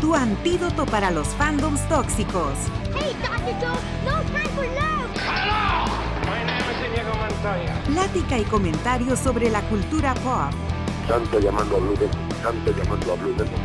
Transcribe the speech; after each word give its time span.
Tu 0.00 0.14
antídoto 0.14 0.86
para 0.86 1.10
los 1.10 1.28
fandoms 1.28 1.86
tóxicos. 1.88 2.52
Hey. 2.94 3.16
Joe, 3.60 3.70
no 4.04 4.22
time 4.24 4.48
for 4.54 4.66
love. 4.66 5.08
My 6.26 6.44
name 6.44 6.60
is 6.70 6.86
Inigo 6.86 7.14
Montoya. 7.16 7.82
Plática 7.86 8.38
y 8.38 8.44
comentarios 8.44 9.18
sobre 9.18 9.48
la 9.48 9.62
cultura 9.62 10.12
pop. 10.14 10.52
Santo 11.08 11.40
llamando 11.40 11.76
a 11.76 11.80
Blue 11.80 11.96
Demon, 11.96 12.28
Santo 12.42 12.70
llamando 12.76 13.12
a 13.12 13.16
Blue 13.16 13.32
Demon. 13.32 13.60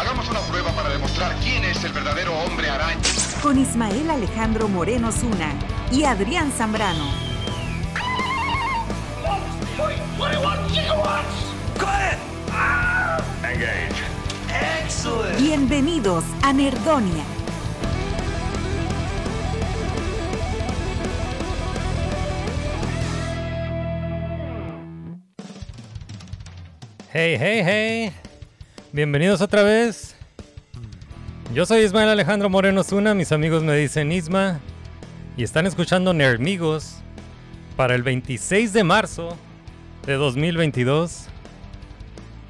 Hagamos 0.00 0.28
una 0.30 0.40
prueba 0.40 0.72
para 0.72 0.88
demostrar 0.88 1.36
quién 1.42 1.64
es 1.64 1.84
el 1.84 1.92
verdadero 1.92 2.32
hombre 2.40 2.70
araña. 2.70 3.00
Con 3.42 3.58
Ismael 3.58 4.10
Alejandro 4.10 4.68
Moreno 4.68 5.12
Zuna 5.12 5.52
y 5.92 6.04
Adrián 6.04 6.50
Zambrano. 6.50 7.04
Engage. 13.44 14.15
Bienvenidos 15.38 16.24
a 16.42 16.52
Nerdonia. 16.52 17.24
Hey, 27.12 27.36
hey, 27.38 27.62
hey. 27.64 28.12
Bienvenidos 28.92 29.40
otra 29.40 29.62
vez. 29.62 30.14
Yo 31.54 31.64
soy 31.64 31.82
Ismael 31.82 32.08
Alejandro 32.08 32.50
Moreno 32.50 32.82
Zuna, 32.82 33.14
mis 33.14 33.32
amigos 33.32 33.62
me 33.62 33.76
dicen 33.76 34.12
Isma. 34.12 34.60
Y 35.36 35.42
están 35.42 35.66
escuchando 35.66 36.12
Nerdmigos 36.12 36.96
para 37.76 37.94
el 37.94 38.02
26 38.02 38.72
de 38.72 38.84
marzo 38.84 39.36
de 40.04 40.14
2022. 40.14 41.28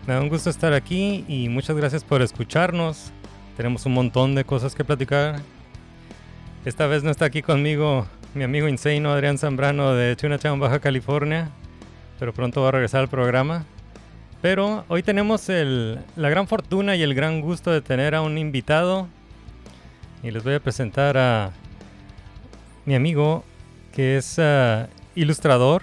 Me 0.06 0.14
da 0.14 0.20
un 0.20 0.28
gusto 0.28 0.50
estar 0.50 0.72
aquí 0.72 1.24
y 1.28 1.48
muchas 1.48 1.76
gracias 1.76 2.04
por 2.04 2.22
escucharnos. 2.22 3.10
Tenemos 3.56 3.86
un 3.86 3.94
montón 3.94 4.34
de 4.34 4.44
cosas 4.44 4.74
que 4.74 4.84
platicar. 4.84 5.40
Esta 6.64 6.86
vez 6.86 7.02
no 7.02 7.10
está 7.10 7.24
aquí 7.24 7.42
conmigo 7.42 8.06
mi 8.34 8.44
amigo 8.44 8.68
Insano 8.68 9.12
Adrián 9.12 9.38
Zambrano 9.38 9.94
de 9.94 10.14
Chinatown, 10.16 10.60
Baja 10.60 10.78
California. 10.78 11.50
Pero 12.18 12.32
pronto 12.32 12.62
va 12.62 12.68
a 12.68 12.72
regresar 12.72 13.00
al 13.00 13.08
programa. 13.08 13.64
Pero 14.42 14.84
hoy 14.88 15.02
tenemos 15.02 15.48
el- 15.48 15.98
la 16.14 16.28
gran 16.28 16.46
fortuna 16.46 16.94
y 16.94 17.02
el 17.02 17.14
gran 17.14 17.40
gusto 17.40 17.70
de 17.72 17.80
tener 17.80 18.14
a 18.14 18.22
un 18.22 18.38
invitado. 18.38 19.08
Y 20.22 20.30
les 20.30 20.44
voy 20.44 20.54
a 20.54 20.60
presentar 20.60 21.16
a 21.18 21.50
mi 22.84 22.94
amigo 22.94 23.44
que 23.92 24.18
es 24.18 24.38
ah, 24.38 24.88
ilustrador 25.14 25.82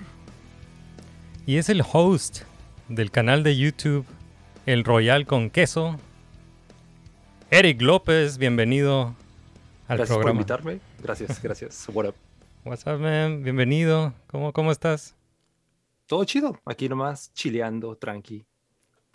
y 1.45 1.57
es 1.57 1.67
el 1.69 1.81
host 1.91 2.43
del 2.95 3.11
canal 3.11 3.43
de 3.43 3.57
YouTube 3.57 4.05
El 4.65 4.83
Royal 4.83 5.25
con 5.25 5.49
Queso. 5.49 5.97
Eric 7.49 7.81
López, 7.81 8.37
bienvenido 8.37 9.15
al 9.87 9.97
Gracias 9.97 10.09
por 10.09 10.17
programa. 10.23 10.39
invitarme. 10.41 10.79
Gracias, 11.01 11.41
gracias. 11.41 11.87
What 11.93 12.07
up? 12.09 12.15
What's 12.65 12.85
up, 12.87 12.99
man? 12.99 13.43
Bienvenido. 13.43 14.13
¿Cómo, 14.27 14.53
cómo 14.53 14.71
estás? 14.71 15.15
Todo 16.07 16.23
chido. 16.25 16.59
Aquí 16.65 16.89
nomás 16.89 17.31
chileando, 17.33 17.95
tranqui. 17.95 18.45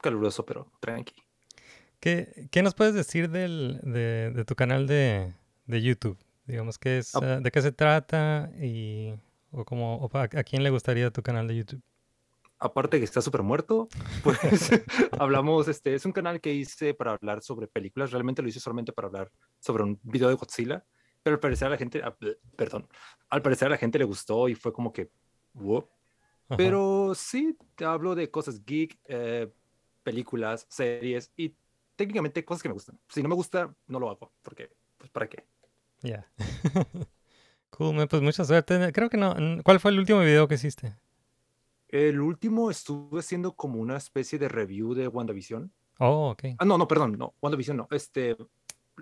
Caluroso, 0.00 0.44
pero 0.44 0.70
tranqui. 0.80 1.14
¿Qué, 2.00 2.48
qué 2.50 2.62
nos 2.62 2.74
puedes 2.74 2.94
decir 2.94 3.28
del, 3.30 3.80
de, 3.82 4.30
de 4.30 4.44
tu 4.44 4.54
canal 4.54 4.86
de, 4.86 5.32
de 5.66 5.82
YouTube? 5.82 6.16
Digamos, 6.46 6.78
¿qué 6.78 6.98
es, 6.98 7.14
Ah. 7.16 7.20
eh, 7.22 7.38
¿de 7.42 7.50
qué 7.50 7.60
se 7.60 7.72
trata 7.72 8.50
y 8.60 9.14
o 9.50 9.64
cómo, 9.64 9.96
o 9.96 10.08
pa- 10.08 10.24
a 10.24 10.44
quién 10.44 10.62
le 10.62 10.70
gustaría 10.70 11.10
tu 11.10 11.22
canal 11.22 11.48
de 11.48 11.56
YouTube? 11.56 11.82
Aparte 12.60 12.98
que 12.98 13.04
está 13.04 13.22
súper 13.22 13.42
muerto, 13.42 13.88
pues 14.24 14.70
hablamos, 15.18 15.68
este, 15.68 15.94
es 15.94 16.04
un 16.04 16.12
canal 16.12 16.40
que 16.40 16.52
hice 16.52 16.92
para 16.92 17.12
hablar 17.12 17.42
sobre 17.42 17.68
películas. 17.68 18.10
Realmente 18.10 18.42
lo 18.42 18.48
hice 18.48 18.60
solamente 18.60 18.92
para 18.92 19.06
hablar 19.06 19.30
sobre 19.60 19.84
un 19.84 20.00
video 20.02 20.28
de 20.28 20.34
Godzilla. 20.34 20.84
Pero 21.22 21.34
al 21.34 21.40
parecer 21.40 21.66
a 21.66 21.70
la 21.70 21.76
gente, 21.76 22.00
ah, 22.02 22.16
bleh, 22.18 22.38
perdón, 22.56 22.88
al 23.28 23.42
parecer 23.42 23.66
a 23.66 23.70
la 23.70 23.76
gente 23.76 23.98
le 23.98 24.04
gustó 24.04 24.48
y 24.48 24.54
fue 24.54 24.72
como 24.72 24.92
que, 24.92 25.10
wow. 25.54 25.88
Pero 26.56 27.12
sí, 27.14 27.56
te 27.74 27.84
hablo 27.84 28.14
de 28.14 28.30
cosas 28.30 28.64
geek, 28.64 28.98
eh, 29.04 29.52
películas, 30.02 30.66
series 30.70 31.30
y 31.36 31.54
técnicamente 31.96 32.44
cosas 32.44 32.62
que 32.62 32.68
me 32.68 32.74
gustan. 32.74 32.98
Si 33.08 33.22
no 33.22 33.28
me 33.28 33.34
gusta, 33.34 33.74
no 33.86 34.00
lo 34.00 34.08
hago, 34.08 34.32
porque, 34.42 34.70
pues, 34.96 35.10
¿para 35.10 35.28
qué? 35.28 35.44
Ya. 36.00 36.26
cool, 37.70 37.94
man, 37.94 38.08
pues 38.08 38.22
mucha 38.22 38.44
suerte. 38.44 38.92
Creo 38.92 39.10
que 39.10 39.16
no. 39.16 39.34
¿Cuál 39.64 39.80
fue 39.80 39.90
el 39.90 39.98
último 39.98 40.20
video 40.20 40.48
que 40.48 40.54
hiciste? 40.54 40.96
El 41.88 42.20
último 42.20 42.70
estuve 42.70 43.20
haciendo 43.20 43.52
como 43.52 43.80
una 43.80 43.96
especie 43.96 44.38
de 44.38 44.48
review 44.48 44.94
de 44.94 45.08
WandaVision. 45.08 45.72
Oh, 46.00 46.30
ok. 46.30 46.44
Ah, 46.58 46.64
no, 46.64 46.76
no, 46.78 46.86
perdón, 46.86 47.16
no, 47.18 47.34
WandaVision 47.40 47.76
no. 47.78 47.88
Este, 47.90 48.36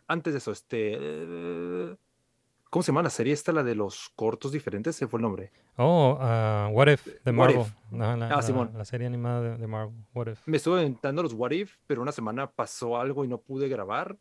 antes 0.06 0.32
de 0.34 0.38
eso, 0.38 0.52
este, 0.52 0.96
eh, 0.98 1.96
¿cómo 2.70 2.82
se 2.82 2.88
llama 2.92 3.02
la 3.02 3.10
serie 3.10 3.32
esta, 3.32 3.52
la 3.52 3.62
de 3.64 3.74
los 3.74 4.10
cortos 4.14 4.52
diferentes? 4.52 4.94
Se 4.96 5.06
fue 5.08 5.18
el 5.18 5.22
nombre. 5.22 5.50
Oh, 5.76 6.16
ah, 6.20 6.68
What 6.72 6.88
If, 6.88 7.06
de 7.24 7.32
Marvel. 7.32 7.60
If. 7.62 7.72
La, 7.92 8.12
Ah, 8.30 8.40
Simón. 8.42 8.70
la 8.74 8.84
serie 8.84 9.06
animada 9.06 9.40
de, 9.42 9.56
de 9.58 9.66
Marvel. 9.66 9.96
What 10.14 10.28
If. 10.28 10.46
Me 10.46 10.56
estuve 10.58 10.80
inventando 10.82 11.22
los 11.22 11.32
What 11.34 11.50
If, 11.50 11.74
pero 11.86 12.00
una 12.02 12.12
semana 12.12 12.50
pasó 12.50 12.98
algo 12.98 13.24
y 13.24 13.28
no 13.28 13.38
pude 13.38 13.68
grabar. 13.68 14.16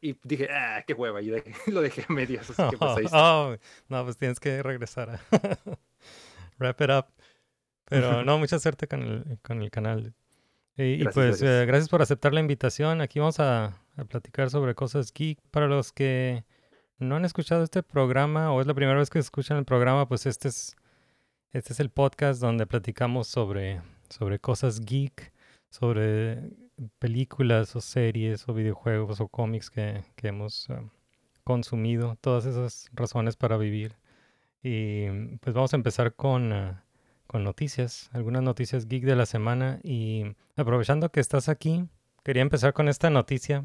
Y 0.00 0.18
dije, 0.24 0.48
ah, 0.50 0.82
qué 0.86 0.92
hueva, 0.94 1.20
y 1.22 1.28
dejé- 1.28 1.54
lo 1.72 1.80
dejé 1.80 2.04
a 2.08 2.12
medias. 2.12 2.48
Así 2.50 2.62
que 2.70 2.76
pues 2.78 2.96
ahí 2.96 3.04
está. 3.06 3.36
Oh, 3.46 3.56
no, 3.88 4.04
pues 4.04 4.16
tienes 4.16 4.40
que 4.40 4.62
regresar 4.62 5.10
a 5.10 5.20
wrap 6.58 6.80
it 6.80 6.90
up. 6.90 7.06
Pero 7.88 8.24
no, 8.24 8.38
mucha 8.38 8.58
suerte 8.58 8.88
con 8.88 9.02
el, 9.02 9.38
con 9.42 9.62
el 9.62 9.70
canal. 9.70 10.14
Y, 10.76 10.82
y 10.82 10.96
Gracias, 10.98 11.14
pues 11.14 11.26
gracias. 11.40 11.50
eh, 11.50 11.66
gracias 11.66 11.88
por 11.88 12.02
aceptar 12.02 12.34
la 12.34 12.40
invitación. 12.40 13.00
Aquí 13.00 13.18
vamos 13.18 13.40
a, 13.40 13.80
a 13.96 14.04
platicar 14.04 14.50
sobre 14.50 14.74
cosas 14.74 15.12
geek. 15.12 15.38
Para 15.50 15.66
los 15.68 15.92
que 15.92 16.44
no 16.98 17.16
han 17.16 17.24
escuchado 17.24 17.62
este 17.62 17.82
programa 17.82 18.52
o 18.52 18.60
es 18.60 18.66
la 18.66 18.74
primera 18.74 18.98
vez 18.98 19.08
que 19.10 19.18
escuchan 19.18 19.56
el 19.58 19.64
programa, 19.64 20.08
pues 20.08 20.26
este 20.26 20.48
es, 20.48 20.76
este 21.52 21.72
es 21.72 21.80
el 21.80 21.90
podcast 21.90 22.40
donde 22.40 22.66
platicamos 22.66 23.28
sobre, 23.28 23.80
sobre 24.10 24.38
cosas 24.38 24.80
geek, 24.80 25.32
sobre 25.70 26.50
películas 26.98 27.74
o 27.76 27.80
series 27.80 28.48
o 28.48 28.54
videojuegos 28.54 29.20
o 29.20 29.28
cómics 29.28 29.70
que, 29.70 30.04
que 30.16 30.28
hemos 30.28 30.68
eh, 30.70 30.80
consumido, 31.44 32.16
todas 32.20 32.46
esas 32.46 32.90
razones 32.92 33.36
para 33.36 33.56
vivir. 33.56 33.96
Y 34.62 35.08
pues 35.38 35.54
vamos 35.54 35.72
a 35.72 35.76
empezar 35.76 36.14
con, 36.14 36.52
ah, 36.52 36.84
con 37.26 37.44
noticias, 37.44 38.08
algunas 38.12 38.42
noticias 38.42 38.86
geek 38.86 39.04
de 39.04 39.16
la 39.16 39.26
semana. 39.26 39.80
Y 39.82 40.24
aprovechando 40.56 41.10
que 41.10 41.20
estás 41.20 41.48
aquí, 41.48 41.88
quería 42.22 42.42
empezar 42.42 42.72
con 42.72 42.88
esta 42.88 43.10
noticia 43.10 43.64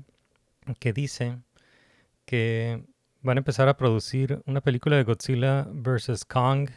que 0.80 0.94
dice 0.94 1.38
que 2.26 2.84
van 3.22 3.38
a 3.38 3.40
empezar 3.42 3.68
a 3.68 3.78
producir 3.78 4.42
una 4.46 4.62
película 4.62 4.96
de 4.98 5.04
Godzilla 5.04 5.68
vs. 5.72 6.26
Kong, 6.26 6.70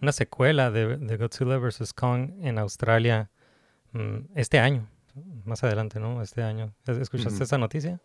una 0.00 0.12
secuela 0.12 0.70
de, 0.70 0.96
de 0.96 1.16
Godzilla 1.16 1.58
vs. 1.58 1.92
Kong 1.92 2.30
en 2.42 2.58
Australia 2.58 3.30
mm, 3.92 4.16
este 4.34 4.58
año, 4.58 4.88
más 5.44 5.64
adelante, 5.64 6.00
¿no? 6.00 6.22
Este 6.22 6.42
año. 6.42 6.74
¿Es- 6.86 6.98
¿Escuchaste 6.98 7.34
Ujú. 7.36 7.44
esa 7.44 7.58
noticia? 7.58 8.00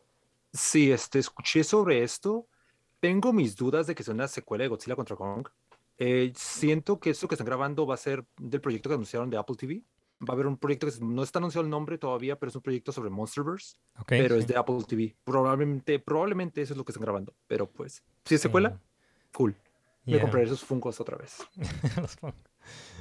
Sí, 0.54 0.92
este, 0.92 1.20
escuché 1.20 1.64
sobre 1.64 2.04
esto. 2.04 2.48
Tengo 3.00 3.34
mis 3.34 3.56
dudas 3.56 3.88
de 3.88 3.96
que 3.96 4.04
sea 4.04 4.14
una 4.14 4.28
secuela 4.28 4.64
de 4.64 4.68
Godzilla 4.68 4.96
contra 4.96 5.16
Kong. 5.16 5.48
Eh, 6.04 6.34
siento 6.36 7.00
que 7.00 7.12
esto 7.12 7.28
que 7.28 7.36
están 7.36 7.46
grabando 7.46 7.86
va 7.86 7.94
a 7.94 7.98
ser 7.98 8.26
del 8.40 8.60
proyecto 8.60 8.90
que 8.90 8.96
anunciaron 8.96 9.30
de 9.30 9.38
Apple 9.38 9.56
TV. 9.56 9.84
Va 10.22 10.30
a 10.30 10.32
haber 10.34 10.48
un 10.48 10.58
proyecto 10.58 10.88
que 10.88 10.94
no 11.00 11.22
está 11.22 11.38
anunciado 11.38 11.64
el 11.64 11.70
nombre 11.70 12.00
todavía, 12.00 12.38
pero 12.40 12.50
es 12.50 12.56
un 12.56 12.62
proyecto 12.64 12.92
sobre 12.92 13.12
Monsterverse, 13.12 13.76
Ok, 14.00 14.08
pero 14.08 14.36
es 14.36 14.46
sí. 14.46 14.54
de 14.54 14.58
Apple 14.58 14.78
TV. 14.88 15.16
Probablemente, 15.24 16.00
probablemente 16.00 16.62
eso 16.64 16.74
es 16.74 16.78
lo 16.78 16.84
que 16.86 16.92
están 16.92 17.04
grabando. 17.04 17.34
Pero 17.48 17.68
pues, 17.70 18.04
si 18.26 18.34
es 18.36 18.42
secuela, 18.42 18.80
cool. 19.34 19.56
Me 20.06 20.14
Yeah. 20.14 20.22
compraré 20.22 20.48
esos 20.48 20.64
Funkos 20.64 21.00
otra 21.00 21.16
vez. 21.18 21.38
Los. 22.02 22.18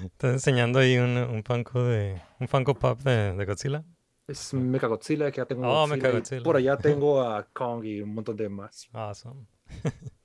Estás 0.04 0.32
enseñando 0.34 0.78
ahí 0.78 0.98
un, 0.98 1.16
un 1.16 1.42
Funko 1.42 1.82
de 1.84 2.20
un 2.38 2.48
Funko 2.48 2.74
Pop 2.74 3.00
de, 3.00 3.32
de 3.34 3.44
Godzilla. 3.46 3.82
Es 4.26 4.52
Mecha 4.52 4.86
Godzilla, 4.86 5.30
que 5.30 5.38
ya 5.38 5.46
tengo 5.46 5.62
Oh, 5.66 5.86
Godzilla, 5.88 5.96
y 5.96 6.00
Mechagodzilla. 6.02 6.42
Por 6.42 6.56
allá 6.56 6.76
tengo 6.78 7.22
a 7.22 7.44
Kong 7.44 7.82
y 7.84 8.02
un 8.02 8.12
montón 8.14 8.36
de 8.36 8.48
más. 8.50 8.88
Awesome. 8.92 9.46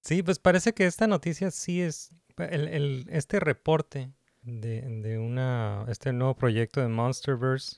sí, 0.00 0.22
pues 0.22 0.38
parece 0.38 0.72
que 0.72 0.86
esta 0.86 1.06
noticia 1.06 1.50
sí 1.50 1.80
es 1.80 2.10
el, 2.38 2.68
el- 2.68 3.06
este 3.10 3.40
reporte 3.40 4.10
de, 4.42 4.80
de 4.82 5.18
una 5.18 5.84
este 5.88 6.12
nuevo 6.12 6.34
proyecto 6.34 6.80
de 6.80 6.88
Monsterverse 6.88 7.76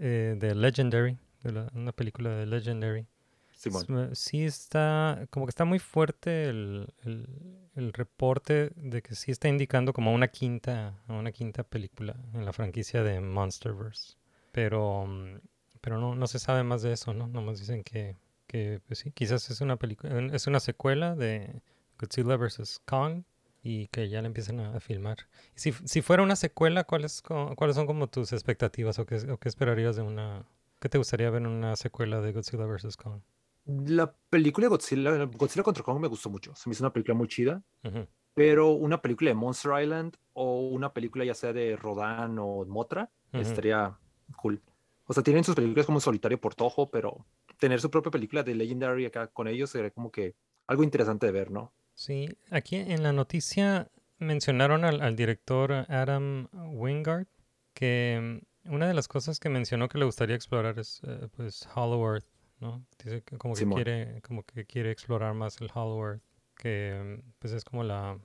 eh, 0.00 0.34
de 0.38 0.54
Legendary 0.54 1.18
de 1.42 1.52
la- 1.52 1.70
una 1.74 1.92
película 1.92 2.30
de 2.30 2.46
Legendary. 2.46 3.06
Simón. 3.52 4.14
Sí 4.14 4.44
está, 4.44 5.26
como 5.30 5.44
que 5.46 5.50
está 5.50 5.64
muy 5.64 5.78
fuerte 5.80 6.48
el, 6.48 6.86
el- 7.04 7.26
el 7.74 7.92
reporte 7.92 8.70
de 8.76 9.02
que 9.02 9.14
sí 9.14 9.30
está 9.32 9.48
indicando 9.48 9.92
como 9.92 10.12
una 10.12 10.28
quinta, 10.28 10.94
una 11.08 11.32
quinta 11.32 11.64
película 11.64 12.16
en 12.34 12.44
la 12.44 12.52
franquicia 12.52 13.02
de 13.02 13.20
Monsterverse. 13.20 14.14
Pero, 14.52 15.06
mm, 15.06 15.38
pero 15.80 15.98
no, 15.98 16.14
no 16.14 16.26
se 16.28 16.38
sabe 16.38 16.62
más 16.62 16.82
de 16.82 16.92
eso, 16.92 17.14
¿no? 17.14 17.26
Nomás 17.28 17.58
dicen 17.60 17.82
que, 17.84 18.16
que 18.48 18.80
pues 18.88 18.98
sí, 18.98 19.12
quizás 19.12 19.48
es 19.50 19.60
una 19.60 19.76
película, 19.76 20.18
es 20.34 20.48
una 20.48 20.58
secuela 20.58 21.14
de 21.14 21.62
Godzilla 22.00 22.36
vs. 22.36 22.80
Kong 22.84 23.22
y 23.62 23.86
que 23.88 24.08
ya 24.08 24.20
la 24.22 24.26
empiezan 24.26 24.58
a, 24.58 24.76
a 24.76 24.80
filmar. 24.80 25.18
Si, 25.54 25.72
si 25.72 26.02
fuera 26.02 26.22
una 26.22 26.34
secuela, 26.34 26.84
¿cuáles, 26.84 27.22
¿cuáles 27.22 27.76
son 27.76 27.86
como 27.86 28.08
tus 28.08 28.32
expectativas 28.32 28.98
o 28.98 29.06
qué, 29.06 29.16
o 29.30 29.36
qué 29.38 29.48
esperarías 29.48 29.94
de 29.94 30.02
una... 30.02 30.44
¿Qué 30.80 30.88
te 30.88 30.98
gustaría 30.98 31.28
ver 31.30 31.42
en 31.42 31.48
una 31.48 31.76
secuela 31.76 32.20
de 32.20 32.32
Godzilla 32.32 32.64
vs. 32.64 32.96
Kong? 32.96 33.20
La 33.66 34.14
película 34.30 34.66
de 34.66 34.68
Godzilla, 34.70 35.24
Godzilla 35.26 35.62
contra 35.62 35.82
Kong 35.82 36.00
me 36.00 36.08
gustó 36.08 36.30
mucho. 36.30 36.54
Se 36.54 36.68
me 36.68 36.72
hizo 36.72 36.84
una 36.84 36.92
película 36.92 37.14
muy 37.14 37.28
chida. 37.28 37.62
Ujú. 37.84 38.06
Pero 38.34 38.70
una 38.70 39.02
película 39.02 39.30
de 39.30 39.34
Monster 39.34 39.82
Island 39.82 40.16
o 40.32 40.68
una 40.68 40.92
película 40.92 41.24
ya 41.24 41.34
sea 41.34 41.52
de 41.52 41.76
Rodan 41.76 42.38
o 42.38 42.64
Motra 42.64 43.10
Ujú. 43.32 43.42
estaría 43.42 43.98
cool. 44.36 44.62
O 45.06 45.12
sea, 45.12 45.22
tienen 45.22 45.42
sus 45.42 45.56
películas 45.56 45.86
como 45.86 46.00
Solitario 46.00 46.40
por 46.40 46.54
Tojo, 46.54 46.88
pero 46.90 47.26
tener 47.58 47.80
su 47.80 47.90
propia 47.90 48.10
película 48.10 48.42
de 48.42 48.54
Legendary 48.54 49.06
acá 49.06 49.26
con 49.28 49.48
ellos 49.48 49.70
sería 49.70 49.90
como 49.90 50.10
que 50.10 50.34
algo 50.66 50.82
interesante 50.82 51.26
de 51.26 51.32
ver, 51.32 51.50
¿no? 51.50 51.72
Sí, 51.94 52.28
aquí 52.50 52.76
en 52.76 53.02
la 53.02 53.12
noticia 53.12 53.90
mencionaron 54.18 54.84
al, 54.84 55.00
al 55.00 55.16
director 55.16 55.72
Adam 55.88 56.48
Wingard 56.52 57.26
que 57.74 58.40
mm, 58.66 58.72
una 58.74 58.86
de 58.88 58.94
las 58.94 59.08
cosas 59.08 59.40
que 59.40 59.48
mencionó 59.48 59.88
que 59.88 59.98
le 59.98 60.04
gustaría 60.04 60.36
explorar 60.36 60.78
es 60.78 61.00
eh, 61.04 61.28
pues 61.36 61.68
Hollow 61.74 62.14
Earth, 62.14 62.26
¿no? 62.60 62.84
Dice 63.02 63.22
que 63.22 63.38
como 63.38 63.54
que 63.54 63.60
quiere 63.76 64.20
como 64.22 64.42
que 64.44 64.64
quiere 64.66 64.90
explorar 64.90 65.34
más 65.34 65.60
el 65.60 65.70
Hollow 65.72 66.04
Earth, 66.06 66.22
que 66.56 67.18
mm, 67.24 67.32
pues 67.38 67.52
es 67.54 67.64
como 67.64 67.82
la 67.84 68.18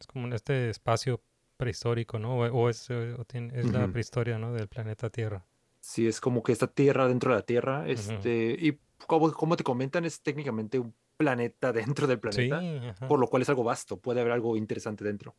es 0.00 0.06
como 0.06 0.26
en 0.26 0.32
este 0.32 0.70
espacio 0.70 1.20
prehistórico, 1.56 2.18
¿no? 2.18 2.38
O, 2.38 2.46
o 2.46 2.68
es, 2.70 2.88
o 2.90 3.24
tiene- 3.26 3.52
es 3.58 3.66
la 3.72 3.86
prehistoria, 3.92 4.38
¿no? 4.38 4.52
Del 4.54 4.66
planeta 4.68 5.10
Tierra. 5.10 5.44
Sí, 5.80 6.06
es 6.06 6.20
como 6.20 6.42
que 6.42 6.52
esta 6.52 6.66
tierra 6.66 7.08
dentro 7.08 7.32
de 7.32 7.38
la 7.38 7.46
tierra, 7.46 7.88
este, 7.88 8.56
y 8.58 8.78
como, 9.06 9.32
como 9.32 9.56
te 9.56 9.64
comentan, 9.64 10.04
es 10.04 10.20
técnicamente 10.22 10.78
un 10.78 10.94
planeta 11.16 11.72
dentro 11.72 12.06
del 12.06 12.20
planeta, 12.20 12.60
Sí, 12.60 12.80
por 13.08 13.18
lo 13.18 13.28
cual 13.28 13.42
es 13.42 13.48
algo 13.48 13.64
vasto, 13.64 13.98
puede 13.98 14.20
haber 14.20 14.32
algo 14.32 14.56
interesante 14.56 15.04
dentro. 15.04 15.36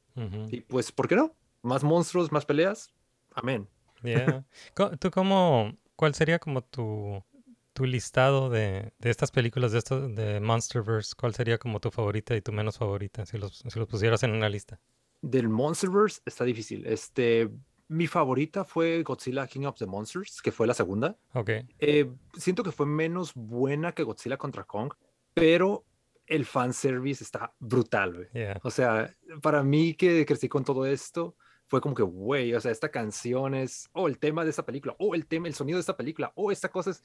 Y 0.50 0.62
pues, 0.62 0.92
¿por 0.92 1.08
qué 1.08 1.16
no? 1.16 1.36
Más 1.62 1.84
monstruos, 1.84 2.32
más 2.32 2.46
peleas. 2.46 2.92
Amén. 3.34 3.68
Yeah. 4.04 4.44
¿Tú 5.00 5.12
cómo, 5.12 5.78
cuál 5.96 6.16
sería 6.16 6.40
como 6.40 6.64
tu, 6.64 7.24
tu 7.74 7.86
listado 7.86 8.50
de, 8.50 8.94
de 8.98 9.10
estas 9.10 9.32
películas 9.32 9.72
de 9.72 9.78
esto, 9.80 10.08
de 10.10 10.40
Monsterverse? 10.40 11.14
¿Cuál 11.16 11.36
sería 11.36 11.58
como 11.58 11.80
tu 11.80 11.92
favorita 11.92 12.36
y 12.36 12.42
tu 12.42 12.52
menos 12.52 12.78
favorita 12.78 13.26
si 13.26 13.38
los, 13.38 13.64
si 13.68 13.80
los 13.80 13.88
pusieras 13.88 14.24
en 14.24 14.32
una 14.32 14.50
lista? 14.50 14.80
Del 15.22 15.50
Monsterverse 15.50 16.22
está 16.26 16.44
difícil. 16.46 16.86
Este, 16.88 17.50
mi 17.92 18.08
favorita 18.08 18.64
fue 18.64 19.04
Godzilla 19.04 19.46
King 19.48 19.66
of 19.66 19.78
the 19.78 19.86
Monsters, 19.86 20.42
que 20.42 20.54
fue 20.54 20.66
la 20.66 20.74
segunda. 20.74 21.18
Ok. 21.34 21.50
Eh, 21.78 22.10
siento 22.38 22.64
que 22.64 22.72
fue 22.72 22.86
menos 22.86 23.34
buena 23.36 23.92
que 23.92 24.04
Godzilla 24.04 24.38
contra 24.38 24.64
Kong, 24.64 24.94
pero 25.34 25.84
el 26.26 26.46
fanservice 26.46 27.22
está 27.22 27.54
brutal, 27.60 28.14
güey. 28.14 28.28
Yeah. 28.32 28.62
O 28.64 28.72
sea, 28.72 29.14
para 29.42 29.62
mí 29.62 29.94
que 29.94 30.26
crecí 30.26 30.48
con 30.48 30.64
todo 30.64 30.86
esto, 30.86 31.36
fue 31.68 31.82
como 31.82 31.94
que, 31.94 32.04
güey, 32.04 32.54
o 32.54 32.62
sea, 32.62 32.72
esta 32.72 32.90
canción 32.90 33.56
es, 33.56 33.90
oh, 33.92 34.08
el 34.08 34.20
tema 34.20 34.46
de 34.46 34.52
esta 34.52 34.66
película, 34.66 34.96
oh, 34.98 35.14
el 35.14 35.26
tema, 35.26 35.50
el 35.50 35.54
sonido 35.54 35.76
de 35.76 35.82
esta 35.82 35.98
película, 35.98 36.32
oh, 36.36 36.50
esta 36.50 36.70
cosa 36.70 36.92
es, 36.92 37.04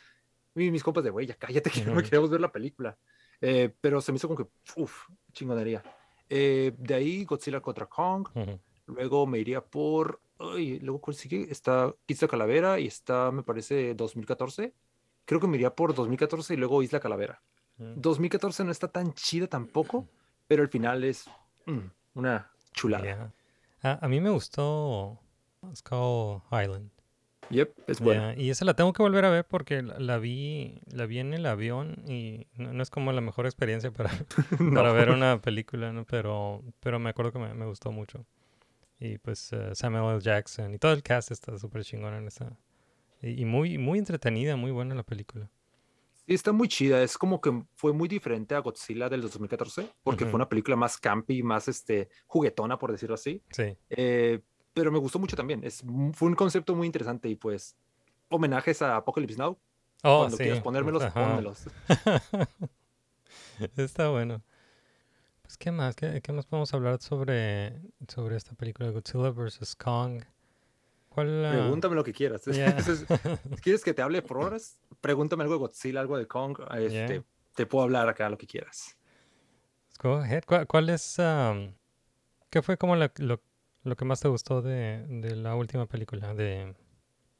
y 0.55 0.71
mis 0.71 0.85
compas 0.85 1.03
de, 1.03 1.11
güey, 1.11 1.27
ya 1.27 1.35
cállate 1.35 1.69
que 1.69 1.85
no 1.85 2.01
queremos 2.01 2.31
ver 2.31 2.41
la 2.41 2.53
película. 2.53 2.97
Eh, 3.41 3.75
pero 3.81 4.01
se 4.01 4.13
me 4.13 4.17
hizo 4.17 4.29
como 4.29 4.39
que, 4.39 4.49
uff, 4.77 5.09
chingonería. 5.33 5.83
Eh, 6.29 6.73
de 6.79 6.95
ahí 6.95 7.25
Godzilla 7.25 7.61
contra 7.61 7.87
Kong, 7.87 8.29
Ujú. 8.33 8.61
Luego 8.87 9.27
me 9.27 9.39
iría 9.39 9.61
por, 9.61 10.21
ay, 10.39 10.79
luego 10.81 11.01
cuál 11.01 11.17
sigue, 11.17 11.47
está 11.51 11.95
Isla 12.07 12.29
Calavera 12.29 12.79
y 12.81 12.87
está, 12.87 13.31
me 13.31 13.43
parece, 13.43 13.95
2014. 13.95 14.73
Creo 15.25 15.41
que 15.41 15.47
me 15.47 15.57
iría 15.57 15.75
por 15.75 15.95
2014 15.95 16.55
y 16.55 16.57
luego 16.57 16.83
Isla 16.83 17.01
Calavera. 17.01 17.43
Mm. 17.79 18.01
2014 18.01 18.65
no 18.65 18.71
está 18.71 18.89
tan 18.89 19.13
chida 19.13 19.47
tampoco, 19.47 20.09
pero 20.47 20.63
el 20.63 20.69
final 20.69 21.05
es 21.05 21.29
mm, 21.67 21.79
una 22.15 22.51
chulada. 22.73 23.05
Yeah. 23.05 23.33
Ah, 23.83 23.99
a 24.01 24.09
mí 24.09 24.21
me 24.21 24.31
gustó 24.31 25.19
Skull 25.75 26.43
Island. 26.51 26.91
Yep, 27.51 27.75
es 27.87 28.01
bueno. 28.01 28.33
Yeah, 28.33 28.43
Y 28.43 28.51
esa 28.51 28.65
la 28.65 28.75
tengo 28.75 28.93
que 28.93 29.03
volver 29.03 29.25
a 29.25 29.31
ver 29.31 29.45
porque 29.47 29.83
la, 29.83 29.99
la 29.99 30.19
vi, 30.19 30.81
la 30.91 31.07
vi 31.07 31.21
en 31.21 31.33
el 31.33 31.47
avión 31.47 32.03
y 32.09 32.47
no, 32.55 32.73
no 32.73 32.83
es 32.83 32.91
como 32.91 33.13
la 33.13 33.21
mejor 33.21 33.47
experiencia 33.47 33.91
para, 33.93 34.11
para 34.75 34.93
ver 34.93 35.11
una 35.11 35.41
película, 35.41 35.93
¿no? 35.93 36.05
Pero, 36.05 36.63
pero 36.81 36.99
me 36.99 37.11
acuerdo 37.11 37.33
que 37.33 37.39
me, 37.39 37.55
me 37.55 37.67
gustó 37.67 37.93
mucho. 37.93 38.25
Y 38.99 39.19
pues 39.19 39.53
eh, 39.53 39.75
Samuel 39.75 40.15
L. 40.15 40.21
Jackson 40.21 40.73
y 40.75 40.79
todo 40.79 40.93
el 40.93 41.03
cast 41.03 41.31
está 41.31 41.59
súper 41.59 41.85
chingón 41.85 42.15
en 42.15 42.29
esa. 42.29 42.57
Y, 43.21 43.43
y 43.43 43.45
muy, 43.45 43.79
muy 43.79 43.99
entretenida, 43.99 44.57
muy 44.57 44.71
buena 44.71 44.95
la 44.95 45.03
película. 45.03 45.51
Sí, 46.27 46.35
está 46.35 46.53
muy 46.53 46.69
chida. 46.69 47.03
Es 47.03 47.17
como 47.17 47.41
que 47.41 47.63
fue 47.75 47.93
muy 47.93 48.09
diferente 48.09 48.55
a 48.55 48.59
Godzilla 48.59 49.09
del 49.09 49.21
2014, 49.23 49.93
porque 50.03 50.25
fue 50.25 50.35
una 50.35 50.49
película 50.49 50.77
más 50.77 50.99
campy, 50.99 51.43
más 51.43 51.69
este, 51.69 52.09
juguetona, 52.27 52.79
por 52.79 52.91
decirlo 52.91 53.15
así. 53.15 53.43
Sí. 53.51 53.77
Eh, 53.91 54.41
pero 54.73 54.91
me 54.91 54.99
gustó 54.99 55.19
mucho 55.19 55.37
también. 55.37 55.63
Es, 55.63 55.85
fue 56.13 56.29
un 56.29 56.35
concepto 56.35 56.75
muy 56.75 56.87
interesante 56.87 57.29
y 57.29 57.37
pues 57.37 57.77
homenajes 58.29 58.83
a 58.83 58.97
Apocalypse 58.97 59.39
Now. 59.39 59.59
Oh, 60.03 60.19
Cuando 60.21 60.37
sí. 60.37 60.43
quieras 60.43 60.63
ponérmelos, 60.63 61.03
Ajá. 61.03 61.29
pónmelos. 61.29 61.65
Está 63.77 64.11
bueno. 64.11 64.43
Pues, 65.47 65.57
¿qué 65.59 65.71
más? 65.71 65.95
¿Qué, 65.95 66.21
qué 66.23 66.33
más 66.33 66.45
podemos 66.45 66.75
hablar 66.75 67.01
sobre, 67.01 67.81
sobre 68.09 68.37
esta 68.37 68.55
película 68.55 68.91
Godzilla 68.91 69.31
vs. 69.31 69.77
Kong? 69.77 70.25
¿Cuál, 71.09 71.47
ah, 71.47 71.53
Pregúntame 71.53 71.95
lo 71.95 72.03
que 72.03 72.13
quieras. 72.13 72.43
Yeah. 72.53 72.77
¿Quieres 73.63 73.85
que 73.85 73.95
te 73.95 74.03
hable 74.03 74.23
por 74.23 74.39
horas? 74.39 74.77
Pregúntame 75.01 75.45
algo 75.45 75.55
de 75.55 75.61
Godzilla, 75.61 76.01
algo 76.01 76.19
de 76.19 76.27
Kong. 76.27 76.59
Este, 76.77 77.07
Yeah. 77.15 77.25
Te 77.55 77.65
puedo 77.65 77.85
hablar 77.85 78.09
acá 78.09 78.29
lo 78.29 78.37
que 78.37 78.49
quieras. 78.49 78.97
Go 80.03 80.17
ahead. 80.17 80.43
¿Cuál, 80.45 80.67
cuál 80.67 80.91
es, 80.91 81.17
qué 82.51 82.63
fue 82.63 82.77
como 82.77 82.97
la- 82.97 83.13
lo, 83.19 83.41
lo 83.85 83.97
que 83.97 84.05
más 84.05 84.21
te 84.21 84.27
gustó 84.27 84.63
de, 84.63 85.07
de 85.09 85.37
la 85.37 85.55
última 85.55 85.87
película 85.87 86.35
de, 86.35 86.75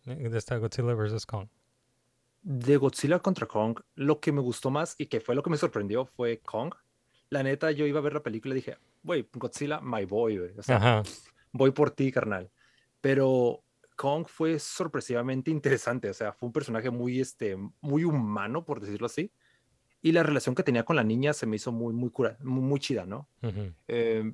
de 0.05 0.39
esta 0.39 0.59
Godzilla 0.59 0.95
vs. 0.95 1.27
Kong? 1.27 1.49
De 2.43 2.77
Godzilla 2.77 3.19
contra 3.19 3.47
Kong, 3.47 3.81
lo 3.97 4.21
que 4.21 4.31
me 4.31 4.41
gustó 4.41 4.71
más 4.71 4.95
y 4.97 5.07
que 5.07 5.21
fue 5.21 5.35
lo 5.35 5.43
que 5.43 5.51
me 5.51 5.57
sorprendió 5.57 6.07
fue 6.07 6.39
Kong. 6.39 6.73
La 7.31 7.43
neta, 7.43 7.71
yo 7.73 7.87
iba 7.87 7.99
a 7.99 8.03
ver 8.03 8.15
la 8.15 8.23
película 8.23 8.55
y 8.55 8.57
dije, 8.57 8.77
güey, 9.03 9.29
Godzilla, 9.33 9.81
my 9.81 10.05
boy, 10.05 10.39
güey. 10.39 10.51
O 10.59 10.63
sea, 10.63 11.03
voy 11.53 11.71
por 11.73 11.91
ti, 11.91 12.13
carnal. 12.13 12.51
Pero 13.01 13.63
Kong 13.97 14.27
fue 14.29 14.59
sorpresivamente 14.59 15.51
interesante. 15.51 16.09
O 16.09 16.15
sea, 16.15 16.33
fue 16.33 16.49
un 16.49 16.53
personaje 16.53 16.91
muy, 16.91 17.21
este, 17.21 17.57
muy 17.81 18.05
humano, 18.05 18.65
por 18.65 18.81
decirlo 18.81 19.07
así. 19.07 19.33
Y 20.03 20.13
la 20.13 20.23
relación 20.23 20.55
que 20.55 20.63
tenía 20.63 20.85
con 20.85 20.95
la 20.95 21.03
niña 21.03 21.33
se 21.33 21.47
me 21.47 21.57
hizo 21.57 21.73
muy, 21.73 21.93
muy, 21.93 22.11
cura, 22.11 22.37
muy, 22.41 22.63
muy 22.63 22.79
chida, 22.79 23.07
¿no? 23.07 23.29
Eh, 23.89 24.33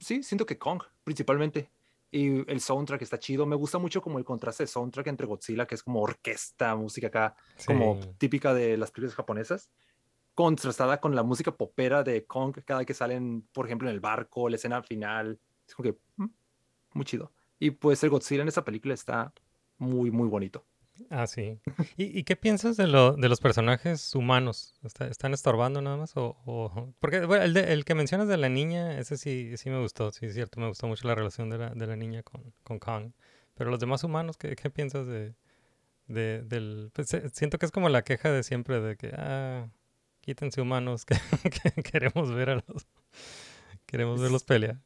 sí, 0.00 0.22
siento 0.22 0.46
que 0.46 0.58
Kong, 0.58 0.82
principalmente. 1.04 1.70
Y 2.10 2.50
el 2.50 2.60
soundtrack 2.60 3.02
está 3.02 3.18
chido. 3.18 3.46
Me 3.46 3.56
gusta 3.56 3.78
mucho 3.78 4.02
como 4.02 4.18
el 4.18 4.24
contraste 4.24 4.64
de 4.64 4.66
soundtrack 4.66 5.06
entre 5.06 5.26
Godzilla, 5.26 5.66
que 5.66 5.76
es 5.76 5.82
como 5.82 6.02
orquesta, 6.02 6.74
música 6.74 7.06
acá, 7.06 7.36
como 7.66 8.00
típica 8.18 8.52
de 8.52 8.76
las 8.76 8.90
películas 8.90 9.14
japonesas, 9.14 9.70
contrastada 10.34 11.00
con 11.00 11.14
la 11.14 11.22
música 11.22 11.52
popera 11.56 12.02
de 12.02 12.24
Kong 12.26 12.56
cada 12.64 12.84
que 12.84 12.94
salen, 12.94 13.42
por 13.52 13.66
ejemplo, 13.66 13.88
en 13.88 13.94
el 13.94 14.00
barco, 14.00 14.48
la 14.48 14.56
escena 14.56 14.82
final. 14.82 15.38
Es 15.66 15.74
como 15.74 15.90
que 15.92 15.98
mm, 16.16 16.26
muy 16.94 17.04
chido. 17.04 17.32
Y 17.58 17.70
pues 17.72 18.02
el 18.04 18.10
Godzilla 18.10 18.42
en 18.42 18.48
esa 18.48 18.64
película 18.64 18.94
está 18.94 19.32
muy, 19.78 20.10
muy 20.10 20.28
bonito. 20.28 20.66
Ah, 21.10 21.26
sí. 21.26 21.58
¿Y, 21.96 22.22
qué 22.24 22.36
piensas 22.36 22.76
de, 22.76 22.86
lo, 22.86 23.12
de 23.14 23.28
los 23.28 23.40
personajes 23.40 24.14
humanos? 24.14 24.74
¿Está- 24.82 25.06
¿Están 25.08 25.32
estorbando 25.34 25.80
nada 25.82 25.96
más? 25.96 26.12
O, 26.16 26.94
Porque 27.00 27.24
bueno, 27.24 27.44
el, 27.44 27.56
el 27.56 27.84
que 27.84 27.94
mencionas 27.94 28.28
de 28.28 28.36
la 28.36 28.48
niña, 28.48 28.98
ese 28.98 29.16
sí, 29.16 29.56
sí 29.56 29.70
me 29.70 29.80
gustó, 29.80 30.12
sí 30.12 30.26
es 30.26 30.34
cierto, 30.34 30.60
me 30.60 30.68
gustó 30.68 30.86
mucho 30.86 31.08
la 31.08 31.14
relación 31.14 31.50
de 31.50 31.58
la, 31.58 31.70
de 31.70 31.86
la 31.86 31.96
niña 31.96 32.22
con, 32.22 32.52
con 32.62 32.78
Kong. 32.78 33.12
Pero 33.54 33.70
los 33.70 33.80
demás 33.80 34.04
humanos, 34.04 34.36
¿qué, 34.36 34.54
qué 34.54 34.70
piensas 34.70 35.06
de, 35.06 35.34
de- 36.08 36.42
del... 36.42 36.90
pues, 36.94 37.08
siento 37.32 37.58
que 37.58 37.66
es 37.66 37.72
como 37.72 37.88
la 37.88 38.02
queja 38.02 38.30
de 38.30 38.42
siempre 38.42 38.80
de 38.80 38.96
que, 38.96 39.12
ah, 39.16 39.68
quítense 40.22 40.62
humanos, 40.62 41.04
que, 41.04 41.16
que 41.50 41.82
queremos 41.82 42.32
ver 42.32 42.50
a 42.50 42.54
los... 42.54 42.86
Queremos 43.84 44.20
verlos 44.20 44.42
pelear. 44.44 44.80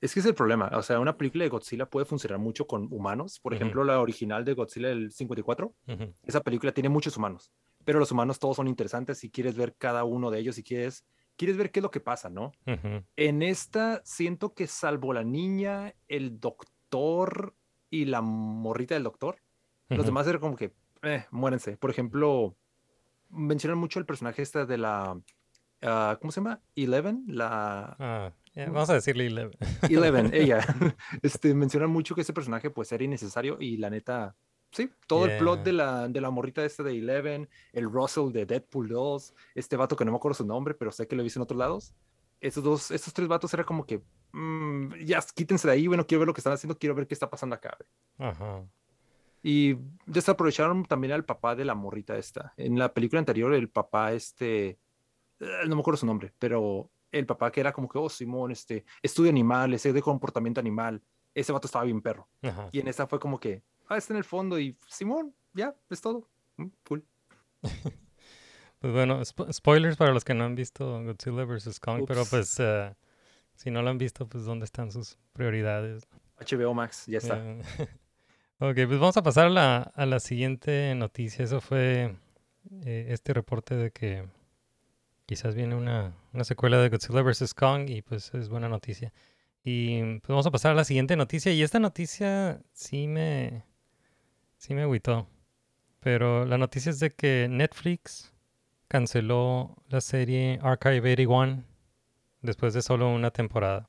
Es 0.00 0.14
que 0.14 0.18
es 0.18 0.26
el 0.26 0.34
problema. 0.34 0.68
O 0.74 0.82
sea, 0.82 0.98
una 0.98 1.16
película 1.16 1.44
de 1.44 1.50
Godzilla 1.50 1.86
puede 1.86 2.04
funcionar 2.04 2.40
mucho 2.40 2.66
con 2.66 2.88
humanos. 2.90 3.38
Por 3.38 3.54
ejemplo, 3.54 3.84
la 3.84 4.00
original 4.00 4.44
de 4.44 4.54
Godzilla 4.54 4.88
del 4.88 5.12
54. 5.12 5.72
Ujú, 5.86 6.14
Esa 6.24 6.40
película 6.40 6.72
tiene 6.72 6.88
muchos 6.88 7.16
humanos, 7.16 7.52
pero 7.84 8.00
los 8.00 8.10
humanos 8.10 8.40
todos 8.40 8.56
son 8.56 8.66
interesantes 8.66 9.18
si 9.18 9.30
quieres 9.30 9.54
ver 9.54 9.76
cada 9.78 10.02
uno 10.02 10.32
de 10.32 10.40
ellos, 10.40 10.56
si 10.56 10.64
quieres, 10.64 11.04
quieres 11.36 11.56
ver 11.56 11.70
qué 11.70 11.78
es 11.78 11.82
lo 11.84 11.92
que 11.92 12.00
pasa, 12.00 12.30
¿no? 12.30 12.50
En 13.14 13.42
esta 13.42 14.02
siento 14.04 14.54
que 14.54 14.66
salvo 14.66 15.12
la 15.12 15.22
niña, 15.22 15.94
el 16.08 16.40
doctor 16.40 17.54
y 17.88 18.06
la 18.06 18.22
morrita 18.22 18.94
del 18.94 19.04
doctor, 19.04 19.36
los 19.88 20.04
demás 20.04 20.26
eran 20.26 20.40
como 20.40 20.56
que 20.56 20.72
eh, 21.02 21.26
muérense. 21.30 21.76
Por 21.76 21.90
ejemplo, 21.90 22.56
mencionan 23.32 23.78
mucho 23.78 23.98
el 23.98 24.06
personaje 24.06 24.42
esta 24.42 24.64
de 24.66 24.78
la, 24.78 25.20
ah, 25.82 26.16
¿cómo 26.20 26.30
se 26.30 26.40
llama? 26.40 26.60
Eleven, 26.76 27.24
la 27.26 27.96
Ah, 27.98 28.32
ya, 28.54 28.66
vamos 28.66 28.90
a 28.90 28.94
decirle 28.94 29.26
Eleven. 29.26 29.58
Eleven, 29.88 30.30
ella. 30.34 30.60
Este, 31.22 31.54
mencionan 31.54 31.90
mucho 31.90 32.14
que 32.14 32.20
ese 32.20 32.32
personaje 32.32 32.70
pues 32.70 32.92
era 32.92 33.02
innecesario 33.04 33.56
y 33.60 33.76
la 33.78 33.90
neta, 33.90 34.36
sí, 34.70 34.90
todo 35.06 35.26
el 35.26 35.38
plot 35.38 35.56
Yeah. 35.56 35.64
de 35.64 35.72
la, 35.72 36.08
de 36.08 36.20
la 36.20 36.30
morrita 36.30 36.64
esta 36.64 36.82
de 36.82 36.96
Eleven, 36.98 37.48
el 37.72 37.90
Russell 37.90 38.30
de 38.32 38.46
Deadpool 38.46 38.88
2, 38.88 39.34
este 39.54 39.76
vato 39.76 39.96
que 39.96 40.04
no 40.04 40.12
me 40.12 40.16
acuerdo 40.16 40.34
su 40.36 40.46
nombre, 40.46 40.74
pero 40.74 40.92
sé 40.92 41.06
que 41.08 41.16
lo 41.16 41.22
he 41.22 41.24
visto 41.24 41.38
en 41.38 41.42
otros 41.44 41.58
lados. 41.58 41.94
Esos 42.40 42.64
dos, 42.64 42.90
estos 42.90 43.12
tres 43.14 43.28
vatos 43.28 43.54
era 43.54 43.62
como 43.64 43.86
que, 43.86 44.02
mm, 44.32 44.94
ya 45.04 45.20
quítense 45.34 45.68
de 45.68 45.74
ahí, 45.74 45.86
bueno, 45.86 46.04
quiero 46.06 46.20
ver 46.20 46.26
lo 46.26 46.34
que 46.34 46.40
están 46.40 46.52
haciendo, 46.52 46.76
quiero 46.76 46.94
ver 46.96 47.06
qué 47.06 47.14
está 47.14 47.30
pasando 47.30 47.54
acá. 47.54 47.76
güey". 47.78 48.28
Ajá. 48.30 48.64
Y 49.42 49.76
desaprovecharon 50.06 50.84
también 50.84 51.12
al 51.12 51.24
papá 51.24 51.56
de 51.56 51.64
la 51.64 51.74
morrita 51.74 52.16
esta. 52.16 52.52
En 52.56 52.78
la 52.78 52.92
película 52.94 53.18
anterior, 53.18 53.52
el 53.54 53.68
papá 53.68 54.12
este, 54.12 54.78
eh, 55.40 55.46
no 55.66 55.74
me 55.74 55.80
acuerdo 55.80 55.98
su 55.98 56.06
nombre, 56.06 56.32
pero 56.38 56.90
el 57.10 57.26
papá 57.26 57.50
que 57.50 57.60
era 57.60 57.72
como 57.72 57.88
que, 57.88 57.98
oh, 57.98 58.08
Simón, 58.08 58.52
este, 58.52 58.84
estudia 59.02 59.30
animales, 59.30 59.84
es 59.84 59.94
de 59.94 60.00
comportamiento 60.02 60.60
animal. 60.60 61.02
Ese 61.34 61.52
vato 61.52 61.66
estaba 61.66 61.84
bien 61.84 62.00
perro. 62.02 62.28
Ajá. 62.42 62.68
Y 62.72 62.80
en 62.80 62.88
esta 62.88 63.06
fue 63.06 63.18
como 63.18 63.40
que, 63.40 63.62
ah, 63.88 63.96
está 63.96 64.12
en 64.12 64.18
el 64.18 64.24
fondo 64.24 64.58
y 64.60 64.76
Simón, 64.86 65.34
ya, 65.54 65.74
es 65.90 66.00
todo. 66.00 66.28
Mm, 66.56 66.66
Cool. 66.86 67.04
Pues 68.78 68.92
bueno, 68.92 69.20
spo- 69.20 69.52
spoilers 69.52 69.96
para 69.96 70.12
los 70.12 70.24
que 70.24 70.34
no 70.34 70.42
han 70.42 70.56
visto 70.56 71.04
Godzilla 71.04 71.44
vs. 71.44 71.78
Kong, 71.78 72.02
pero 72.04 72.24
pues 72.28 72.56
eh, 72.58 72.92
si 73.54 73.70
no 73.70 73.80
lo 73.80 73.90
han 73.90 73.96
visto, 73.98 74.26
pues 74.28 74.44
dónde 74.44 74.64
están 74.64 74.90
sus 74.90 75.18
prioridades. 75.32 76.08
HBO 76.40 76.74
Max, 76.74 77.06
ya 77.06 77.18
está. 77.18 77.36
Ya. 77.44 77.58
ok, 78.70 78.74
pues 78.86 79.00
vamos 79.00 79.16
a 79.16 79.22
pasar 79.22 79.46
a 79.46 79.50
la, 79.50 79.78
a 79.78 80.06
la 80.06 80.20
siguiente 80.20 80.94
noticia. 80.94 81.44
Eso 81.44 81.60
fue 81.60 82.14
eh, 82.84 83.06
este 83.08 83.34
reporte 83.34 83.74
de 83.74 83.90
que 83.90 84.24
quizás 85.26 85.54
viene 85.56 85.74
una, 85.74 86.14
una 86.32 86.44
secuela 86.44 86.78
de 86.78 86.88
Godzilla 86.88 87.22
vs. 87.22 87.54
Kong 87.54 87.90
y 87.90 88.02
pues 88.02 88.32
es 88.34 88.48
buena 88.48 88.68
noticia. 88.68 89.12
Y 89.64 90.00
pues 90.20 90.28
vamos 90.28 90.46
a 90.46 90.52
pasar 90.52 90.72
a 90.72 90.74
la 90.76 90.84
siguiente 90.84 91.16
noticia. 91.16 91.52
Y 91.52 91.62
esta 91.62 91.80
noticia 91.80 92.60
sí 92.72 93.08
me, 93.08 93.64
sí 94.58 94.74
me 94.74 94.82
agüitó. 94.82 95.26
Pero 96.00 96.44
la 96.46 96.58
noticia 96.58 96.90
es 96.90 97.00
de 97.00 97.10
que 97.10 97.48
Netflix 97.50 98.32
canceló 98.86 99.76
la 99.88 100.00
serie 100.00 100.60
Archive 100.62 101.12
81 101.14 101.64
después 102.42 102.74
de 102.74 102.82
solo 102.82 103.08
una 103.12 103.32
temporada. 103.32 103.88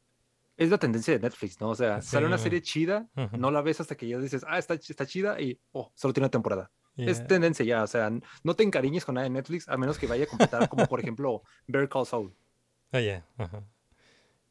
Es 0.58 0.70
la 0.70 0.78
tendencia 0.78 1.14
de 1.14 1.20
Netflix, 1.20 1.60
¿no? 1.60 1.70
O 1.70 1.76
sea, 1.76 2.02
sale 2.02 2.26
una 2.28 2.38
serie 2.38 2.62
chida, 2.62 3.08
no 3.38 3.50
la 3.52 3.62
ves 3.62 3.80
hasta 3.82 3.96
que 3.96 4.08
ya 4.08 4.18
dices, 4.20 4.46
ah, 4.48 4.60
está, 4.60 4.76
ch- 4.76 4.90
está 4.92 5.06
chida 5.06 5.40
y, 5.42 5.60
oh, 5.72 5.92
solo 5.96 6.14
tiene 6.14 6.26
una 6.26 6.32
temporada. 6.32 6.72
Es 6.96 7.18
Yeah. 7.18 7.28
tendencia 7.28 7.66
ya, 7.66 7.82
o 7.84 7.88
sea, 7.88 8.12
no 8.44 8.56
te 8.56 8.62
encariñes 8.64 9.04
con 9.04 9.16
nada 9.16 9.24
de 9.24 9.32
Netflix 9.32 9.68
a 9.68 9.78
menos 9.78 9.98
que 9.98 10.06
vaya 10.06 10.26
a 10.26 10.28
completar, 10.28 10.70
como 10.70 10.86
por 10.86 11.00
ejemplo, 11.00 11.42
Better 11.68 11.90
Call 11.90 12.06
Saul. 12.06 12.36
Ah, 12.92 13.00
ya, 13.00 13.26
ajá. 13.38 13.64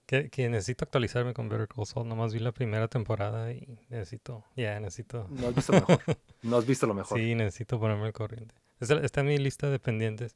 Que, 0.06 0.28
que 0.28 0.48
necesito 0.48 0.84
actualizarme 0.84 1.32
con 1.34 1.48
Better 1.48 1.68
Call 1.68 1.86
Saul. 1.86 2.08
Nomás 2.08 2.34
vi 2.34 2.40
la 2.40 2.50
primera 2.50 2.88
temporada 2.88 3.52
y 3.52 3.78
necesito, 3.88 4.44
ya, 4.56 4.80
necesito. 4.80 5.28
No 5.30 5.46
has 5.48 5.54
visto 5.54 5.72
lo 5.72 5.78
mejor. 5.86 6.02
No 6.42 6.56
has 6.56 6.66
visto 6.66 6.86
lo 6.88 6.94
mejor. 6.94 7.16
Sí, 7.20 7.34
necesito 7.36 7.78
ponerme 7.78 8.06
al 8.06 8.12
corriente. 8.12 8.56
Está, 8.80 8.94
está 8.98 9.20
en 9.20 9.28
mi 9.28 9.38
lista 9.38 9.70
de 9.70 9.78
pendientes. 9.78 10.34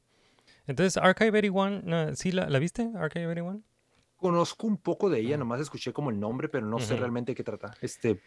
Entonces, 0.65 0.95
Archive 0.95 1.37
81, 1.39 1.81
no, 1.83 2.15
¿sí 2.15 2.31
la, 2.31 2.49
la 2.49 2.59
viste? 2.59 2.89
Archive 2.95 3.25
81? 3.27 3.61
Conozco 4.17 4.67
un 4.67 4.77
poco 4.77 5.09
de 5.09 5.19
ella, 5.19 5.37
nomás 5.37 5.61
escuché 5.61 5.93
como 5.93 6.09
el 6.09 6.19
nombre, 6.19 6.49
pero 6.49 6.65
no 6.65 6.79
sé 6.79 6.95
realmente 6.97 7.31
de 7.31 7.35
qué 7.35 7.43
trata. 7.43 7.73
Este, 7.81 8.19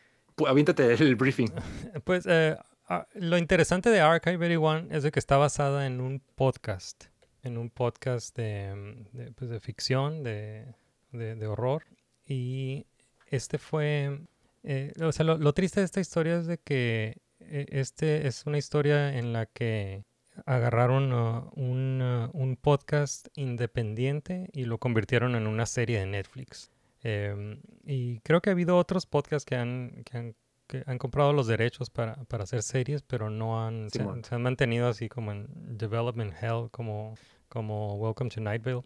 aviéntate 0.47 0.93
el 0.95 1.17
briefing. 1.17 1.51
Pues 2.05 2.25
eh, 2.29 2.57
ah, 2.89 3.07
lo 3.15 3.37
interesante 3.39 3.91
de 3.91 4.01
Archive 4.01 4.37
81 4.37 4.87
es 4.91 5.03
de 5.03 5.11
que 5.11 5.19
está 5.19 5.37
basada 5.37 5.87
en 5.87 6.01
un 6.01 6.23
podcast. 6.37 7.05
En 7.43 7.59
un 7.59 7.71
podcast 7.71 8.37
de, 8.37 8.75
mm, 9.13 9.17
de, 9.17 9.33
pues, 9.33 9.51
de 9.51 9.61
ficción, 9.61 10.23
de, 10.23 10.67
de- 11.13 11.35
de 11.35 11.47
horror. 11.47 11.85
Y 12.27 12.87
este 13.27 13.59
fue... 13.59 14.21
eh, 14.63 14.93
o 15.03 15.11
sea, 15.13 15.25
lo, 15.25 15.39
lo 15.39 15.53
triste 15.55 15.81
de 15.81 15.87
esta 15.87 16.01
historia 16.01 16.37
es 16.39 16.47
de 16.47 16.59
que 16.59 17.17
eh, 17.41 17.67
este 17.71 18.27
es 18.29 18.45
una 18.47 18.59
historia 18.59 19.17
en 19.17 19.33
la 19.33 19.47
que 19.47 20.05
agarraron 20.47 21.11
ah, 21.13 21.49
un, 21.55 22.31
un 22.33 22.57
podcast 22.57 23.29
independiente 23.37 24.49
y 24.53 24.65
lo 24.65 24.79
convirtieron 24.79 25.35
en 25.35 25.47
una 25.47 25.67
serie 25.67 25.99
de 26.01 26.07
Netflix. 26.07 26.71
Em, 27.03 27.61
y 27.85 28.21
creo 28.21 28.41
que 28.41 28.51
ha 28.51 28.53
habido 28.53 28.77
otros 28.77 29.07
podcasts 29.07 29.45
que 29.47 29.57
han, 29.57 30.03
que 30.05 30.19
han, 30.19 30.35
que 30.67 30.83
han 30.87 30.99
comprado 30.99 31.33
los 31.33 31.47
derechos 31.47 31.89
para, 31.91 32.17
para 32.25 32.45
hacer 32.45 32.63
series, 32.63 33.03
pero 33.03 33.31
no 33.31 33.65
han, 33.67 33.89
se, 33.91 34.03
han- 34.03 34.23
se 34.25 34.35
han 34.35 34.43
mantenido 34.43 34.89
así 34.89 35.09
como 35.09 35.33
en 35.33 35.47
Development 35.79 36.33
Hell, 36.41 36.69
como, 36.71 37.15
como 37.49 37.95
Welcome 37.97 38.31
to 38.31 38.41
Night 38.41 38.63
Vale. 38.63 38.83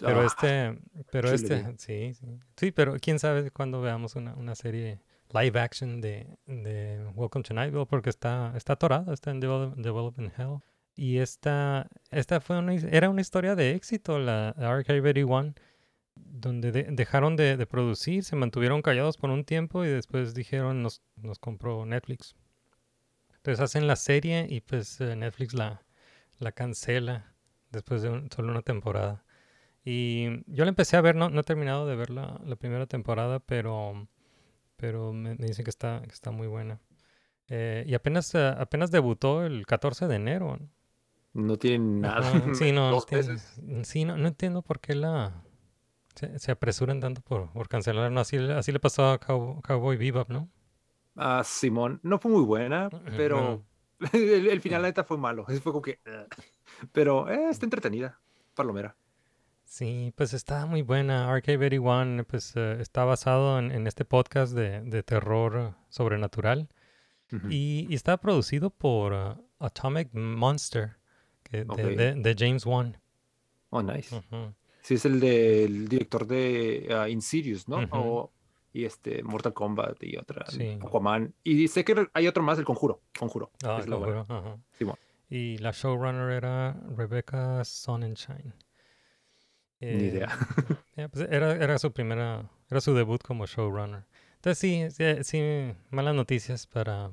Pero 0.00 0.20
Ah, 0.20 0.26
este, 0.26 0.78
pero 1.10 1.30
este, 1.30 1.64
sí, 1.78 2.14
sí. 2.14 2.38
Sí, 2.56 2.70
pero 2.72 2.94
quién 3.00 3.18
sabe 3.18 3.50
cuándo 3.50 3.80
veamos 3.82 4.14
una, 4.16 4.32
una 4.34 4.54
serie 4.54 5.00
live 5.32 5.58
action 5.58 6.00
de, 6.00 6.28
de 6.46 7.04
Welcome 7.14 7.42
to 7.42 7.52
Night 7.54 7.72
Vale, 7.74 7.84
porque 7.86 8.08
está, 8.08 8.54
está 8.56 8.74
atorada, 8.74 9.12
está 9.12 9.32
en 9.32 9.40
Develop- 9.42 9.74
Development 9.74 10.32
Hell. 10.38 10.58
Y 10.96 11.18
esta, 11.18 11.88
esta 12.10 12.40
fue 12.40 12.58
una, 12.58 12.74
era 12.74 13.10
una 13.10 13.20
historia 13.20 13.56
de 13.56 13.74
éxito, 13.74 14.18
la 14.18 14.50
Archive 14.50 15.10
81, 15.10 15.54
donde 16.14 16.72
de- 16.72 16.84
dejaron 16.90 17.36
de, 17.36 17.66
producir, 17.66 18.24
se 18.24 18.36
mantuvieron 18.36 18.82
callados 18.82 19.16
por 19.16 19.30
un 19.30 19.44
tiempo 19.44 19.84
y 19.84 19.88
después 19.88 20.34
dijeron, 20.34 20.82
nos, 20.82 21.02
nos 21.16 21.38
compró 21.38 21.84
Netflix. 21.86 22.36
Entonces 23.36 23.60
hacen 23.60 23.86
la 23.86 23.96
serie 23.96 24.46
y 24.48 24.60
pues 24.60 25.00
eh, 25.00 25.16
Netflix 25.16 25.54
la, 25.54 25.82
la 26.38 26.52
cancela 26.52 27.34
después 27.70 28.02
de 28.02 28.28
solo 28.34 28.52
una 28.52 28.62
temporada. 28.62 29.24
Y 29.84 30.42
yo 30.46 30.64
la 30.64 30.70
empecé 30.70 30.96
a 30.96 31.02
ver, 31.02 31.14
no, 31.14 31.28
no 31.28 31.40
he 31.40 31.44
terminado 31.44 31.86
de 31.86 31.96
ver 31.96 32.10
la, 32.10 32.40
primera 32.58 32.86
temporada, 32.86 33.40
pero, 33.40 34.08
pero 34.76 35.12
me, 35.12 35.34
dicen 35.36 35.64
que 35.64 35.70
está, 35.70 36.02
que 36.02 36.14
está 36.14 36.30
muy 36.30 36.46
buena. 36.46 36.80
Eh, 37.48 37.84
y 37.86 37.94
apenas, 37.94 38.34
eh, 38.34 38.54
apenas 38.58 38.90
debutó 38.90 39.44
el 39.44 39.66
14 39.66 40.06
de 40.08 40.16
enero. 40.16 40.58
No 41.34 41.56
tiene 41.58 42.00
nada. 42.00 42.28
Ajá, 42.28 42.42
sí, 42.54 42.72
no, 42.72 42.90
Dos 42.90 43.06
entiendo- 43.12 43.84
sí, 43.84 44.04
no, 44.04 44.16
no 44.16 44.28
entiendo 44.28 44.62
por 44.62 44.80
qué 44.80 44.94
la 44.94 45.42
se, 46.14 46.38
se 46.38 46.52
apresuran 46.52 47.00
tanto 47.00 47.20
por, 47.20 47.52
por 47.52 47.68
cancelar. 47.68 48.10
No, 48.10 48.20
así, 48.20 48.38
le- 48.38 48.54
así 48.54 48.72
le 48.72 48.80
pasó 48.80 49.10
a 49.10 49.20
Cow- 49.20 49.60
Cowboy 49.62 49.96
Bebop, 49.96 50.30
¿no? 50.30 50.48
Ah, 51.16 51.42
Simón, 51.44 52.00
no 52.02 52.18
fue 52.18 52.30
muy 52.30 52.42
buena, 52.42 52.88
pero 53.16 53.64
el, 54.12 54.46
el 54.48 54.60
final, 54.60 54.82
la 54.82 54.88
neta, 54.88 55.04
fue 55.04 55.18
malo. 55.18 55.44
Fue 55.44 55.60
como 55.60 55.82
que. 55.82 56.00
"Ugh". 56.06 56.26
Pero 56.92 57.28
eh, 57.28 57.50
está 57.50 57.66
entretenida, 57.66 58.20
palomera. 58.54 58.96
Sí, 59.64 60.12
pues 60.16 60.34
está 60.34 60.66
muy 60.66 60.82
buena. 60.82 61.28
Arcade 61.32 61.56
81 61.66 62.24
pues, 62.24 62.52
eh, 62.56 62.76
está 62.80 63.04
basado 63.04 63.58
en, 63.58 63.72
en 63.72 63.86
este 63.86 64.04
podcast 64.04 64.52
de, 64.52 64.82
de 64.82 65.02
terror 65.02 65.56
eh, 65.56 65.74
sobrenatural. 65.88 66.68
Y, 67.50 67.86
y 67.90 67.94
está 67.96 68.16
producido 68.18 68.70
por 68.70 69.12
uh, 69.12 69.44
Atomic 69.58 70.10
Monster, 70.12 70.98
de, 71.56 71.62
Ok. 71.68 71.78
de- 71.78 72.14
de 72.14 72.34
James 72.38 72.64
Wan. 72.66 72.96
Oh, 73.70 73.82
nice. 73.82 74.14
Sí, 74.82 74.94
es 74.94 75.04
el 75.04 75.18
del 75.20 75.88
director 75.88 76.26
de 76.26 76.88
ah, 76.90 77.08
Insidious, 77.08 77.68
¿no? 77.68 77.86
O- 77.90 78.32
y 78.72 78.84
este, 78.84 79.22
Mortal 79.22 79.52
Kombat 79.54 80.02
y 80.02 80.16
otra, 80.16 80.46
Sí. 80.50 80.78
Aquaman. 80.80 81.32
Y 81.44 81.68
sé 81.68 81.84
que 81.84 82.08
hay 82.12 82.26
otro 82.26 82.42
más, 82.42 82.58
el 82.58 82.64
Conjuro. 82.64 83.00
Conjuro. 83.18 83.50
Ah, 83.62 83.78
es 83.80 83.86
buena. 83.86 84.24
Conjuro, 84.24 84.26
ajá. 84.28 84.58
Simón. 84.72 84.96
Y 85.30 85.58
la 85.58 85.70
showrunner 85.70 86.30
era 86.30 86.72
Rebecca 86.96 87.64
Sonnenschein. 87.64 88.52
Ni 89.80 89.88
Eh, 89.88 90.06
idea. 90.08 90.28
ya, 90.96 91.08
pues 91.08 91.26
era, 91.30 91.52
era 91.52 91.78
su 91.78 91.92
primera, 91.92 92.48
era 92.70 92.80
su 92.80 92.94
debut 92.94 93.22
como 93.22 93.46
showrunner. 93.46 94.04
Entonces 94.36 94.58
sí, 94.58 94.84
sí, 94.90 95.24
sí, 95.24 95.74
malas 95.90 96.14
noticias 96.14 96.66
para, 96.66 97.10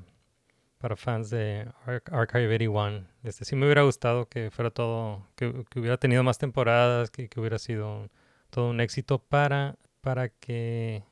para 0.82 0.96
fans 0.98 1.30
de 1.30 1.68
Ar- 1.86 2.04
Archive 2.12 2.48
81. 2.56 3.08
Este, 3.24 3.46
sí 3.46 3.56
me 3.56 3.66
hubiera 3.68 3.84
gustado 3.84 4.28
que 4.30 4.52
fuera 4.52 4.72
todo, 4.72 5.28
que, 5.36 5.66
que 5.70 5.80
hubiera 5.80 5.98
tenido 5.98 6.24
más 6.24 6.38
temporadas, 6.40 7.12
que, 7.12 7.30
que 7.30 7.40
hubiera 7.40 7.60
sido 7.60 8.10
todo 8.50 8.70
un 8.72 8.82
éxito 8.82 9.20
para, 9.20 9.78
para 10.02 10.30
que 10.30 11.04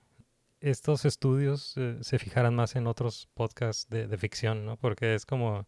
estos 0.62 1.06
estudios 1.06 1.76
eh, 1.78 1.98
se 2.02 2.20
fijaran 2.20 2.56
más 2.56 2.76
en 2.76 2.88
otros 2.88 3.30
podcasts 3.36 3.90
de, 3.90 4.08
de 4.08 4.18
ficción, 4.18 4.66
¿no? 4.66 4.78
Porque 4.78 5.16
es 5.16 5.26
como... 5.26 5.68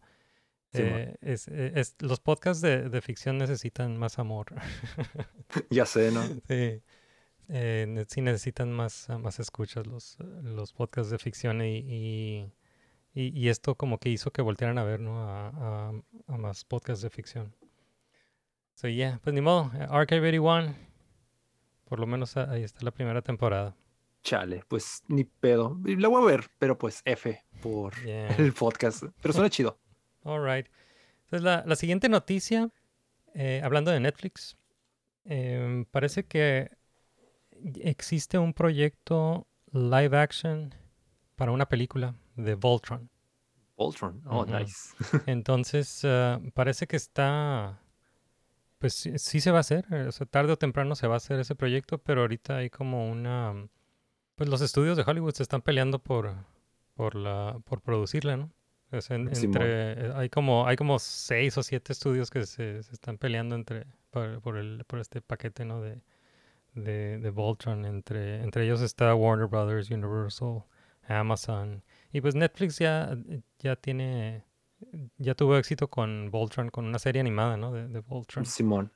Simón. 0.72 1.00
eh, 1.00 1.16
es, 1.22 1.48
eh, 1.48 1.72
es- 1.76 1.96
los 2.00 2.20
podcasts 2.20 2.62
de, 2.62 2.88
de 2.90 3.00
ficción 3.02 3.38
necesitan 3.38 3.96
más 3.98 4.18
amor. 4.18 4.46
ya 5.70 5.86
sé, 5.86 6.10
¿no? 6.10 6.22
Sí. 6.48 6.82
Eh, 7.48 8.04
sí 8.08 8.20
necesitan 8.22 8.72
más, 8.72 9.08
más 9.20 9.40
escuchas 9.40 9.86
los, 9.86 10.16
los 10.42 10.72
podcasts 10.72 11.10
de 11.10 11.18
ficción 11.18 11.62
y, 11.62 11.78
y, 11.78 12.52
y- 13.14 13.38
y 13.38 13.48
esto 13.48 13.74
como 13.76 13.98
que 13.98 14.08
hizo 14.08 14.30
que 14.32 14.42
voltearan 14.42 14.78
a 14.78 14.84
ver, 14.84 15.00
¿no? 15.00 15.20
A, 15.22 15.48
a- 15.48 15.92
a 16.28 16.36
más 16.38 16.64
podcasts 16.64 17.02
de 17.02 17.10
ficción. 17.10 17.54
So, 18.74 18.88
yeah, 18.88 19.20
pues 19.22 19.34
ni 19.34 19.40
modo. 19.40 19.70
eh, 19.74 19.86
Archive 19.90 20.28
81, 20.28 20.74
por 21.84 22.00
lo 22.00 22.06
menos 22.06 22.36
ah, 22.36 22.50
ahí 22.50 22.62
está 22.62 22.82
la 22.84 22.90
primera 22.90 23.20
temporada. 23.22 23.76
Chale, 24.22 24.62
pues 24.68 25.02
ni 25.08 25.24
pedo. 25.24 25.78
La 25.84 26.08
voy 26.08 26.22
a 26.22 26.26
ver, 26.26 26.48
pero 26.58 26.78
pues 26.78 27.02
F 27.04 27.44
por 27.60 27.94
Yeah. 28.04 28.28
el 28.36 28.52
podcast. 28.52 29.04
Pero 29.20 29.34
suena 29.34 29.50
chido. 29.50 29.78
All 30.22 30.42
right. 30.44 30.66
Entonces, 31.24 31.42
la, 31.42 31.64
la 31.66 31.76
siguiente 31.76 32.08
noticia, 32.08 32.70
eh, 33.34 33.60
hablando 33.64 33.90
de 33.90 34.00
Netflix, 34.00 34.56
em, 35.24 35.84
parece 35.86 36.24
que 36.24 36.70
existe 37.80 38.38
un 38.38 38.52
proyecto 38.54 39.46
live 39.72 40.16
action 40.16 40.74
para 41.36 41.52
una 41.52 41.68
película 41.68 42.14
de 42.36 42.54
Voltron. 42.54 43.10
Voltron. 43.76 44.22
Oh, 44.26 44.44
nice. 44.44 44.94
Entonces, 45.26 46.02
ah, 46.04 46.40
parece 46.54 46.86
que 46.86 46.96
está. 46.96 47.80
Pues 48.78 48.94
sí, 48.94 49.18
sí 49.18 49.40
se 49.40 49.50
va 49.50 49.58
a 49.58 49.60
hacer. 49.60 49.86
eh, 49.92 50.06
O 50.08 50.12
sea, 50.12 50.26
tarde 50.26 50.52
o 50.52 50.58
temprano 50.58 50.94
se 50.96 51.06
va 51.06 51.14
a 51.14 51.16
hacer 51.18 51.38
ese 51.40 51.54
proyecto, 51.54 51.98
pero 51.98 52.22
ahorita 52.22 52.56
hay 52.58 52.70
como 52.70 53.10
una. 53.10 53.68
Pues 54.36 54.48
los 54.50 54.60
estudios 54.62 54.96
de 54.96 55.04
Hollywood 55.06 55.34
se 55.34 55.42
están 55.44 55.62
peleando 55.62 55.98
por, 56.00 56.34
por, 56.94 57.14
la, 57.16 57.58
por 57.64 57.80
producirla, 57.82 58.36
¿no? 58.36 58.52
Sea, 59.00 59.16
en- 59.16 59.28
entre, 59.46 59.92
eh, 60.08 60.12
hay, 60.14 60.28
como, 60.30 60.66
hay 60.66 60.76
como 60.76 60.98
seis 60.98 61.56
o 61.58 61.62
siete 61.62 61.92
estudios 61.92 62.30
que 62.30 62.44
se, 62.46 62.82
se 62.82 62.92
están 62.92 63.18
peleando 63.18 63.54
entre, 63.56 63.86
por, 64.10 64.40
por 64.42 64.56
el, 64.58 64.84
por 64.86 65.00
este 65.00 65.22
paquete, 65.22 65.64
¿no? 65.64 65.80
De, 65.82 66.02
de, 66.74 67.18
de 67.18 67.30
Voltron. 67.30 67.84
Entre, 67.84 68.42
entre 68.42 68.64
ellos 68.64 68.80
está 68.82 69.14
Warner 69.14 69.46
Brothers, 69.48 69.90
Universal, 69.90 70.64
Amazon. 71.08 71.82
Y 72.12 72.20
pues 72.20 72.34
Netflix 72.34 72.78
ya, 72.78 73.16
ya 73.58 73.76
tiene 73.76 74.44
ya 75.16 75.34
tuvo 75.34 75.56
éxito 75.56 75.88
con 75.88 76.30
Voltron, 76.30 76.68
con 76.70 76.84
una 76.86 76.98
serie 76.98 77.20
animada, 77.20 77.56
¿no? 77.56 77.72
De, 77.72 77.86
de 77.88 78.00
Voltron. 78.00 78.44
Simón. 78.44 78.90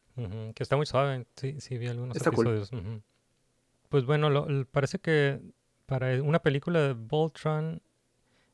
Que 0.54 0.62
está 0.62 0.76
muy 0.76 0.86
suave. 0.86 1.26
Sí, 1.36 1.60
sí, 1.60 1.76
vi 1.78 1.88
algunos 1.88 2.16
Está 2.16 2.30
cool. 2.30 2.46
episodios. 2.48 2.72
ujú. 2.72 3.02
Pues 3.88 4.04
bueno, 4.04 4.30
lo- 4.30 4.64
parece 4.66 4.98
que 4.98 5.40
para 5.86 6.22
una 6.22 6.40
película 6.40 6.80
de 6.80 6.92
Voltron 6.94 7.80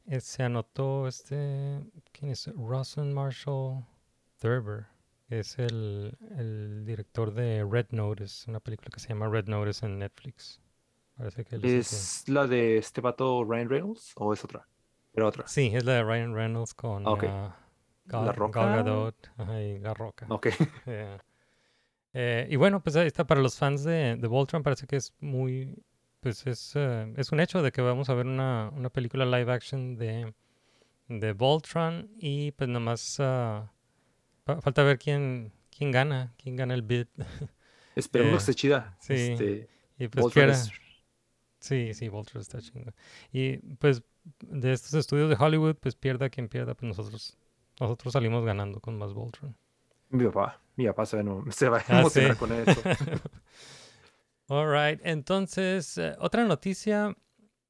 eh, 0.06 0.20
se 0.20 0.42
anotó 0.42 1.06
este. 1.08 1.80
¿Quién 2.12 2.32
es? 2.32 2.48
Rosen 2.54 3.12
Marshall 3.12 3.84
Thurber. 4.38 4.86
Es 5.30 5.58
el, 5.58 6.18
el 6.36 6.84
director 6.84 7.32
de 7.32 7.64
Red 7.68 7.86
Notice, 7.92 8.50
una 8.50 8.60
película 8.60 8.90
que 8.92 9.00
se 9.00 9.08
llama 9.08 9.28
Red 9.28 9.46
Notice 9.48 9.86
en 9.86 9.98
Netflix. 10.00 10.60
Parece 11.16 11.44
que 11.44 11.56
él 11.56 11.64
es 11.64 11.64
el 11.64 11.70
que- 11.72 11.78
¿Es 11.80 12.28
la 12.28 12.46
de 12.46 12.78
este 12.78 13.00
vato 13.00 13.44
Ryan 13.44 13.68
Reynolds 13.68 14.12
o 14.16 14.32
es 14.32 14.44
otra? 14.44 14.66
Era 15.14 15.26
otra. 15.26 15.46
Sí, 15.46 15.70
es 15.74 15.84
la 15.84 15.92
de 15.94 16.02
Ryan 16.04 16.34
Reynolds 16.34 16.74
con 16.74 17.06
Ah, 17.06 17.10
ok. 17.10 17.24
ah, 17.28 17.56
La 18.06 18.18
Gal, 18.18 18.24
Gal 18.26 18.34
Roca. 18.36 18.66
Gadot 18.76 19.30
ajá, 19.36 19.62
y 19.62 19.78
La 19.78 19.94
Roca. 19.94 20.26
Ok. 20.28 20.46
Yeah. 20.86 21.22
Eh, 22.14 22.46
y 22.50 22.56
bueno, 22.56 22.82
pues 22.82 22.96
ahí 22.96 23.06
está, 23.06 23.26
para 23.26 23.40
los 23.40 23.56
fans 23.58 23.84
de, 23.84 24.16
de 24.16 24.26
Voltron 24.28 24.62
parece 24.62 24.86
que 24.86 24.96
es 24.96 25.14
muy, 25.20 25.82
pues 26.20 26.46
es, 26.46 26.72
eh, 26.74 27.12
es 27.16 27.32
un 27.32 27.40
hecho 27.40 27.62
de 27.62 27.72
que 27.72 27.80
vamos 27.80 28.10
a 28.10 28.14
ver 28.14 28.26
una, 28.26 28.70
una 28.74 28.90
película 28.90 29.24
live 29.24 29.50
action 29.50 29.96
de, 29.96 30.34
de 31.08 31.32
Voltron 31.32 32.10
y 32.18 32.52
pues 32.52 32.68
nomás 32.68 33.16
fa- 33.16 34.60
falta 34.60 34.82
ver 34.82 34.98
quién, 34.98 35.52
quién 35.74 35.90
gana, 35.90 36.34
quién 36.36 36.56
gana 36.56 36.74
el 36.74 36.82
bid. 36.82 37.06
Esperemos 37.94 38.28
Eh, 38.30 38.32
que 38.32 38.50
esté 38.50 38.54
chida. 38.54 38.96
sí. 39.00 39.14
Este, 39.14 39.68
y 39.98 40.08
pues 40.08 40.22
Voltron 40.24 40.30
quiera- 40.46 40.52
es- 40.52 40.70
Sí, 41.62 41.94
sí, 41.94 42.08
Voltron 42.08 42.40
está 42.42 42.60
chingón. 42.60 42.94
Y 43.32 43.56
pues 43.76 44.02
de 44.40 44.72
estos 44.72 44.94
estudios 44.94 45.30
de 45.30 45.36
Hollywood, 45.38 45.76
pues 45.76 45.94
pierda 45.94 46.28
quien 46.28 46.48
pierda, 46.48 46.74
pues 46.74 46.88
nosotros, 46.96 47.36
nosotros 47.80 48.12
salimos 48.12 48.44
ganando 48.44 48.80
con 48.80 48.98
más 48.98 49.12
Voltron. 49.14 49.56
Mi 50.10 50.24
papá. 50.26 50.60
Mi 50.76 50.86
papá 50.86 51.06
se 51.06 51.18
eno- 51.20 51.44
se 51.52 51.68
va 51.68 51.78
a 51.78 51.84
Ah, 51.88 52.00
emocionar 52.00 52.32
sí. 52.32 52.38
con 52.38 52.52
eso. 52.52 52.80
All 54.48 54.68
right. 54.70 55.00
Entonces, 55.04 55.96
eh, 55.98 56.14
otra 56.18 56.44
noticia. 56.44 57.16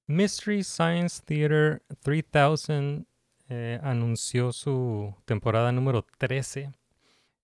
Mystery 0.08 0.64
Science 0.64 1.22
Theater 1.24 1.82
3000 2.02 3.06
eh, 3.48 3.78
anunció 3.82 4.52
su 4.52 5.14
temporada 5.24 5.70
número 5.70 6.04
13 6.18 6.72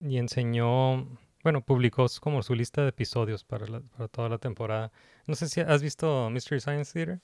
y 0.01 0.19
enseñó, 0.19 1.07
bueno, 1.45 1.61
publicó 1.65 2.07
como 2.21 2.43
su 2.43 2.55
lista 2.55 2.83
de 2.83 2.89
episodios 2.89 3.45
para, 3.45 3.67
la- 3.69 3.81
para 3.81 4.09
toda 4.09 4.29
la 4.29 4.39
temporada. 4.39 4.91
No 5.29 5.35
sé 5.35 5.47
si 5.49 5.61
has 5.61 5.83
visto 5.83 6.31
Mystery 6.31 6.59
Science 6.59 6.93
Theater. 6.93 7.21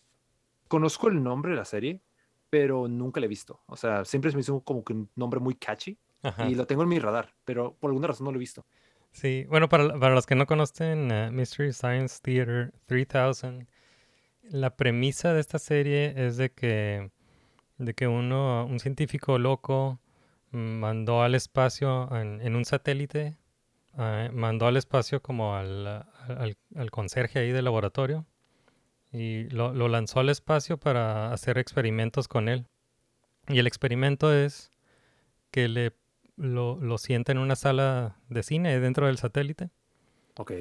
Conozco 0.69 1.09
el 1.09 1.23
nombre 1.23 1.53
de 1.53 1.57
la 1.57 1.65
serie, 1.65 2.03
pero 2.51 2.87
nunca 2.87 3.19
la 3.19 3.27
he 3.27 3.29
visto. 3.29 3.63
O 3.67 3.77
sea, 3.77 4.05
siempre 4.05 4.31
se 4.31 4.37
me 4.37 4.43
hizo 4.43 4.61
como 4.61 4.85
que 4.85 4.93
un 4.93 5.11
nombre 5.17 5.41
muy 5.41 5.55
catchy 5.55 5.99
Ajá. 6.23 6.47
y 6.47 6.55
lo 6.55 6.67
tengo 6.67 6.83
en 6.83 6.91
mi 6.91 6.99
radar, 6.99 7.35
pero 7.47 7.75
por 7.75 7.91
alguna 7.91 8.09
razón 8.09 8.27
no 8.27 8.31
lo 8.31 8.37
he 8.37 8.41
visto. 8.41 8.67
Sí, 9.11 9.47
bueno, 9.49 9.71
para, 9.71 9.99
para 9.99 10.15
los 10.15 10.27
que 10.27 10.35
no 10.35 10.47
conocen 10.47 11.11
eh, 11.11 11.31
Mystery 11.31 11.73
Science 11.73 12.19
Theater 12.21 12.75
3000, 12.85 13.67
la 14.51 14.77
premisa 14.77 15.33
de 15.33 15.41
esta 15.41 15.59
serie 15.59 16.13
es 16.15 16.37
de 16.37 16.53
que, 16.53 17.11
de 17.79 17.95
que 17.95 18.07
uno, 18.07 18.67
un 18.67 18.81
científico 18.81 19.39
loco 19.39 19.99
mm, 20.51 20.59
mandó 20.59 21.23
al 21.23 21.35
espacio 21.35 22.15
en, 22.15 22.43
en 22.43 22.55
un 22.55 22.67
satélite, 22.67 23.39
eh, 23.97 24.31
mandó 24.31 24.67
al 24.67 24.77
espacio 24.77 25.23
como 25.23 25.55
al, 25.55 26.05
al, 26.27 26.57
al 26.75 26.91
conserje 26.91 27.39
ahí 27.39 27.53
del 27.53 27.65
laboratorio 27.65 28.27
y 29.13 29.45
lo, 29.51 29.73
lo 29.73 29.89
lanzó 29.89 30.21
al 30.21 30.29
espacio 30.29 30.77
para 30.79 31.33
hacer 31.33 31.59
experimentos 31.59 32.27
con 32.29 32.49
él. 32.49 32.67
Y 33.49 33.59
el 33.59 33.67
experimento 33.67 34.33
es 34.33 34.71
que 35.51 35.69
le 35.69 35.93
lo, 36.37 36.77
lo 36.81 36.99
sienta 36.99 37.31
en 37.33 37.39
una 37.39 37.55
sala 37.57 38.17
de 38.29 38.43
cine 38.43 38.81
dentro 38.81 39.07
del 39.07 39.19
satélite 39.19 39.71
Ok. 40.37 40.53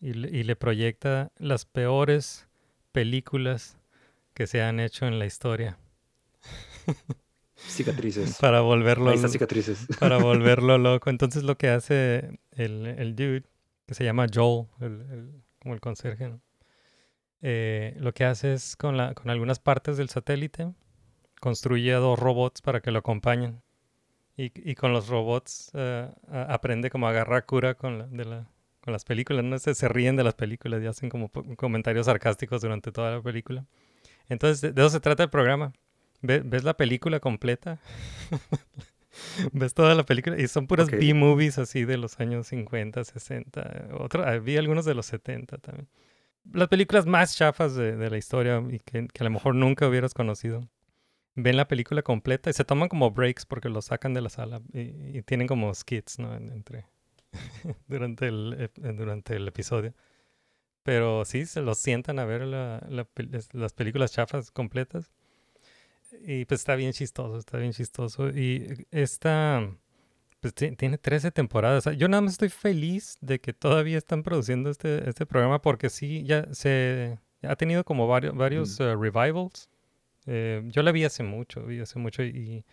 y 0.00 0.12
le, 0.12 0.28
y 0.36 0.42
le 0.42 0.54
proyecta 0.56 1.32
las 1.38 1.64
peores 1.64 2.46
películas 2.92 3.78
que 4.34 4.46
se 4.46 4.60
han 4.62 4.80
hecho 4.80 5.06
en 5.06 5.18
la 5.18 5.24
historia 5.26 5.78
Cicatrices. 7.56 8.36
para 8.40 8.60
volverlo 8.60 9.10
Ahí 9.10 9.18
cicatrices. 9.28 9.86
para 9.98 10.18
volverlo 10.22 10.76
loco. 10.76 11.08
Entonces 11.08 11.42
lo 11.44 11.56
que 11.56 11.68
hace 11.70 12.38
el, 12.52 12.86
el 12.86 13.14
dude, 13.16 13.44
que 13.86 13.94
se 13.94 14.04
llama 14.04 14.26
Joel, 14.32 14.66
el- 14.80 15.00
el- 15.10 15.42
como 15.60 15.74
el 15.74 15.80
conserje, 15.80 16.28
¿no? 16.28 16.40
Eh, 17.42 17.94
lo 17.98 18.12
que 18.14 18.24
hace 18.24 18.54
es 18.54 18.76
con, 18.76 18.96
la, 18.96 19.14
con 19.14 19.28
algunas 19.30 19.58
partes 19.58 19.96
del 19.96 20.08
satélite, 20.08 20.72
construye 21.40 21.92
dos 21.92 22.18
robots 22.18 22.62
para 22.62 22.80
que 22.80 22.90
lo 22.90 23.00
acompañen. 23.00 23.62
Y, 24.36 24.50
y 24.68 24.74
con 24.74 24.92
los 24.92 25.08
robots 25.08 25.70
a- 25.74 26.12
aprende 26.48 26.90
como 26.90 27.06
a 27.06 27.10
agarrar 27.10 27.44
cura 27.46 27.74
con, 27.74 27.98
la- 27.98 28.06
de 28.06 28.24
la- 28.24 28.48
con 28.80 28.92
las 28.92 29.04
películas. 29.04 29.44
¿no? 29.44 29.58
Se, 29.58 29.74
se 29.74 29.88
ríen 29.88 30.16
de 30.16 30.24
las 30.24 30.34
películas 30.34 30.82
y 30.82 30.86
hacen 30.86 31.08
como 31.10 31.30
comentarios 31.56 32.06
sarcásticos 32.06 32.62
durante 32.62 32.92
toda 32.92 33.10
la 33.12 33.22
película. 33.22 33.66
Entonces, 34.28 34.60
de, 34.62 34.72
de 34.72 34.82
eso 34.82 34.90
se 34.90 35.00
trata 35.00 35.22
el 35.24 35.30
programa. 35.30 35.72
Ve- 36.22 36.42
¿Ves 36.44 36.64
la 36.64 36.74
película 36.76 37.20
completa? 37.20 37.78
Ves 39.52 39.74
toda 39.74 39.94
la 39.94 40.04
película 40.04 40.40
y 40.40 40.48
son 40.48 40.66
puras 40.66 40.88
Ok. 40.88 40.94
B-movies 40.98 41.58
así 41.58 41.84
de 41.84 41.96
los 41.96 42.20
años 42.20 42.46
50, 42.48 43.04
60. 43.04 43.88
Otro, 43.98 44.24
ah, 44.24 44.38
vi 44.38 44.56
algunos 44.56 44.84
de 44.84 44.94
los 44.94 45.06
70 45.06 45.58
también. 45.58 45.88
Las 46.52 46.68
películas 46.68 47.06
más 47.06 47.36
chafas 47.36 47.74
de, 47.74 47.96
de 47.96 48.10
la 48.10 48.18
historia 48.18 48.62
y 48.70 48.78
que, 48.80 49.08
que 49.08 49.22
a 49.22 49.24
lo 49.24 49.30
mejor 49.30 49.54
nunca 49.54 49.88
hubieras 49.88 50.14
conocido. 50.14 50.68
Ven 51.36 51.56
la 51.56 51.66
película 51.66 52.02
completa 52.02 52.50
y 52.50 52.52
se 52.52 52.64
toman 52.64 52.88
como 52.88 53.10
breaks 53.10 53.46
porque 53.46 53.68
lo 53.68 53.82
sacan 53.82 54.14
de 54.14 54.20
la 54.20 54.28
sala 54.28 54.60
y, 54.72 55.18
y 55.18 55.22
tienen 55.22 55.46
como 55.48 55.72
skits, 55.74 56.18
¿no? 56.18 56.34
En- 56.36 56.52
entre, 56.52 56.86
durante, 57.88 58.28
el, 58.28 58.56
ep- 58.58 58.94
durante 58.96 59.36
el 59.36 59.48
episodio. 59.48 59.94
Pero 60.82 61.24
sí, 61.24 61.46
se 61.46 61.62
los 61.62 61.78
sientan 61.78 62.18
a 62.18 62.24
ver 62.26 62.42
la- 62.42 62.84
la 62.88 63.06
las 63.52 63.72
películas 63.72 64.12
chafas 64.12 64.50
completas. 64.50 65.10
Y 66.22 66.44
pues 66.46 66.60
está 66.60 66.74
bien 66.76 66.92
chistoso, 66.92 67.38
está 67.38 67.58
bien 67.58 67.72
chistoso. 67.72 68.28
Y 68.30 68.86
esta, 68.90 69.68
pues 70.40 70.54
ti- 70.54 70.74
tiene 70.76 70.98
13 70.98 71.30
temporadas. 71.30 71.84
Yo 71.96 72.08
nada 72.08 72.20
más 72.22 72.32
estoy 72.32 72.48
feliz 72.50 73.16
de 73.20 73.40
que 73.40 73.52
todavía 73.52 73.98
están 73.98 74.22
produciendo 74.22 74.70
este, 74.70 75.08
este 75.08 75.26
programa 75.26 75.60
porque 75.62 75.90
sí, 75.90 76.24
ya 76.24 76.46
se 76.54 77.18
ha 77.42 77.56
tenido 77.56 77.84
como 77.84 78.06
varios, 78.08 78.34
varios 78.34 78.78
eh, 78.80 78.94
revivals. 78.96 79.68
Eh, 80.26 80.62
yo 80.66 80.82
la 80.82 80.92
vi 80.92 81.04
hace 81.04 81.22
mucho, 81.22 81.64
vi 81.64 81.80
hace 81.80 81.98
mucho 81.98 82.22
y 82.22 82.64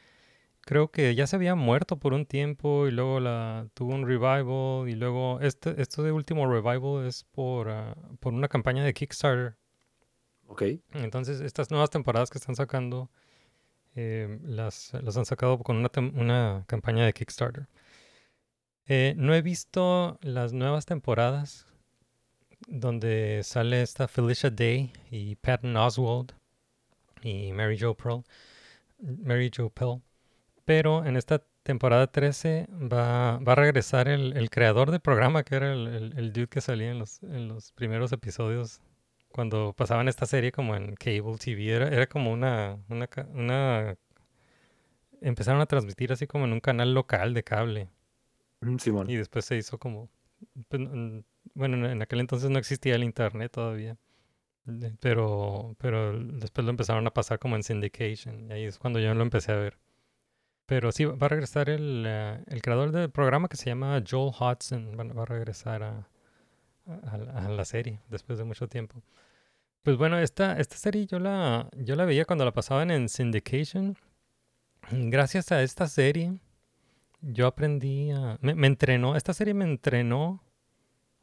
creo 0.62 0.92
que 0.92 1.16
ya 1.16 1.28
se 1.28 1.36
había 1.36 1.56
muerto 1.56 1.98
por 1.98 2.14
un 2.14 2.26
tiempo 2.26 2.88
y 2.88 2.92
luego 2.92 3.20
la 3.20 3.68
tuvo 3.74 3.94
un 3.96 4.06
revival 4.08 4.88
y 4.88 4.96
luego 4.96 5.40
este, 5.42 5.82
este 5.82 6.02
de 6.04 6.12
último 6.14 6.46
revival 6.50 7.06
es 7.06 7.26
por, 7.26 7.70
ah, 7.70 7.96
por 8.20 8.34
una 8.34 8.48
campaña 8.48 8.84
de 8.86 8.94
Kickstarter. 8.94 9.58
Ok. 10.48 10.64
Entonces, 10.94 11.42
estas 11.42 11.72
nuevas 11.72 11.90
temporadas 11.90 12.30
que 12.30 12.38
están 12.38 12.56
sacando, 12.56 13.10
eh, 13.96 14.40
las, 14.44 14.94
las 15.04 15.18
han 15.18 15.26
sacado 15.26 15.60
con 15.60 15.78
una, 15.78 15.90
una 16.16 16.64
campaña 16.68 17.06
de 17.06 17.14
Kickstarter. 17.14 17.68
Eh, 18.88 19.14
no 19.18 19.34
he 19.34 19.42
visto 19.42 20.18
las 20.22 20.54
nuevas 20.54 20.86
temporadas 20.86 21.66
donde 22.68 23.42
sale 23.44 23.82
esta 23.82 24.08
Felicia 24.08 24.50
Day 24.50 24.92
y 25.10 25.36
Patton 25.36 25.76
Oswald 25.78 26.34
y 27.24 27.52
Mary 27.54 27.78
Jo 27.80 27.96
Pearl, 27.96 28.24
Mary 29.00 29.52
Jo 29.56 29.70
Pearl. 29.70 30.02
Pero 30.66 31.06
en 31.06 31.18
esta 31.18 31.44
temporada 31.64 32.08
13 32.12 32.68
va, 32.72 33.40
va 33.40 33.54
a 33.54 33.56
regresar 33.56 34.08
el, 34.08 34.38
el 34.38 34.50
creador 34.50 34.92
del 34.92 35.02
programa, 35.02 35.44
que 35.44 35.56
era 35.56 35.74
el, 35.74 35.88
el- 35.88 36.14
el 36.20 36.34
dude 36.34 36.48
que 36.48 36.62
salía 36.62 36.92
en 36.92 37.00
los, 37.00 37.24
en 37.24 37.48
los 37.50 37.72
primeros 37.74 38.12
episodios 38.14 38.82
cuando 39.32 39.74
pasaban 39.74 40.08
esta 40.08 40.26
serie 40.26 40.52
como 40.52 40.76
en 40.76 40.96
cable 40.96 41.38
TV, 41.44 41.68
era, 41.70 41.88
era 41.90 42.08
como 42.08 42.32
una, 42.32 42.78
una, 42.90 43.10
una 43.34 43.98
empezaron 45.22 45.62
a 45.62 45.66
transmitir 45.66 46.12
así 46.12 46.28
como 46.28 46.46
en 46.46 46.54
un 46.54 46.60
canal 46.60 46.94
local 46.94 47.34
de 47.34 47.44
cable. 47.44 47.90
Mm, 48.62 48.78
Simón. 48.78 49.10
Y 49.10 49.16
después 49.16 49.46
se 49.46 49.58
hizo 49.58 49.78
como... 49.78 50.10
pues, 50.70 50.82
Bueno, 51.54 51.88
en- 51.90 52.02
aquel 52.02 52.20
entonces 52.20 52.50
no 52.50 52.60
existía 52.60 52.96
el 52.96 53.04
internet 53.04 53.52
todavía. 53.52 53.98
de- 54.66 54.94
Pero, 55.00 55.76
pero 55.80 56.20
después 56.20 56.66
lo 56.66 56.72
empezaron 56.72 57.06
a 57.08 57.14
pasar 57.14 57.40
como 57.40 57.56
en 57.56 57.64
syndication. 57.64 58.50
Y 58.50 58.54
ahí 58.54 58.64
es 58.66 58.80
cuando 58.80 59.00
yo 59.00 59.14
lo 59.14 59.24
empecé 59.24 59.52
a 59.52 59.56
ver. 59.58 59.78
Pero 60.66 60.92
sí, 60.92 61.06
va 61.06 61.26
a 61.28 61.30
regresar 61.30 61.70
el, 61.70 62.06
eh, 62.08 62.44
el 62.48 62.62
creador 62.62 62.92
del 62.92 63.12
programa 63.12 63.50
que 63.50 63.58
se 63.58 63.68
llama 63.68 64.02
Joel 64.10 64.34
Hodgson. 64.40 64.98
Va, 65.00 65.04
va 65.06 65.24
a 65.24 65.26
regresar 65.26 65.84
a, 65.84 66.08
a, 67.06 67.46
a 67.46 67.50
la- 67.50 67.66
serie 67.66 68.00
después 68.10 68.38
de 68.38 68.44
mucho 68.46 68.68
tiempo. 68.68 69.02
Pues 69.84 69.98
bueno, 69.98 70.20
esta, 70.20 70.60
esta 70.60 70.76
serie 70.76 71.06
yo 71.08 71.20
la, 71.20 71.70
yo 71.78 71.96
la 71.96 72.06
veía 72.06 72.26
cuando 72.26 72.46
la 72.46 72.52
pasaban 72.54 72.92
en 72.92 73.10
syndication. 73.10 73.98
Gracias 74.92 75.52
a 75.52 75.62
esta 75.64 75.88
serie, 75.88 76.34
yo 77.22 77.48
aprendí 77.48 78.12
a... 78.12 78.38
Me, 78.42 78.56
me 78.56 78.68
entrenó, 78.68 79.16
esta 79.16 79.34
serie 79.34 79.54
me 79.54 79.66
entrenó 79.66 80.44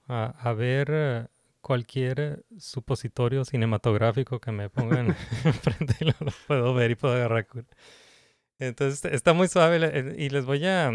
a, 0.07 0.35
a 0.41 0.53
ver 0.55 0.89
eh, 0.91 1.27
cualquier 1.61 2.45
supositorio 2.59 3.45
cinematográfico 3.45 4.41
que 4.41 4.53
me 4.53 4.71
pongan 4.71 5.09
enfrente 5.45 5.97
y 6.01 6.05
lo, 6.07 6.15
lo 6.21 6.33
puedo 6.47 6.75
ver 6.75 6.93
y 6.93 6.95
puedo 6.95 7.15
agarrar. 7.15 7.47
Entonces 8.59 9.05
está 9.13 9.33
muy 9.35 9.49
suave 9.49 9.79
eh, 9.83 10.15
y 10.19 10.31
les 10.31 10.45
voy 10.45 10.65
a 10.67 10.91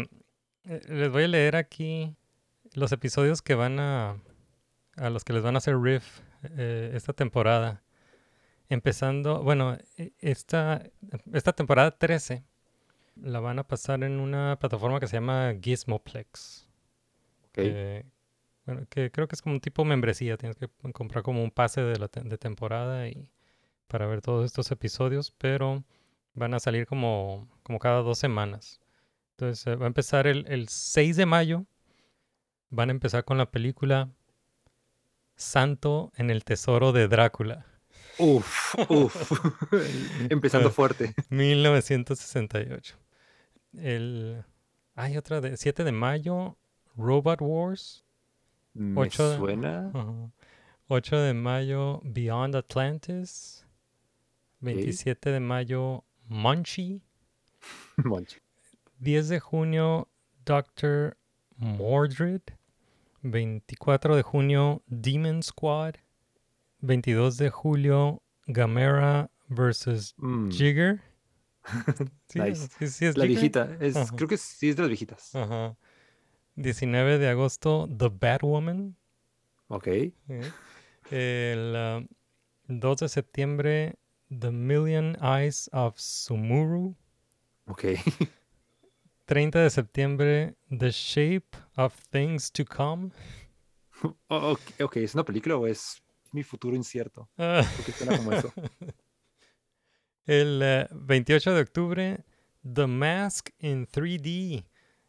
eh, 0.64 0.80
les 0.88 1.10
voy 1.10 1.24
a 1.24 1.28
leer 1.28 1.56
aquí 1.56 2.14
los 2.74 2.92
episodios 2.92 3.40
que 3.42 3.54
van 3.54 3.78
a 3.78 4.16
a 4.96 5.10
los 5.10 5.24
que 5.24 5.32
les 5.32 5.42
van 5.42 5.54
a 5.54 5.58
hacer 5.58 5.78
riff 5.78 6.20
eh, 6.56 6.92
esta 6.94 7.12
temporada. 7.12 7.82
Empezando, 8.68 9.42
bueno, 9.42 9.76
e- 9.98 10.12
esta 10.20 10.82
esta 11.32 11.52
temporada 11.52 11.90
13 11.96 12.44
la 13.16 13.40
van 13.40 13.58
a 13.58 13.66
pasar 13.66 14.02
en 14.04 14.18
una 14.20 14.56
plataforma 14.58 15.00
que 15.00 15.06
se 15.06 15.16
llama 15.16 15.54
Gizmoplex. 15.60 16.68
Ok. 17.48 17.52
que, 17.52 18.06
bueno, 18.66 18.86
que 18.88 19.10
creo 19.10 19.28
que 19.28 19.36
es 19.36 19.42
como 19.42 19.54
un 19.54 19.60
tipo 19.60 19.84
membresía. 19.84 20.36
Tienes 20.36 20.56
que 20.56 20.68
comprar 20.92 21.22
como 21.22 21.42
un 21.42 21.50
pase 21.50 21.82
de, 21.82 21.98
la 21.98 22.08
te- 22.08 22.22
de 22.22 22.38
temporada 22.38 23.08
y 23.08 23.30
para 23.86 24.06
ver 24.06 24.22
todos 24.22 24.44
estos 24.46 24.70
episodios, 24.72 25.30
pero 25.38 25.84
van 26.34 26.54
a 26.54 26.60
salir 26.60 26.86
como, 26.86 27.48
como 27.62 27.78
cada 27.78 28.00
dos 28.02 28.18
semanas. 28.18 28.80
Entonces 29.32 29.66
eh, 29.66 29.76
va 29.76 29.84
a 29.84 29.88
empezar 29.88 30.26
el, 30.26 30.46
el 30.48 30.68
6 30.68 31.16
de 31.16 31.26
mayo. 31.26 31.64
Van 32.70 32.88
a 32.88 32.92
empezar 32.92 33.24
con 33.24 33.38
la 33.38 33.50
película 33.50 34.08
Santo 35.36 36.12
en 36.16 36.30
el 36.30 36.44
Tesoro 36.44 36.92
de 36.92 37.08
Drácula, 37.08 37.66
Uf, 38.18 38.74
uf. 38.88 39.32
Empezando 40.30 40.70
fuerte. 40.70 41.14
1968. 41.30 42.96
El, 43.76 44.44
hay 44.94 45.16
otra 45.16 45.40
de 45.40 45.56
7 45.56 45.82
de 45.82 45.90
mayo, 45.92 46.56
Robot 46.96 47.40
Wars. 47.40 48.04
Me 48.74 49.00
Ocho 49.00 49.30
de- 49.30 49.36
suena. 49.36 49.90
Ajá. 49.92 50.30
8 50.88 51.16
de 51.18 51.34
mayo, 51.34 52.00
Beyond 52.04 52.54
Atlantis. 52.56 53.66
27 54.60 55.30
de 55.30 55.40
mayo, 55.40 56.04
Munchie. 56.28 57.00
Monchi. 57.96 58.36
10 59.00 59.28
de 59.28 59.40
junio, 59.40 60.08
Doctor 60.44 61.16
Mordred. 61.56 62.42
24 63.24 64.14
de 64.16 64.22
junio, 64.22 64.82
Demon 64.86 65.42
Squad. 65.42 65.94
22 66.80 67.38
de 67.38 67.48
julio, 67.50 68.22
Gamera 68.46 69.30
versus 69.48 70.14
Mm, 70.18 70.50
Jigger. 70.50 71.00
Sí, 72.28 72.40
Nice. 72.40 72.68
sí, 72.78 72.88
sí 72.88 73.06
es 73.06 73.16
La 73.16 73.24
Jigger. 73.26 73.40
viejita. 73.40 73.76
Es, 73.80 74.12
creo 74.12 74.28
que 74.28 74.36
sí 74.36 74.68
es 74.68 74.76
de 74.76 74.82
las 74.82 74.88
viejitas. 74.90 75.34
Ajá. 75.34 75.76
19 76.56 77.18
de 77.18 77.28
agosto, 77.28 77.88
The 77.96 78.08
Batwoman. 78.10 78.96
Ok. 79.68 79.88
El 81.10 81.74
ah, 81.76 82.02
2 82.68 82.96
de 83.00 83.08
septiembre, 83.08 83.94
The 84.38 84.50
Million 84.50 85.16
Eyes 85.22 85.70
of 85.72 85.98
Sumuru. 85.98 86.94
Ok. 87.66 87.84
30 89.24 89.60
de 89.60 89.70
septiembre, 89.70 90.56
The 90.68 90.90
Shape 90.90 91.56
of 91.76 91.94
Things 92.10 92.50
to 92.52 92.64
Come. 92.64 93.10
Oh, 94.28 94.50
ok, 94.52 94.60
ok, 94.82 94.96
¿es 94.98 95.14
una 95.14 95.24
película 95.24 95.56
o 95.56 95.66
es 95.66 96.02
mi 96.32 96.42
futuro 96.42 96.76
incierto? 96.76 97.30
Ah, 97.38 97.62
Porque 97.76 97.92
suena 97.92 98.18
como 98.18 98.32
eso. 98.32 98.52
el 100.26 100.60
eh, 100.62 100.88
28 100.90 101.54
de 101.54 101.60
octubre, 101.60 102.24
The 102.70 102.86
Mask 102.86 103.50
in 103.60 103.86
3D. 103.86 104.66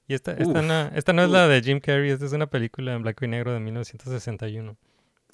Y 0.08 0.14
esta, 0.14 0.32
esta, 0.34 0.60
Uf, 0.60 0.66
no, 0.66 0.88
esta 0.96 1.14
no 1.14 1.24
es 1.24 1.30
la 1.30 1.48
de 1.48 1.62
Jim 1.62 1.80
Carrey, 1.80 2.12
esta 2.12 2.26
es 2.26 2.32
una 2.32 2.48
película 2.48 2.94
en 2.94 3.02
blanco 3.02 3.26
y 3.26 3.28
negro 3.28 3.52
de 3.52 3.60
1961. 3.60 4.78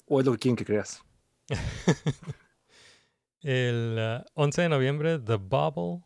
O 0.06 0.18
es 0.18 0.26
lo 0.26 0.32
que 0.32 0.38
quieren 0.38 0.56
que 0.56 0.64
creas. 0.64 1.02
El 3.42 3.98
ah, 3.98 4.24
11 4.34 4.62
de 4.62 4.68
noviembre, 4.70 5.18
The 5.18 5.36
Bubble. 5.36 6.02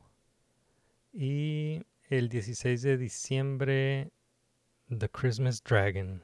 Y 1.13 1.83
el 2.11 2.29
16 2.29 2.83
de 2.83 2.97
diciembre, 2.97 4.11
The 4.89 5.09
Christmas 5.09 5.63
Dragon. 5.63 6.23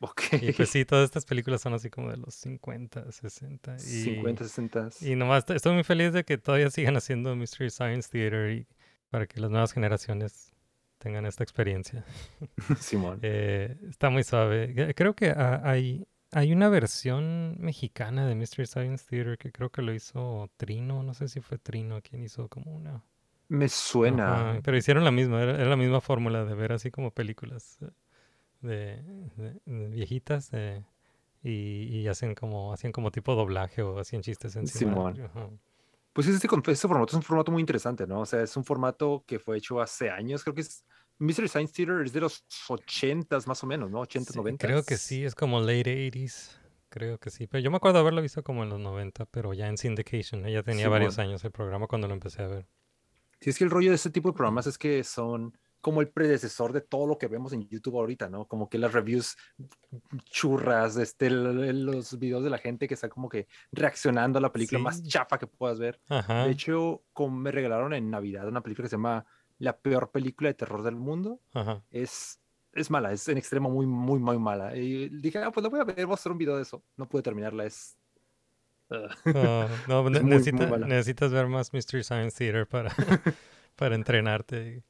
Ok. 0.00 0.22
Y 0.42 0.52
pues 0.52 0.68
sí, 0.70 0.84
todas 0.84 1.04
estas 1.06 1.24
películas 1.24 1.62
son 1.62 1.72
así 1.74 1.88
como 1.88 2.10
de 2.10 2.18
los 2.18 2.34
50, 2.34 3.10
60. 3.10 3.76
Y, 3.76 3.78
50, 3.78 4.44
60. 4.44 4.88
y 5.00 5.14
nomás 5.16 5.48
estoy- 5.48 5.72
muy 5.72 5.84
feliz 5.84 6.12
de 6.12 6.24
que 6.24 6.36
todavía 6.36 6.70
sigan 6.70 6.96
haciendo 6.96 7.34
Mystery 7.34 7.70
Science 7.70 8.08
Theater 8.10 8.50
y 8.52 8.66
para 9.08 9.26
que 9.26 9.40
las 9.40 9.50
nuevas 9.50 9.72
generaciones 9.72 10.52
tengan 10.98 11.24
esta 11.24 11.42
experiencia. 11.44 12.04
Simón. 12.80 13.20
Eh, 13.22 13.76
está 13.88 14.10
muy 14.10 14.22
suave. 14.24 14.74
Eh, 14.76 14.94
Creo 14.94 15.14
que 15.14 15.30
hay, 15.30 16.06
hay 16.32 16.52
una 16.52 16.68
versión 16.68 17.56
mexicana 17.58 18.26
de 18.26 18.34
Mystery 18.34 18.66
Science 18.66 19.06
Theater 19.08 19.38
que 19.38 19.50
creo 19.52 19.70
que 19.70 19.80
lo 19.82 19.94
hizo 19.94 20.50
Trino. 20.58 21.02
No 21.02 21.14
sé 21.14 21.28
si 21.28 21.40
fue 21.40 21.56
Trino 21.58 22.02
quien 22.02 22.22
hizo 22.22 22.48
como 22.48 22.74
una. 22.76 23.02
Me 23.48 23.68
suena. 23.68 24.52
Ajá, 24.52 24.60
pero 24.64 24.76
hicieron 24.76 25.04
la 25.04 25.10
misma, 25.10 25.42
era, 25.42 25.52
era 25.54 25.66
la 25.70 25.76
misma 25.76 26.00
fórmula 26.00 26.44
de 26.44 26.54
ver 26.54 26.72
así 26.72 26.90
como 26.90 27.10
películas 27.12 27.78
eh, 27.82 27.90
de, 28.60 29.02
de- 29.36 29.60
de 29.64 29.88
viejitas 29.88 30.50
eh, 30.52 30.82
y, 31.42 31.84
y 32.00 32.08
hacen 32.08 32.34
como, 32.34 32.72
hacían 32.72 32.92
como 32.92 33.10
tipo 33.10 33.34
doblaje 33.34 33.82
o 33.82 33.98
hacían 33.98 34.22
chistes 34.22 34.56
encima. 34.56 34.90
Simón. 34.92 35.20
Ajá. 35.22 35.48
Pues 36.12 36.26
este, 36.28 36.48
este 36.72 36.88
formato 36.88 37.10
es 37.10 37.14
un 37.14 37.22
formato 37.22 37.52
muy 37.52 37.60
interesante, 37.60 38.06
¿no? 38.06 38.20
O 38.20 38.26
sea, 38.26 38.42
es 38.42 38.56
un 38.56 38.64
formato 38.64 39.22
que 39.26 39.38
fue 39.38 39.58
hecho 39.58 39.80
hace 39.80 40.10
años. 40.10 40.42
Creo 40.42 40.54
que 40.54 40.62
es. 40.62 40.84
Mystery 41.18 41.48
Science 41.48 41.72
Theater 41.72 42.04
es 42.04 42.12
de 42.12 42.20
los 42.20 42.44
80s 42.68 43.46
más 43.46 43.62
o 43.64 43.66
menos, 43.66 43.90
¿no? 43.90 44.00
80s, 44.00 44.32
Sí, 44.34 44.38
90s. 44.38 44.58
creo 44.58 44.82
que 44.84 44.96
sí, 44.98 45.24
es 45.24 45.34
como 45.34 45.60
late 45.60 46.08
80s. 46.10 46.60
Creo 46.90 47.18
que 47.18 47.30
sí. 47.30 47.46
Pero 47.46 47.62
yo 47.62 47.70
me 47.70 47.78
acuerdo 47.78 47.98
haberlo 47.98 48.20
visto 48.22 48.42
como 48.42 48.62
en 48.64 48.68
los 48.70 48.80
90, 48.80 49.24
pero 49.26 49.52
ya 49.54 49.66
en 49.68 49.76
syndication. 49.78 50.46
¿eh? 50.46 50.52
Ya 50.52 50.62
tenía 50.62 50.88
varios 50.88 51.18
años 51.18 51.44
el 51.44 51.52
programa 51.52 51.86
cuando 51.86 52.06
lo 52.08 52.14
empecé 52.14 52.42
a 52.42 52.46
ver. 52.48 52.66
Sí, 53.40 53.50
es 53.50 53.58
que 53.58 53.64
el 53.64 53.70
rollo 53.70 53.90
de 53.90 53.96
este 53.96 54.10
tipo 54.10 54.28
de 54.30 54.34
programas 54.34 54.66
es 54.66 54.78
que 54.78 55.02
son 55.04 55.56
como 55.80 56.00
el 56.00 56.08
predecesor 56.08 56.72
de 56.72 56.80
todo 56.80 57.06
lo 57.06 57.16
que 57.16 57.28
vemos 57.28 57.52
en 57.52 57.68
YouTube 57.68 57.96
ahorita, 57.96 58.28
¿no? 58.28 58.46
Como 58.46 58.68
que 58.68 58.76
las 58.78 58.92
reviews 58.92 59.36
churras, 60.24 60.96
este, 60.96 61.30
los 61.30 62.18
videos 62.18 62.42
de 62.42 62.50
la 62.50 62.58
gente 62.58 62.88
que 62.88 62.94
está 62.94 63.08
como 63.08 63.28
que 63.28 63.46
reaccionando 63.72 64.38
a 64.38 64.42
la 64.42 64.52
película 64.52 64.80
más 64.80 64.96
Sí. 64.98 65.08
chafa 65.08 65.38
que 65.38 65.46
puedas 65.46 65.78
ver. 65.78 66.00
Ajá. 66.08 66.44
De 66.44 66.50
hecho, 66.50 67.04
como 67.12 67.36
me 67.36 67.50
regalaron 67.52 67.92
en 67.94 68.10
Navidad 68.10 68.48
una 68.48 68.62
película 68.62 68.84
que 68.86 68.90
se 68.90 68.96
llama 68.96 69.26
La 69.58 69.78
peor 69.78 70.10
película 70.10 70.48
de 70.48 70.54
terror 70.54 70.82
del 70.82 70.96
mundo, 70.96 71.40
Ajá. 71.54 71.82
es, 71.90 72.40
es 72.72 72.90
mala, 72.90 73.12
es 73.12 73.28
en 73.28 73.38
extremo 73.38 73.70
muy, 73.70 73.86
muy, 73.86 74.18
muy 74.18 74.38
mala. 74.38 74.76
Y 74.76 75.08
dije, 75.08 75.38
ah, 75.38 75.50
pues 75.52 75.62
lo 75.64 75.70
voy 75.70 75.80
a 75.80 75.84
ver, 75.84 76.04
voy 76.06 76.12
a 76.12 76.14
hacer 76.14 76.32
un 76.32 76.38
video 76.38 76.56
de 76.56 76.62
eso. 76.62 76.82
No 76.96 77.08
pude 77.08 77.22
terminarla, 77.22 77.64
es... 77.64 77.96
ah, 78.90 79.68
no, 79.88 80.10
ne- 80.10 80.20
muy, 80.20 80.30
necesita- 80.30 80.78
necesitas 80.86 81.32
ver 81.32 81.46
más 81.46 81.72
Mystery 81.72 82.04
Science 82.04 82.36
Theater 82.38 82.66
para, 82.66 82.92
para 83.76 83.94
entrenarte. 83.94 84.82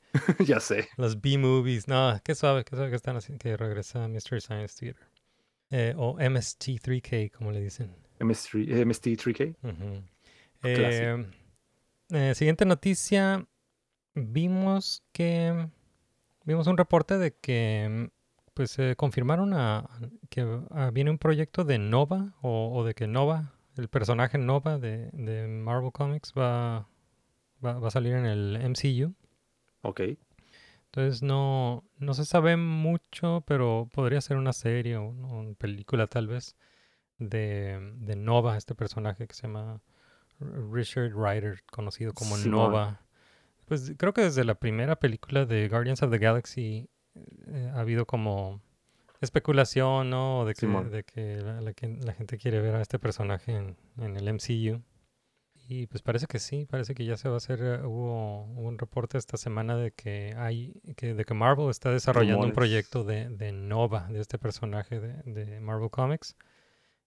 ya 0.45 0.61
sé. 0.61 0.89
Los 0.97 1.21
B-movies. 1.21 1.89
No, 1.89 2.19
qué 2.25 2.35
suave, 2.35 2.65
qué 2.65 2.77
suave 2.77 2.91
que 2.91 2.97
están 2.97 3.17
haciendo 3.17 3.43
que 3.43 3.57
regresa 3.57 4.09
Mystery 4.09 4.41
Science 4.41 4.75
Theater. 4.79 5.07
Eh, 5.71 5.95
o 5.97 6.17
MST3K, 6.19 7.33
como 7.33 7.51
le 7.51 7.61
dicen. 7.61 7.95
MST, 8.21 8.55
MST3K. 8.55 9.57
Ujú. 9.63 10.03
Clásico. 10.61 11.07
Eh, 11.07 11.27
eh, 12.11 12.35
siguiente 12.35 12.65
noticia. 12.65 13.47
Vimos 14.15 15.03
que. 15.13 15.69
Vimos 16.45 16.67
un 16.67 16.77
reporte 16.77 17.19
de 17.19 17.35
que. 17.35 18.11
Pues 18.55 18.71
se 18.71 18.97
confirmaron 18.97 19.53
a, 19.53 19.87
que 20.31 20.47
ah, 20.71 20.91
viene 20.95 21.11
un 21.11 21.19
proyecto 21.19 21.65
de 21.65 21.79
Nova. 21.79 22.33
O, 22.41 22.73
o 22.75 22.85
de 22.85 22.95
que 22.95 23.07
Nova, 23.07 23.53
el 23.77 23.89
personaje 23.89 24.39
Nova 24.39 24.79
de, 24.79 25.11
de 25.13 25.47
Marvel 25.47 25.93
Comics, 25.93 26.33
va, 26.37 26.89
va, 27.65 27.79
va 27.79 27.89
a 27.89 27.91
salir 27.91 28.15
en 28.15 28.27
el 28.27 28.59
MCU. 28.71 29.15
Ok. 29.83 30.01
Entonces 30.87 31.23
no, 31.23 31.85
no 31.99 32.15
se 32.15 32.25
sabe 32.25 32.57
mucho, 32.57 33.45
pero 33.47 33.89
podría 33.93 34.21
ser 34.21 34.39
una 34.39 34.53
serie 34.53 34.97
o 34.97 35.09
una 35.09 35.55
película 35.55 36.07
tal 36.07 36.27
vez 36.27 36.57
de, 37.19 37.95
de 37.99 38.17
Nova, 38.17 38.57
este 38.57 38.75
personaje 38.75 39.27
que 39.27 39.35
se 39.35 39.43
llama 39.43 39.83
Richard 40.41 41.13
Ryder, 41.15 41.63
conocido 41.71 42.13
como. 42.13 42.37
Nova. 42.39 43.01
Pues 43.67 43.93
creo 43.97 44.15
que 44.15 44.23
desde 44.23 44.45
la 44.45 44.55
primera 44.55 44.97
película 44.97 45.45
de 45.45 45.69
Guardians 45.69 46.03
of 46.03 46.11
the 46.11 46.19
Galaxy 46.19 46.89
eh, 47.49 47.73
ha 47.75 47.81
habido 47.81 48.07
como 48.07 48.61
especulación, 49.21 50.11
¿no? 50.11 50.45
De 50.45 50.55
que, 50.55 50.61
de 50.91 51.05
que 51.05 51.37
la, 51.43 51.61
la 51.61 51.73
que- 51.73 51.89
la 52.03 52.13
gente 52.13 52.39
quiere 52.39 52.61
ver 52.61 52.75
a 52.77 52.83
este 52.83 52.99
personaje 52.99 53.53
en, 53.53 53.77
en 53.99 54.17
el 54.17 54.29
MCU. 54.29 54.83
Y 55.69 55.87
pues 55.89 56.01
parece 56.03 56.27
que 56.29 56.39
sí, 56.39 56.65
parece 56.67 56.95
que 56.95 57.05
ya 57.05 57.17
se 57.17 57.29
va 57.29 57.35
a 57.35 57.39
hacer. 57.39 57.59
eh, 57.61 57.81
Hubo, 57.85 58.45
hubo 58.45 58.69
un 58.69 58.79
reporte 58.79 59.19
esta 59.19 59.37
semana 59.37 59.77
de 59.77 59.91
que 59.91 60.35
hay 60.37 60.81
que 60.97 61.13
de 61.15 61.25
que 61.25 61.35
Marvel 61.35 61.71
está 61.71 61.91
desarrollando 61.91 62.39
un 62.47 62.53
proyecto 62.55 63.03
de, 63.05 63.29
de 63.31 63.51
Nova, 63.53 64.07
de 64.11 64.21
este 64.21 64.39
personaje 64.39 65.01
de, 65.01 65.23
de 65.25 65.59
Marvel 65.61 65.91
Comics. 65.91 66.37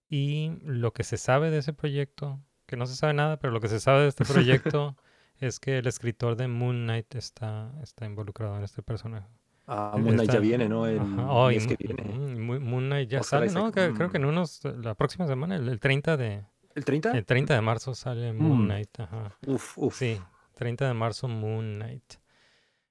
Y 0.08 0.58
lo 0.62 0.92
que 0.92 1.04
se 1.04 1.16
sabe 1.16 1.50
de 1.50 1.58
ese 1.58 1.72
proyecto, 1.72 2.40
que 2.66 2.76
no 2.76 2.86
se 2.86 2.96
sabe 2.96 3.14
nada, 3.14 3.38
pero 3.38 3.52
lo 3.52 3.60
que 3.60 3.68
se 3.68 3.80
sabe 3.80 4.02
de 4.02 4.08
este 4.08 4.24
proyecto 4.26 4.96
es 5.38 5.58
que 5.58 5.78
el 5.78 5.86
escritor 5.86 6.36
de 6.36 6.48
Moon 6.48 6.82
Knight 6.84 7.14
está, 7.14 7.72
está 7.82 8.04
involucrado 8.04 8.56
en 8.58 8.64
este 8.64 8.82
personaje. 8.82 9.28
Ah, 9.72 9.92
Él 9.94 10.02
Moon 10.02 10.14
Knight 10.16 10.30
ya 10.32 10.40
viene, 10.40 10.68
¿no? 10.68 10.84
El 10.86 10.98
oh, 11.28 11.46
mes 11.48 11.64
que 11.66 11.76
viene. 11.76 12.02
Mo- 12.38 12.58
Moon 12.58 12.86
Knight 12.86 13.08
ya 13.08 13.20
Oscar 13.20 13.48
sale, 13.48 13.52
¿no? 13.52 13.68
Isaac, 13.68 13.94
creo 13.94 14.10
que 14.10 14.16
en 14.16 14.24
mm. 14.24 14.28
unos, 14.28 14.64
la 14.64 14.94
próxima 14.96 15.28
semana, 15.28 15.54
el, 15.54 15.68
el 15.68 15.78
30 15.78 16.16
de, 16.16 16.44
¿El 16.74 16.84
30? 16.84 17.12
el 17.16 17.24
30 17.24 17.54
de 17.54 17.60
marzo 17.60 17.94
sale 17.94 18.32
Moon 18.32 18.62
Mm. 18.62 18.64
Knight, 18.66 19.00
ajá. 19.00 19.36
Uf, 19.46 19.78
uf. 19.78 19.96
Sí, 19.96 20.20
30 20.56 20.88
de 20.88 20.94
marzo 20.94 21.28
Moon 21.28 21.76
Knight. 21.76 22.14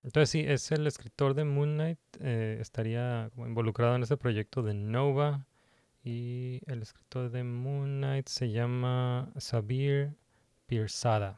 Entonces 0.03 0.29
sí, 0.29 0.39
es 0.47 0.71
el 0.71 0.87
escritor 0.87 1.33
de 1.33 1.43
Moon 1.43 1.73
Knight, 1.73 1.99
eh, 2.21 2.57
estaría 2.61 3.29
involucrado 3.35 3.97
en 3.97 4.03
ese 4.03 4.15
proyecto 4.15 4.63
de 4.63 4.73
Nova 4.73 5.45
y 6.01 6.61
el 6.67 6.81
escritor 6.81 7.29
de 7.29 7.43
Moon 7.43 7.97
Knight 7.97 8.27
se 8.29 8.49
llama 8.51 9.33
Sabir 9.35 10.13
Pirzada. 10.65 11.35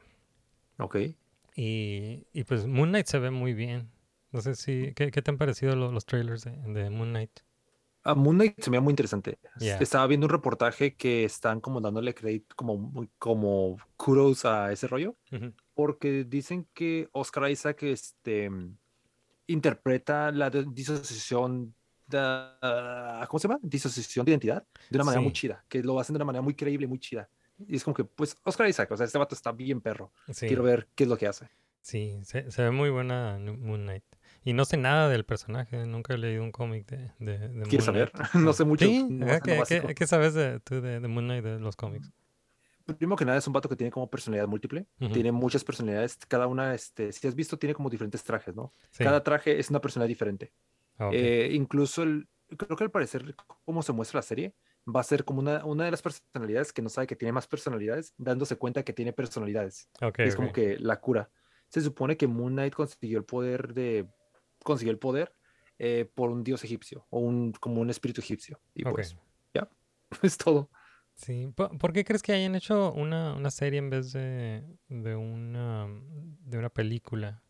Ok. 0.77 0.97
Y, 1.55 2.27
y 2.31 2.43
pues 2.43 2.67
Moon 2.67 2.89
Knight 2.89 3.07
se 3.07 3.17
ve 3.17 3.31
muy 3.31 3.53
bien. 3.55 3.89
No 4.31 4.41
sé 4.41 4.55
si, 4.55 4.93
¿qué, 4.93 5.11
qué 5.11 5.21
te 5.21 5.31
han 5.31 5.37
parecido 5.37 5.75
lo- 5.75 5.91
los 5.91 6.05
trailers 6.05 6.43
de, 6.43 6.51
de 6.51 6.89
Moon 6.89 7.09
Knight? 7.09 7.31
A 8.03 8.15
Moon 8.15 8.35
Knight 8.35 8.59
se 8.59 8.69
me 8.71 8.77
veía 8.77 8.81
muy 8.83 8.91
interesante. 8.91 9.37
Yeah. 9.59 9.77
Estaba 9.77 10.07
viendo 10.07 10.25
un 10.25 10.31
reportaje 10.31 10.95
que 10.95 11.23
están 11.23 11.61
como 11.61 11.79
dándole 11.81 12.15
crédito, 12.15 12.55
como, 12.55 13.07
como 13.19 13.77
kudos 13.97 14.43
a 14.45 14.71
ese 14.71 14.87
rollo, 14.87 15.15
porque 15.75 16.23
dicen 16.23 16.67
que 16.73 17.09
Oscar 17.11 17.51
Isaac 17.51 17.83
este, 17.83 18.49
interpreta 19.47 20.31
la 20.31 20.49
disociación, 20.49 21.73
de, 22.07 22.17
ah, 22.19 23.25
¿cómo 23.29 23.39
se 23.39 23.47
llama? 23.47 23.59
Disociación 23.61 24.25
de 24.25 24.31
identidad 24.31 24.65
de 24.89 24.97
una 24.97 25.03
manera 25.05 25.21
muy 25.21 25.33
chida, 25.33 25.63
que 25.67 25.83
lo 25.83 25.99
hacen 25.99 26.13
de 26.13 26.17
una 26.17 26.25
manera 26.25 26.41
muy 26.41 26.55
creíble, 26.55 26.87
muy 26.87 26.99
chida. 26.99 27.29
Y 27.67 27.75
es 27.75 27.83
como 27.83 27.93
que, 27.93 28.03
pues, 28.03 28.35
Oscar 28.43 28.67
Isaac, 28.67 28.89
o 28.91 28.97
sea, 28.97 29.05
este 29.05 29.17
vato 29.19 29.35
está 29.35 29.51
bien 29.51 29.81
perro. 29.81 30.11
Sí, 30.31 30.47
Quiero 30.47 30.63
ver 30.63 30.87
qué 30.95 31.03
es 31.03 31.09
lo 31.09 31.17
que 31.17 31.27
hace. 31.27 31.47
sí, 31.81 32.19
se, 32.23 32.49
se 32.49 32.63
ve 32.63 32.71
muy 32.71 32.89
buena 32.89 33.37
Moon 33.39 33.83
Knight. 33.83 34.03
Y 34.43 34.53
no 34.53 34.65
sé 34.65 34.77
nada 34.77 35.07
del 35.07 35.23
personaje, 35.23 35.85
nunca 35.85 36.13
he 36.13 36.17
leído 36.17 36.43
un 36.43 36.51
cómic 36.51 36.87
de, 36.87 37.11
de, 37.19 37.37
de 37.37 37.49
Moon 37.49 37.69
¿Quieres 37.69 37.85
saber? 37.85 38.11
No 38.35 38.53
sé 38.53 38.63
mucho. 38.63 38.85
Sí, 38.85 39.05
no 39.09 39.27
lo 39.27 39.33
¿qué, 39.33 39.39
qué- 39.41 39.59
básico. 39.59 39.87
qué 39.93 40.07
sabes 40.07 40.33
de, 40.33 40.59
tú 40.59 40.81
de, 40.81 40.99
de 40.99 41.07
Moon 41.07 41.25
Knight 41.25 41.43
de 41.43 41.59
los 41.59 41.75
cómics? 41.75 42.11
Primero 42.85 43.15
que 43.15 43.25
nada 43.25 43.37
es 43.37 43.47
un 43.47 43.53
vato 43.53 43.69
que 43.69 43.75
tiene 43.75 43.91
como 43.91 44.09
personalidad 44.09 44.47
múltiple, 44.47 44.87
Ujú. 44.99 45.13
tiene 45.13 45.31
muchas 45.31 45.63
personalidades, 45.63 46.17
cada 46.27 46.47
una, 46.47 46.73
este, 46.73 47.11
si 47.11 47.27
has 47.27 47.35
visto, 47.35 47.57
tiene 47.57 47.75
como 47.75 47.89
diferentes 47.89 48.23
trajes, 48.23 48.55
¿no? 48.55 48.73
Sí, 48.91 49.03
Cada 49.03 49.23
traje 49.23 49.59
es 49.59 49.69
una 49.69 49.79
personalidad 49.79 50.09
diferente. 50.09 50.51
ah. 50.99 51.11
Eh, 51.13 51.49
incluso, 51.53 52.03
el, 52.03 52.27
creo 52.57 52.75
que 52.75 52.83
al 52.83 52.91
parecer, 52.91 53.35
como 53.65 53.83
se 53.83 53.93
muestra 53.93 54.17
la 54.17 54.23
serie, 54.23 54.55
va 54.87 55.01
a 55.01 55.03
ser 55.03 55.23
como 55.23 55.39
una, 55.39 55.63
una 55.63 55.85
de 55.85 55.91
las 55.91 56.01
personalidades 56.01 56.73
que 56.73 56.81
no 56.81 56.89
sabe 56.89 57.07
que 57.07 57.15
tiene 57.15 57.31
más 57.31 57.47
personalidades, 57.47 58.13
dándose 58.17 58.57
cuenta 58.57 58.83
que 58.83 58.93
tiene 58.93 59.13
personalidades. 59.13 59.89
Ok, 60.01 60.19
es 60.19 60.35
como 60.35 60.51
que 60.51 60.77
la 60.79 60.99
cura. 60.99 61.29
Se 61.69 61.81
supone 61.81 62.17
que 62.17 62.27
Moon 62.27 62.53
Knight 62.53 62.73
consiguió 62.73 63.19
el 63.19 63.25
poder 63.25 63.73
de, 63.73 64.07
consiguió 64.63 64.91
el 64.91 64.99
poder 64.99 65.33
eh, 65.79 66.09
por 66.13 66.29
un 66.31 66.43
dios 66.43 66.63
egipcio, 66.63 67.05
o 67.09 67.19
un, 67.19 67.53
como 67.53 67.81
un 67.81 67.89
espíritu 67.89 68.21
egipcio. 68.21 68.59
Y 68.75 68.83
pues, 68.83 69.17
ya, 69.53 69.69
es 70.21 70.37
todo. 70.37 70.69
Sí, 71.15 71.47
¿po- 71.55 71.69
¿por 71.77 71.93
qué 71.93 72.03
crees 72.03 72.21
que 72.23 72.33
hayan 72.33 72.55
hecho 72.55 72.91
una, 72.93 73.33
una 73.35 73.51
serie 73.51 73.79
en 73.79 73.89
vez 73.89 74.11
de, 74.13 74.63
de 74.89 75.15
una 75.15 75.87
de 76.45 76.57
una 76.57 76.69
película? 76.69 77.43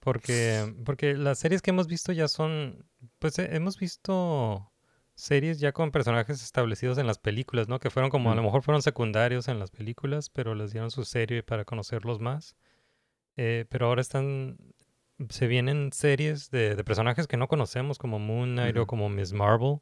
Porque, 0.00 0.74
porque 0.84 1.14
las 1.14 1.38
series 1.38 1.62
que 1.62 1.70
hemos 1.70 1.88
visto 1.88 2.12
ya 2.12 2.28
son, 2.28 2.86
pues 3.18 3.38
eh, 3.38 3.48
hemos 3.52 3.78
visto 3.78 4.72
series 5.14 5.60
ya 5.60 5.72
con 5.72 5.90
personajes 5.90 6.42
establecidos 6.42 6.98
en 6.98 7.06
las 7.06 7.18
películas, 7.18 7.68
¿no? 7.68 7.80
Que 7.80 7.90
fueron 7.90 8.10
como, 8.10 8.30
a 8.30 8.34
lo 8.34 8.42
mejor 8.42 8.62
fueron 8.62 8.82
secundarios 8.82 9.48
en 9.48 9.58
las 9.58 9.70
películas, 9.70 10.30
pero 10.30 10.54
les 10.54 10.72
dieron 10.72 10.90
su 10.90 11.04
serie 11.04 11.42
para 11.42 11.64
conocerlos 11.64 12.20
más. 12.20 12.56
Eh, 13.36 13.66
pero 13.68 13.86
ahora 13.86 14.00
están, 14.02 14.58
se 15.30 15.46
vienen 15.46 15.92
series 15.92 16.50
de, 16.50 16.74
de 16.76 16.84
personajes 16.84 17.26
que 17.26 17.36
no 17.36 17.48
conocemos, 17.48 17.98
como 17.98 18.18
Moon 18.18 18.52
Knight 18.54 18.76
o 18.78 18.86
como 18.86 19.08
Miss 19.08 19.32
Marvel. 19.32 19.80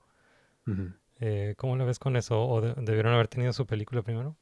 Eh, 1.18 1.54
¿cómo 1.58 1.76
la 1.76 1.84
ves 1.84 1.98
con 1.98 2.16
eso? 2.16 2.40
¿O 2.46 2.60
de- 2.60 2.74
debieron 2.76 3.14
haber 3.14 3.26
tenido 3.28 3.52
su 3.52 3.66
película 3.66 4.02
primero? 4.02 4.36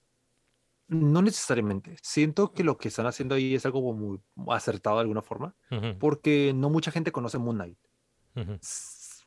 No 0.88 1.22
necesariamente. 1.22 1.96
Siento 2.02 2.52
que 2.52 2.64
lo 2.64 2.76
que 2.76 2.88
están 2.88 3.06
haciendo 3.06 3.34
ahí 3.34 3.54
es 3.54 3.64
algo 3.64 3.92
muy 3.94 4.20
acertado 4.48 4.96
de 4.96 5.02
alguna 5.02 5.22
forma, 5.22 5.56
Ujú, 5.70 5.98
porque 5.98 6.52
no 6.54 6.68
mucha 6.70 6.90
gente 6.90 7.12
conoce 7.12 7.38
Moon 7.38 7.56
Knight. 7.56 7.78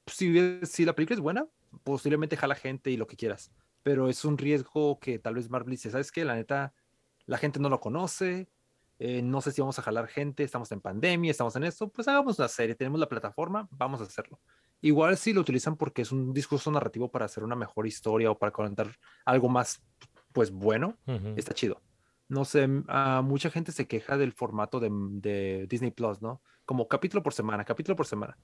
Si, 0.08 0.60
si 0.66 0.86
la 0.86 0.94
película 0.96 1.16
es 1.16 1.22
buena, 1.22 1.48
posiblemente 1.84 2.38
jala 2.38 2.56
gente 2.56 2.92
y 2.92 2.98
lo 2.98 3.08
que 3.08 3.18
quieras, 3.18 3.52
pero 3.84 4.10
es 4.10 4.24
un 4.26 4.38
riesgo 4.38 5.00
que 5.00 5.20
tal 5.20 5.36
vez 5.36 5.50
Marvel 5.50 5.72
dice, 5.72 5.90
¿sabes 5.92 6.12
qué? 6.12 6.26
La 6.26 6.36
neta, 6.36 6.74
la 7.26 7.38
gente 7.38 7.60
no 7.60 7.70
lo 7.70 7.80
conoce, 7.80 8.50
eh, 9.00 9.22
no 9.22 9.42
sé 9.42 9.52
si 9.52 9.62
vamos 9.62 9.78
a 9.80 9.82
jalar 9.82 10.08
gente, 10.08 10.44
estamos 10.44 10.72
en 10.72 10.82
pandemia, 10.82 11.32
estamos 11.32 11.56
en 11.56 11.64
esto, 11.66 11.90
pues 11.90 12.08
hagamos 12.08 12.40
una 12.40 12.48
serie, 12.48 12.76
tenemos 12.76 13.00
la 13.00 13.10
plataforma, 13.10 13.68
vamos 13.72 14.02
a 14.02 14.04
hacerlo. 14.04 14.40
Igual 14.82 15.18
si 15.18 15.34
lo 15.34 15.42
utilizan 15.42 15.76
porque 15.76 16.04
es 16.04 16.12
un 16.12 16.34
discurso 16.34 16.72
narrativo 16.72 17.10
para 17.10 17.26
hacer 17.26 17.44
una 17.44 17.56
mejor 17.56 17.88
historia 17.88 18.32
o 18.32 18.38
para 18.38 18.52
contar 18.52 18.88
algo 19.26 19.50
más, 19.50 19.82
pues 20.32 20.52
bueno, 20.52 20.98
está 21.36 21.54
chido. 21.54 21.82
No 22.28 22.44
sé, 22.44 22.68
ah, 22.88 23.22
mucha 23.24 23.52
gente 23.52 23.72
se 23.72 23.88
queja 23.88 24.18
del 24.18 24.32
formato 24.32 24.80
de, 24.80 24.90
de 24.92 25.68
Disney 25.68 25.92
Plus, 25.92 26.22
¿no? 26.22 26.42
Como 26.66 26.88
capítulo 26.88 27.22
por 27.22 27.34
semana, 27.34 27.64
capítulo 27.64 27.96
por 27.96 28.08
semana. 28.08 28.36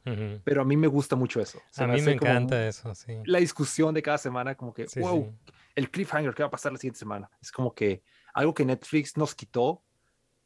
Pero 0.44 0.62
a 0.62 0.66
mí 0.66 0.78
me 0.78 0.88
gusta 0.88 1.16
mucho 1.16 1.42
eso. 1.42 1.60
Se 1.72 1.84
A 1.84 1.88
mí 1.88 2.02
me 2.02 2.12
encanta 2.12 2.68
eso, 2.68 2.94
sí. 2.94 3.14
La 3.26 3.40
discusión 3.40 3.94
de 3.96 4.04
cada 4.04 4.20
semana, 4.20 4.54
como 4.56 4.74
que, 4.74 4.88
Sí, 4.88 5.00
wow, 5.00 5.26
sí. 5.46 5.54
el 5.76 5.90
cliffhanger, 5.90 6.34
¿qué 6.36 6.44
va 6.44 6.48
a 6.48 6.52
pasar 6.52 6.72
la 6.72 6.78
siguiente 6.78 7.00
semana? 7.00 7.30
Es 7.42 7.52
como 7.52 7.74
que 7.74 8.04
algo 8.34 8.54
que 8.54 8.66
Netflix 8.66 9.18
nos 9.18 9.34
quitó. 9.34 9.84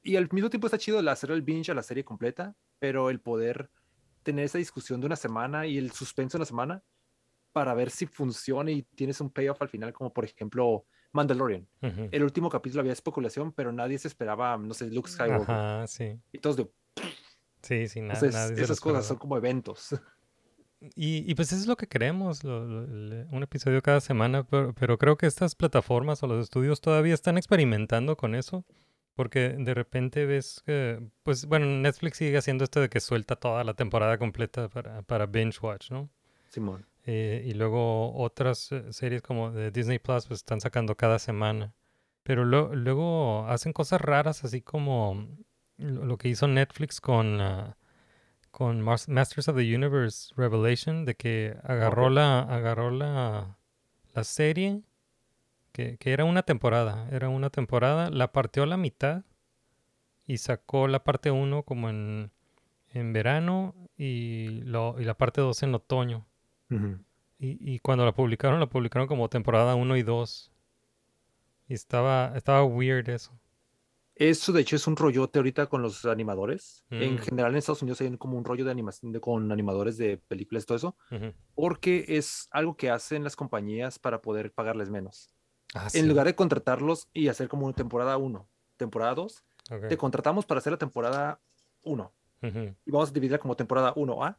Y 0.05 0.17
al 0.17 0.29
mismo 0.31 0.51
tiempo 0.51 0.67
está 0.67 0.77
chido 0.77 0.99
el 0.99 1.07
hacer 1.07 1.31
el 1.31 1.41
binge 1.41 1.71
a 1.71 1.73
la 1.75 1.81
serie 1.81 2.05
completa, 2.05 2.55
pero 2.77 3.09
el 3.09 3.19
poder 3.19 3.71
tener 4.21 4.45
esa 4.45 4.59
discusión 4.59 4.99
de 5.01 5.07
una 5.07 5.15
semana 5.15 5.65
y 5.65 5.79
el 5.79 5.91
suspenso 5.91 6.37
de 6.37 6.41
una 6.41 6.45
semana 6.45 6.83
para 7.51 7.73
ver 7.73 7.89
si 7.89 8.05
funciona 8.05 8.69
y 8.69 8.83
tienes 8.83 9.19
un 9.19 9.31
payoff 9.31 9.61
al 9.63 9.69
final, 9.69 9.93
como 9.93 10.13
por 10.13 10.23
ejemplo 10.25 10.85
Mandalorian. 11.11 11.67
Ujú. 11.81 12.09
El 12.11 12.23
último 12.23 12.49
capítulo 12.51 12.81
había 12.81 12.93
especulación, 12.93 13.51
pero 13.51 13.71
nadie 13.71 13.97
se 13.97 14.07
esperaba, 14.07 14.55
no 14.57 14.75
sé, 14.75 14.91
Luke 14.91 15.09
Skywalker. 15.09 15.55
Ajá, 15.55 15.87
sí. 15.87 16.19
Y 16.31 16.37
todos 16.37 16.57
de, 16.57 16.69
Sí, 17.63 17.87
sí, 17.87 17.99
na- 18.01 18.13
entonces, 18.13 18.35
nadie 18.35 18.61
esas 18.63 18.79
cosas 18.79 19.07
son 19.07 19.17
como 19.17 19.37
eventos. 19.37 19.89
Y, 20.93 21.29
y 21.31 21.33
pues 21.33 21.51
eso 21.51 21.61
es 21.61 21.67
lo 21.67 21.77
que 21.77 21.87
queremos, 21.87 22.43
lo- 22.43 22.63
lo- 22.65 23.27
un 23.31 23.41
episodio 23.41 23.81
cada 23.81 24.01
semana, 24.01 24.43
pero, 24.43 24.73
pero 24.73 24.97
creo 24.99 25.17
que 25.17 25.25
estas 25.25 25.55
plataformas 25.55 26.21
o 26.21 26.27
los 26.27 26.43
estudios 26.43 26.79
todavía 26.79 27.13
están 27.15 27.37
experimentando 27.37 28.15
con 28.17 28.35
eso, 28.35 28.65
porque 29.15 29.49
de 29.57 29.73
repente 29.73 30.25
ves 30.25 30.61
que, 30.65 31.01
pues 31.23 31.45
bueno, 31.45 31.65
Netflix 31.65 32.17
sigue 32.17 32.37
haciendo 32.37 32.63
esto 32.63 32.81
de 32.81 32.89
que 32.89 32.99
suelta 32.99 33.35
toda 33.35 33.63
la 33.63 33.73
temporada 33.73 34.17
completa 34.17 34.69
para, 34.69 35.01
para 35.03 35.25
binge 35.25 35.59
watch, 35.61 35.89
¿no? 35.91 36.09
Simón. 36.49 36.85
Eh, 37.05 37.43
y 37.45 37.53
luego 37.53 38.15
otras 38.15 38.71
eh, 38.71 38.91
series 38.91 39.21
como 39.21 39.51
de 39.51 39.71
Disney 39.71 39.99
Plus 39.99 40.25
pues 40.27 40.39
están 40.39 40.59
sacando 40.61 40.95
cada 40.95 41.19
semana. 41.19 41.73
Pero 42.23 42.43
lo- 42.45 42.73
luego 42.75 43.45
hacen 43.47 43.73
cosas 43.73 44.01
raras 44.01 44.43
así 44.43 44.61
como 44.61 45.27
lo, 45.77 46.17
que 46.17 46.27
hizo 46.29 46.47
Netflix 46.47 46.99
con, 46.99 47.39
ah, 47.41 47.77
con 48.51 48.81
Mas- 48.81 49.07
Masters 49.07 49.47
of 49.49 49.55
the 49.57 49.75
Universe 49.75 50.33
Revelation, 50.35 51.05
de 51.05 51.15
que 51.15 51.55
agarró 51.63 52.09
la, 52.09 52.39
agarró 52.41 52.89
la, 52.89 53.57
la 54.13 54.23
serie, 54.23 54.81
que, 55.75 55.97
que 55.97 56.13
era 56.13 56.23
una 56.23 56.43
temporada, 56.43 57.07
era 57.11 57.27
una 57.27 57.49
temporada, 57.49 58.09
la 58.09 58.31
partió 58.31 58.63
a 58.63 58.65
la 58.65 58.77
mitad 58.77 59.25
y 60.25 60.37
sacó 60.37 60.87
la 60.87 61.03
parte 61.03 61.31
1 61.31 61.63
como 61.63 61.89
en, 61.89 62.31
en 62.93 63.11
verano 63.11 63.75
y, 63.97 64.61
lo, 64.63 64.95
y 64.99 65.03
la 65.03 65.17
parte 65.17 65.41
2 65.41 65.61
en 65.63 65.75
otoño. 65.75 66.25
Ujú. 66.71 66.97
Y, 67.39 67.57
y 67.75 67.79
cuando 67.79 68.05
la 68.05 68.13
publicaron, 68.13 68.59
la 68.61 68.67
publicaron 68.69 69.07
como 69.09 69.27
temporada 69.29 69.75
1 69.75 69.97
y 69.97 70.03
2. 70.03 70.51
Y 71.67 71.73
estaba, 71.73 72.31
estaba 72.37 72.63
weird 72.63 73.09
eso. 73.09 73.37
Eso, 74.15 74.53
de 74.53 74.61
hecho, 74.61 74.77
es 74.77 74.87
un 74.87 74.95
rollote 74.95 75.39
ahorita 75.39 75.65
con 75.67 75.81
los 75.81 76.05
animadores. 76.05 76.85
En 76.89 77.15
Mm. 77.15 77.17
general, 77.17 77.51
en 77.51 77.57
Estados 77.57 77.81
Unidos 77.81 77.99
hay 77.99 78.15
como 78.17 78.37
un 78.37 78.45
rollo 78.45 78.63
de 78.63 78.71
animación 78.71 79.11
de- 79.11 79.19
con 79.19 79.51
animadores 79.51 79.97
de 79.97 80.17
películas 80.17 80.63
y 80.63 80.67
todo 80.67 80.77
eso, 80.77 80.95
Ujú. 81.11 81.33
porque 81.53 82.05
es 82.07 82.47
algo 82.51 82.77
que 82.77 82.89
hacen 82.89 83.25
las 83.25 83.35
compañías 83.35 83.99
para 83.99 84.21
poder 84.21 84.53
pagarles 84.53 84.89
menos. 84.89 85.29
Ah, 85.73 85.89
En 85.93 86.03
sí. 86.03 86.07
lugar 86.07 86.27
de 86.27 86.35
contratarlos 86.35 87.07
y 87.13 87.27
hacer 87.27 87.47
como 87.47 87.65
una 87.65 87.75
temporada 87.75 88.17
1, 88.17 88.47
temporada 88.77 89.15
2, 89.15 89.43
Ok. 89.71 89.87
te 89.87 89.97
contratamos 89.97 90.45
para 90.45 90.59
hacer 90.59 90.71
la 90.71 90.77
temporada 90.77 91.39
1 91.83 92.11
Ujú. 92.43 92.75
y 92.85 92.91
vamos 92.91 93.09
a 93.09 93.13
dividirla 93.13 93.39
como 93.39 93.55
temporada 93.55 93.93
1A, 93.95 94.37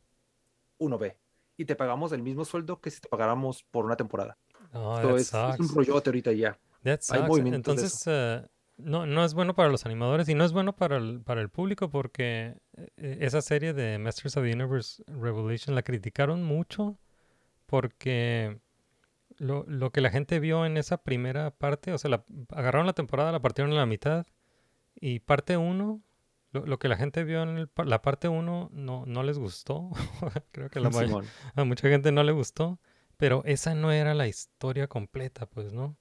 1B. 0.79 1.17
Y 1.59 1.65
te 1.65 1.75
pagamos 1.75 2.13
el 2.13 2.23
mismo 2.23 2.45
sueldo 2.45 2.81
que 2.81 2.91
si 2.91 3.01
te 3.01 3.09
pagáramos 3.09 3.65
por 3.65 3.85
una 3.87 3.97
temporada. 3.97 4.37
Oh, 4.73 5.17
es, 5.17 5.33
un 5.33 5.69
rollote 5.75 6.11
ahorita 6.11 6.33
ya. 6.33 6.59
That 6.85 7.01
hay 7.09 7.23
movimientos 7.23 7.77
de 7.77 7.83
Entonces, 7.83 8.05
eh, 8.07 8.47
no, 8.77 9.07
no 9.07 9.25
es 9.25 9.35
bueno 9.35 9.55
para 9.55 9.71
los 9.71 9.87
animadores 9.87 10.29
y 10.29 10.35
no 10.35 10.45
es 10.45 10.53
bueno 10.53 10.77
para 10.77 10.99
el, 10.99 11.23
para 11.23 11.41
el 11.41 11.49
público 11.49 11.89
porque 11.89 12.59
eh, 12.77 13.19
esa 13.21 13.41
serie 13.41 13.73
de 13.73 13.99
Masters 13.99 14.37
of 14.37 14.45
the 14.45 14.53
Universe 14.53 15.03
Revolution 15.07 15.75
la 15.75 15.83
criticaron 15.83 16.43
mucho 16.43 16.99
porque 17.65 18.61
lo, 19.39 19.65
lo 19.69 19.91
que 19.91 20.01
la 20.01 20.11
gente 20.11 20.41
vio 20.41 20.67
en 20.67 20.77
esa 20.77 21.03
primera 21.03 21.51
parte, 21.51 21.93
o 21.93 21.99
sea, 21.99 22.11
la, 22.11 22.25
agarraron 22.51 22.87
la 22.87 22.93
temporada, 22.93 23.33
la 23.33 23.41
partieron 23.41 23.73
en 23.73 23.79
la 23.79 23.87
mitad 23.87 24.27
y 24.95 25.21
parte 25.21 25.57
1, 25.57 26.03
lo, 26.53 26.67
lo 26.67 26.79
que 26.79 26.89
la 26.89 26.97
gente 26.97 27.25
vio 27.25 27.43
en 27.43 27.59
el 27.59 27.71
la 27.85 28.03
parte 28.03 28.29
1 28.29 28.71
no, 28.73 29.05
no 29.07 29.23
les 29.23 29.39
gustó. 29.39 29.91
Creo 30.53 30.71
que 30.71 30.81
la 30.81 30.91
a 31.55 31.65
mucha 31.65 31.89
gente 31.89 32.13
no 32.13 32.23
le 32.23 32.33
gustó, 32.33 32.79
pero 33.17 33.43
esa 33.45 33.75
no 33.75 33.93
era 33.93 34.15
la 34.15 34.29
historia 34.29 34.87
completa, 34.87 35.47
pues, 35.47 35.73
¿no? 35.73 35.97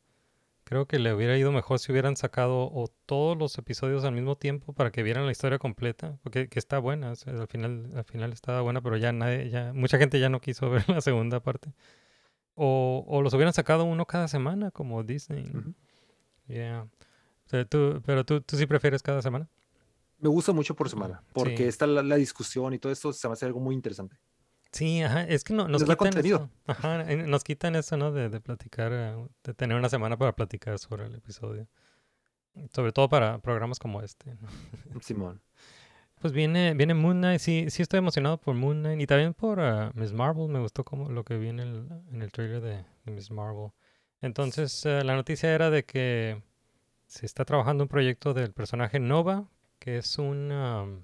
Creo 0.64 0.88
que 0.88 0.98
le 0.98 1.14
hubiera 1.14 1.38
ido 1.38 1.52
mejor 1.52 1.78
si 1.78 1.92
hubieran 1.92 2.16
sacado 2.16 2.72
o 2.74 2.88
todos 3.06 3.38
los 3.38 3.56
episodios 3.60 4.04
al 4.04 4.14
mismo 4.14 4.36
tiempo 4.36 4.74
para 4.74 4.92
que 4.92 5.04
vieran 5.04 5.26
la 5.26 5.32
historia 5.32 5.60
completa, 5.60 6.18
porque 6.24 6.50
que 6.50 6.58
está 6.58 6.80
buena, 6.80 7.12
o 7.12 7.16
sea, 7.16 7.34
al 7.34 7.48
final, 7.48 7.92
al 7.96 8.04
final 8.04 8.34
estaba 8.34 8.62
buena, 8.62 8.82
pero 8.82 8.98
ya 8.98 9.12
nadie, 9.12 9.52
ya, 9.52 9.74
mucha 9.74 10.00
gente 10.00 10.20
ya 10.20 10.30
no 10.30 10.42
quiso 10.42 10.70
ver 10.72 10.90
la 10.90 11.02
segunda 11.02 11.40
parte. 11.40 11.72
O, 12.56 13.04
o 13.08 13.22
los 13.22 13.34
hubieran 13.34 13.54
sacado 13.54 13.84
uno 13.84 14.06
cada 14.06 14.28
semana, 14.28 14.72
como 14.72 15.04
Disney. 15.04 15.52
Yeah. 16.48 16.84
O 17.46 17.50
sea, 17.50 17.66
tú- 17.66 18.02
pero 18.06 18.26
tú, 18.26 18.42
tú 18.42 18.56
sí 18.58 18.66
prefieres 18.66 19.02
cada 19.04 19.22
semana. 19.22 19.48
Me 20.20 20.30
gusta 20.30 20.54
mucho 20.54 20.76
por 20.76 20.90
semana, 20.90 21.22
porque 21.34 21.58
Sí. 21.58 21.64
está 21.66 21.86
la, 21.86 22.02
la 22.02 22.16
discusión 22.16 22.74
y 22.74 22.80
todo 22.80 22.92
esto 22.92 23.12
se 23.12 23.28
me 23.28 23.34
hace 23.34 23.46
algo 23.46 23.60
muy 23.60 23.76
interesante. 23.76 24.16
Sí, 24.72 25.02
ajá, 25.02 25.24
es 25.24 25.44
que 25.44 25.54
no, 25.54 25.68
nos 25.68 25.84
quitan 25.84 25.96
contenido. 25.98 26.38
eso. 26.38 26.50
Ajá, 26.72 27.04
nos 27.04 27.44
quitan 27.44 27.76
eso, 27.76 27.96
¿no? 27.98 28.12
De, 28.12 28.30
de 28.30 28.40
platicar, 28.42 28.92
eh, 28.94 29.16
de 29.44 29.54
tener 29.54 29.78
una 29.78 29.90
semana 29.90 30.18
para 30.18 30.34
platicar 30.34 30.80
sobre 30.80 31.06
el 31.06 31.16
episodio. 31.16 31.68
Sobre 32.74 32.92
todo 32.94 33.10
para 33.10 33.38
programas 33.40 33.80
como 33.80 34.02
este. 34.02 34.36
¿no? 34.94 35.02
Simón. 35.02 35.42
Pues 36.20 36.34
viene, 36.34 36.74
viene 36.74 36.94
Moon 36.94 37.18
Knight, 37.18 37.40
sí, 37.40 37.70
sí 37.70 37.82
estoy 37.84 38.00
emocionado 38.00 38.38
por 38.40 38.56
Moon 38.56 38.80
Knight 38.82 39.02
y 39.02 39.06
también 39.08 39.34
por 39.34 39.60
ah, 39.60 39.92
Miss 39.94 40.12
Marvel, 40.14 40.48
me 40.48 40.60
gustó 40.60 40.84
como 40.84 41.10
lo 41.10 41.24
que 41.24 41.38
vi 41.38 41.50
en 41.50 41.60
el, 41.60 41.88
en 42.12 42.22
el 42.22 42.32
trailer 42.32 42.62
de, 42.62 42.86
de 43.06 43.12
Miss 43.12 43.30
Marvel. 43.32 43.72
Entonces, 44.22 44.86
eh, 44.86 45.04
la 45.04 45.16
noticia 45.16 45.54
era 45.54 45.70
de 45.70 45.84
que 45.86 46.42
se 47.06 47.26
está 47.26 47.46
trabajando 47.46 47.84
un 47.84 47.90
proyecto 47.90 48.34
del 48.34 48.54
personaje 48.54 49.00
Nova, 49.00 49.46
que 49.78 49.98
es 49.98 50.18
un, 50.18 50.52
um, 50.52 51.02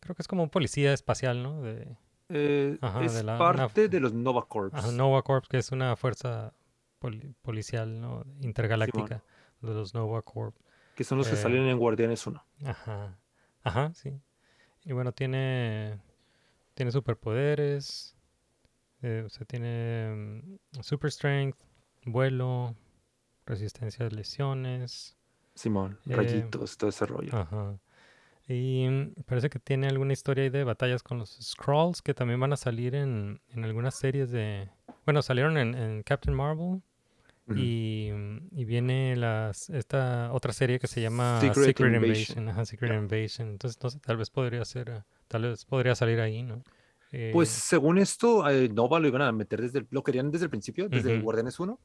creo 0.00 0.14
que 0.14 0.22
es 0.22 0.28
como 0.28 0.44
un 0.44 0.50
policía 0.50 0.92
espacial, 0.92 1.42
¿no? 1.42 1.60
De, 1.62 1.96
Eh, 2.34 2.78
Ajá, 2.80 3.04
es 3.04 3.12
de 3.14 3.24
la- 3.24 3.34
una- 3.50 3.68
parte 3.68 3.88
de 3.88 4.00
los 4.00 4.12
Nova 4.14 4.46
Corps. 4.48 4.72
Ajá, 4.72 4.90
Nova 4.92 5.22
Corps, 5.22 5.48
que 5.48 5.58
es 5.58 5.70
una 5.72 5.96
fuerza 5.96 6.54
poli- 6.98 7.34
policial, 7.42 8.00
¿no? 8.00 8.24
Intergaláctica 8.40 9.22
de 9.60 9.74
los 9.74 9.92
Nova 9.92 10.22
Corps. 10.22 10.54
que 10.94 11.04
son 11.04 11.18
los 11.18 11.26
que 11.28 11.34
eh, 11.34 11.36
salen 11.38 11.66
en 11.66 11.78
Guardianes 11.78 12.26
1. 12.26 12.42
Ajá. 12.64 13.18
Ajá, 13.64 13.92
sí. 13.94 14.18
Y 14.84 14.92
bueno, 14.92 15.12
tiene 15.12 15.98
tiene 16.74 16.92
superpoderes. 16.92 18.16
eh, 19.02 19.22
o 19.26 19.28
sea, 19.28 19.46
tiene 19.46 20.12
mm, 20.14 20.80
super 20.82 21.10
strength, 21.10 21.58
vuelo, 22.04 22.74
resistencia 23.46 24.06
a 24.06 24.10
lesiones. 24.10 25.16
Simón, 25.54 25.98
eh, 26.08 26.16
rayitos, 26.16 26.76
todo 26.78 26.90
ese 26.90 27.06
rollo. 27.06 27.36
Ajá. 27.36 27.78
Y 28.48 28.86
mm, 28.88 29.22
parece 29.26 29.50
que 29.50 29.58
tiene 29.58 29.88
alguna 29.88 30.12
historia 30.12 30.44
ahí 30.44 30.50
de 30.50 30.64
batallas 30.64 31.02
con 31.02 31.18
los 31.18 31.38
Skrulls 31.40 32.02
que 32.02 32.14
también 32.14 32.40
van 32.40 32.52
a 32.52 32.56
salir 32.56 32.94
en, 32.94 33.40
en 33.50 33.64
algunas 33.64 33.94
series 33.94 34.30
de... 34.30 34.70
Bueno, 35.04 35.22
salieron 35.22 35.56
en, 35.58 35.74
en 35.74 36.02
Captain 36.02 36.36
Marvel 36.36 36.82
Y, 37.48 38.10
mm, 38.12 38.48
y 38.52 38.64
viene 38.64 39.16
las, 39.16 39.68
esta 39.70 40.32
otra 40.32 40.52
serie 40.52 40.78
que 40.78 40.86
se 40.86 41.00
llama 41.00 41.40
Secret 41.40 41.66
Secret, 41.66 41.94
Invasion. 41.94 42.38
Invasion. 42.38 42.48
Ajá, 42.48 42.64
Secret. 42.64 42.92
Invasion. 42.92 43.48
Entonces, 43.50 43.82
no 43.82 43.90
sé, 43.90 43.98
tal 44.00 44.16
vez 44.16 44.30
podría 44.30 44.64
ser, 44.64 44.88
eh, 44.90 45.02
tal 45.28 45.42
vez 45.42 45.64
podría 45.64 45.94
salir 45.94 46.20
ahí, 46.20 46.42
¿no? 46.42 46.62
Pues 47.30 47.48
Eh, 47.48 47.60
según 47.60 47.98
esto, 47.98 48.48
eh, 48.48 48.68
Nova 48.68 49.00
lo 49.00 49.08
iban 49.08 49.22
a 49.22 49.32
meter 49.32 49.60
desde 49.60 49.80
el- 49.80 49.88
lo 49.90 50.02
querían 50.02 50.30
desde 50.30 50.44
el 50.46 50.50
principio, 50.50 50.88
desde 50.88 51.12
Ujú. 51.14 51.24
Guardianes 51.24 51.58
1, 51.60 51.78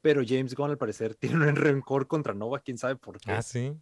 pero 0.00 0.22
James 0.26 0.54
Gunn 0.54 0.70
al 0.70 0.78
parecer 0.78 1.14
tiene 1.20 1.36
un 1.48 1.56
rencor 1.56 2.06
contra 2.06 2.34
Nova, 2.34 2.60
quién 2.60 2.78
sabe 2.78 2.96
por 2.96 3.18
qué. 3.20 3.32
Ah, 3.32 3.42
sí. 3.42 3.74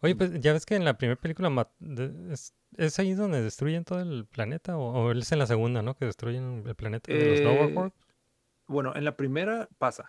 Oye, 0.00 0.14
pues 0.14 0.40
ya 0.40 0.52
ves 0.52 0.64
que 0.64 0.76
en 0.76 0.84
la 0.84 0.96
primera 0.96 1.20
película 1.20 1.68
es, 2.30 2.54
es 2.76 2.98
ahí 2.98 3.14
donde 3.14 3.42
destruyen 3.42 3.84
todo 3.84 4.00
el 4.00 4.26
planeta 4.26 4.76
o, 4.76 4.92
o 4.92 5.12
es 5.12 5.32
en 5.32 5.38
la 5.40 5.46
segunda, 5.46 5.82
¿no? 5.82 5.94
Que 5.96 6.04
destruyen 6.04 6.64
el 6.66 6.74
planeta 6.74 7.12
de 7.12 7.28
los 7.28 7.42
Nova 7.42 7.68
Corps. 7.74 7.92
Bueno, 8.68 8.94
en 8.94 9.04
la 9.04 9.16
primera 9.16 9.68
pasa. 9.78 10.08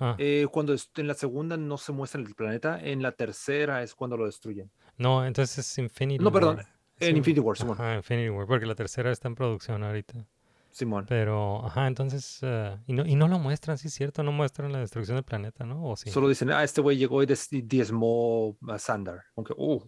Ah, 0.00 0.14
Eh, 0.18 0.46
cuando 0.50 0.74
en 0.96 1.06
la 1.08 1.14
segunda 1.14 1.56
no 1.56 1.76
se 1.76 1.92
muestra 1.92 2.20
el 2.20 2.34
planeta, 2.34 2.78
en 2.80 3.02
la 3.02 3.12
tercera 3.12 3.82
es 3.82 3.94
cuando 3.94 4.16
lo 4.16 4.26
destruyen. 4.26 4.70
no, 4.96 5.24
entonces 5.26 5.58
es 5.58 5.78
Infinity 5.78 6.22
No, 6.22 6.30
perdón, 6.32 6.56
War. 6.56 6.66
en 7.00 7.10
Sí, 7.12 7.16
Infinity 7.18 7.40
War, 7.40 7.56
Simón. 7.56 7.74
Ajá, 7.74 7.96
Infinity 7.96 8.28
War, 8.30 8.46
porque 8.46 8.66
la 8.66 8.74
tercera 8.74 9.10
está 9.10 9.28
en 9.28 9.34
producción 9.34 9.82
ahorita. 9.82 10.26
Simón. 10.70 11.06
Pero, 11.08 11.64
ajá, 11.66 11.88
entonces, 11.88 12.38
eh, 12.42 12.76
y, 12.86 12.92
no, 12.92 13.04
y 13.04 13.16
no 13.16 13.26
lo 13.26 13.38
muestran, 13.40 13.78
sí 13.78 13.88
es 13.88 13.94
cierto, 13.94 14.22
no 14.22 14.30
muestran 14.30 14.70
la 14.72 14.78
destrucción 14.78 15.16
del 15.16 15.24
planeta, 15.24 15.64
¿no? 15.64 15.84
¿O 15.84 15.96
sí? 15.96 16.10
Solo 16.10 16.28
dicen, 16.28 16.50
ah, 16.52 16.62
este 16.62 16.80
güey 16.80 16.96
llegó 16.96 17.22
y 17.22 17.26
diezmó 17.62 18.56
a 18.68 18.78
Sandar. 18.78 19.24
Aunque, 19.34 19.54
uh, 19.56 19.82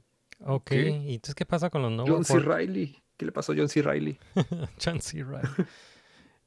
Ok, 0.47 0.65
¿qué? 0.71 0.89
¿y 0.91 1.15
entonces 1.15 1.35
qué 1.35 1.45
pasa 1.47 1.71
con 1.71 1.83
los 1.83 1.93
Nova 1.93 2.11
John 2.11 2.25
C. 2.25 2.39
Riley. 2.39 2.97
¿Qué 3.17 3.27
le 3.27 3.33
pasó 3.33 3.53
a 3.53 3.57
John 3.57 3.69
C. 3.69 3.83
Riley? 3.83 4.19
John 4.85 5.01
C. 5.01 5.23
Reilly. 5.23 5.49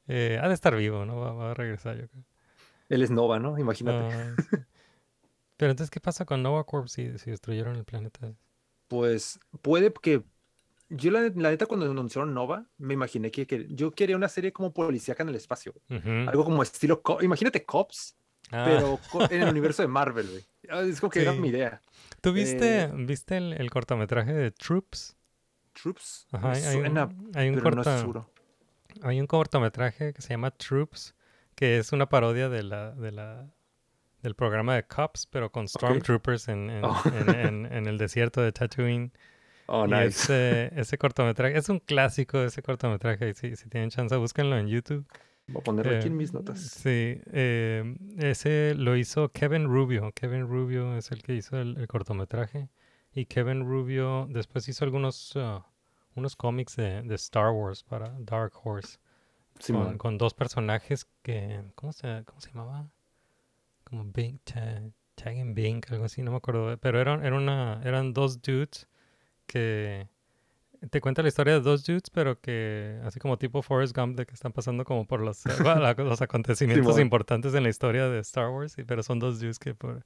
Eh, 0.06 0.38
ha 0.38 0.48
de 0.48 0.54
estar 0.54 0.76
vivo, 0.76 1.06
¿no? 1.06 1.16
Va, 1.16 1.32
va 1.32 1.50
a 1.52 1.54
regresar, 1.54 1.96
yo 1.98 2.06
creo. 2.08 2.24
Él 2.88 3.02
es 3.02 3.10
Nova, 3.10 3.38
¿no? 3.38 3.58
Imagínate. 3.58 4.14
Ah. 4.14 4.34
Pero 5.56 5.70
entonces, 5.70 5.90
¿qué 5.90 6.00
pasa 6.00 6.24
con 6.24 6.42
Nova 6.42 6.64
Corps 6.64 6.90
si, 6.90 7.16
si 7.18 7.30
destruyeron 7.30 7.76
el 7.76 7.84
planeta? 7.84 8.32
Pues 8.88 9.38
puede 9.62 9.92
que. 9.92 10.22
Yo, 10.90 11.10
la, 11.10 11.22
la 11.22 11.50
neta, 11.50 11.66
cuando 11.66 11.90
anunciaron 11.90 12.34
Nova, 12.34 12.66
me 12.76 12.94
imaginé 12.94 13.30
que, 13.30 13.46
que 13.46 13.66
yo 13.70 13.92
quería 13.92 14.16
una 14.16 14.28
serie 14.28 14.52
como 14.52 14.72
policíaca 14.72 15.22
en 15.22 15.30
el 15.30 15.34
espacio. 15.36 15.74
Algo 15.88 16.44
como 16.44 16.62
estilo. 16.62 17.00
Co- 17.02 17.22
Imagínate 17.22 17.64
Cops, 17.64 18.16
Ah, 18.50 18.64
pero 18.66 19.00
co- 19.10 19.24
en 19.30 19.42
el 19.42 19.48
universo 19.56 19.80
de 19.82 19.88
Marvel, 19.88 20.28
güey. 20.28 20.44
Ah, 20.68 20.82
Es 20.82 21.00
como 21.00 21.10
que 21.10 21.22
era 21.22 21.32
Sí. 21.32 21.38
mi 21.40 21.48
idea. 21.48 21.80
¿Tú 22.20 22.32
viste, 22.32 22.82
eh, 22.82 22.90
viste 22.94 23.38
el, 23.38 23.54
el 23.54 23.70
cortometraje 23.70 24.32
de 24.34 24.50
Troops? 24.50 25.16
Troops. 25.72 26.26
Ajá, 26.32 26.52
hay, 26.52 26.76
un, 26.76 27.30
hay 27.34 27.48
un 27.48 27.54
pero 27.56 27.70
no 27.70 27.76
corta- 27.76 27.94
es 27.94 28.00
seguro. 28.00 28.30
hay 29.02 29.18
un 29.20 29.26
cortometraje 29.26 30.12
que 30.12 30.20
se 30.22 30.28
llama 30.28 30.50
Troops, 30.50 31.14
que 31.54 31.78
es 31.78 31.92
una 31.92 32.08
parodia 32.08 32.48
de 32.48 32.62
la, 32.62 32.90
de 32.92 33.12
la, 33.12 33.46
del 34.22 34.34
programa 34.34 34.74
de 34.76 34.84
Cops, 34.86 35.26
pero 35.26 35.50
con 35.50 35.68
Stormtroopers 35.68 36.48
en, 36.48 36.70
en, 36.70 36.84
Oh. 36.84 37.02
en- 37.28 37.86
el 37.86 37.98
desierto 37.98 38.40
de 38.40 38.52
Tatooine. 38.52 39.12
Oh, 39.66 39.86
Y 39.86 39.90
nice. 39.90 40.06
ese, 40.08 40.72
ese 40.80 40.98
cortometraje, 40.98 41.56
es 41.56 41.68
un 41.70 41.78
clásico 41.78 42.42
ese 42.42 42.62
cortometraje, 42.62 43.32
si, 43.34 43.56
si 43.56 43.68
tienen 43.68 43.88
chance, 43.90 44.14
búsquenlo 44.16 44.58
en 44.58 44.68
YouTube. 44.68 45.06
Voy 45.46 45.60
a 45.60 45.64
ponerlo 45.64 45.96
aquí 45.96 46.04
Eh, 46.06 46.10
en 46.10 46.16
mis 46.16 46.32
notas. 46.34 46.60
Sí, 46.60 47.20
eh, 47.32 47.96
ese 48.18 48.74
lo 48.76 48.96
hizo 48.96 49.30
Kevin 49.30 49.64
Rubio. 49.66 50.12
Kevin 50.14 50.46
Rubio 50.48 50.96
es 50.96 51.10
el 51.12 51.22
que 51.22 51.34
hizo 51.34 51.58
el, 51.58 51.76
el 51.78 51.86
cortometraje. 51.86 52.68
Y 53.12 53.26
Kevin 53.26 53.60
Rubio 53.64 54.26
después 54.30 54.68
hizo 54.68 54.84
algunos 54.84 55.32
ah, 55.36 55.64
unos 56.14 56.34
cómics 56.36 56.76
de, 56.76 57.02
de 57.02 57.14
Star 57.14 57.50
Wars 57.50 57.82
para 57.84 58.14
Dark 58.20 58.52
Horse. 58.62 58.98
Con, 59.98 60.18
dos 60.18 60.34
personajes 60.34 61.06
que. 61.22 61.62
¿Cómo 61.74 61.92
se, 61.92 62.22
cómo 62.26 62.40
se 62.40 62.50
llamaba? 62.50 62.88
Como 63.84 64.04
Bing, 64.04 64.38
Ta- 64.44 64.82
Tag 65.14 65.38
and 65.38 65.54
Bink, 65.54 65.90
algo 65.92 66.04
así, 66.06 66.22
no 66.22 66.30
me 66.32 66.38
acuerdo. 66.38 66.76
Pero 66.78 67.00
eran, 67.00 67.24
era 67.24 67.36
una, 67.36 67.80
eran 67.84 68.12
dos 68.12 68.42
dudes 68.42 68.88
que 69.46 70.08
te 70.90 71.00
cuenta 71.00 71.22
la 71.22 71.28
historia 71.28 71.54
de 71.54 71.60
dos 71.60 71.84
dudes, 71.84 72.10
pero 72.10 72.40
que 72.40 73.00
así 73.04 73.18
como 73.20 73.38
tipo 73.38 73.62
Forrest 73.62 73.96
Gump, 73.96 74.16
de 74.18 74.26
que 74.26 74.34
están 74.34 74.52
pasando 74.52 74.84
como 74.84 75.06
por 75.06 75.20
los, 75.20 75.44
la- 75.64 75.94
los 75.94 76.20
acontecimientos 76.20 76.98
importantes 76.98 77.54
en 77.54 77.62
la 77.62 77.68
historia 77.68 78.08
de 78.08 78.18
Star 78.20 78.48
Wars, 78.50 78.76
pero 78.86 79.02
son 79.02 79.18
dos 79.18 79.40
dudes 79.40 79.58
que 79.58 79.74
por, 79.74 80.04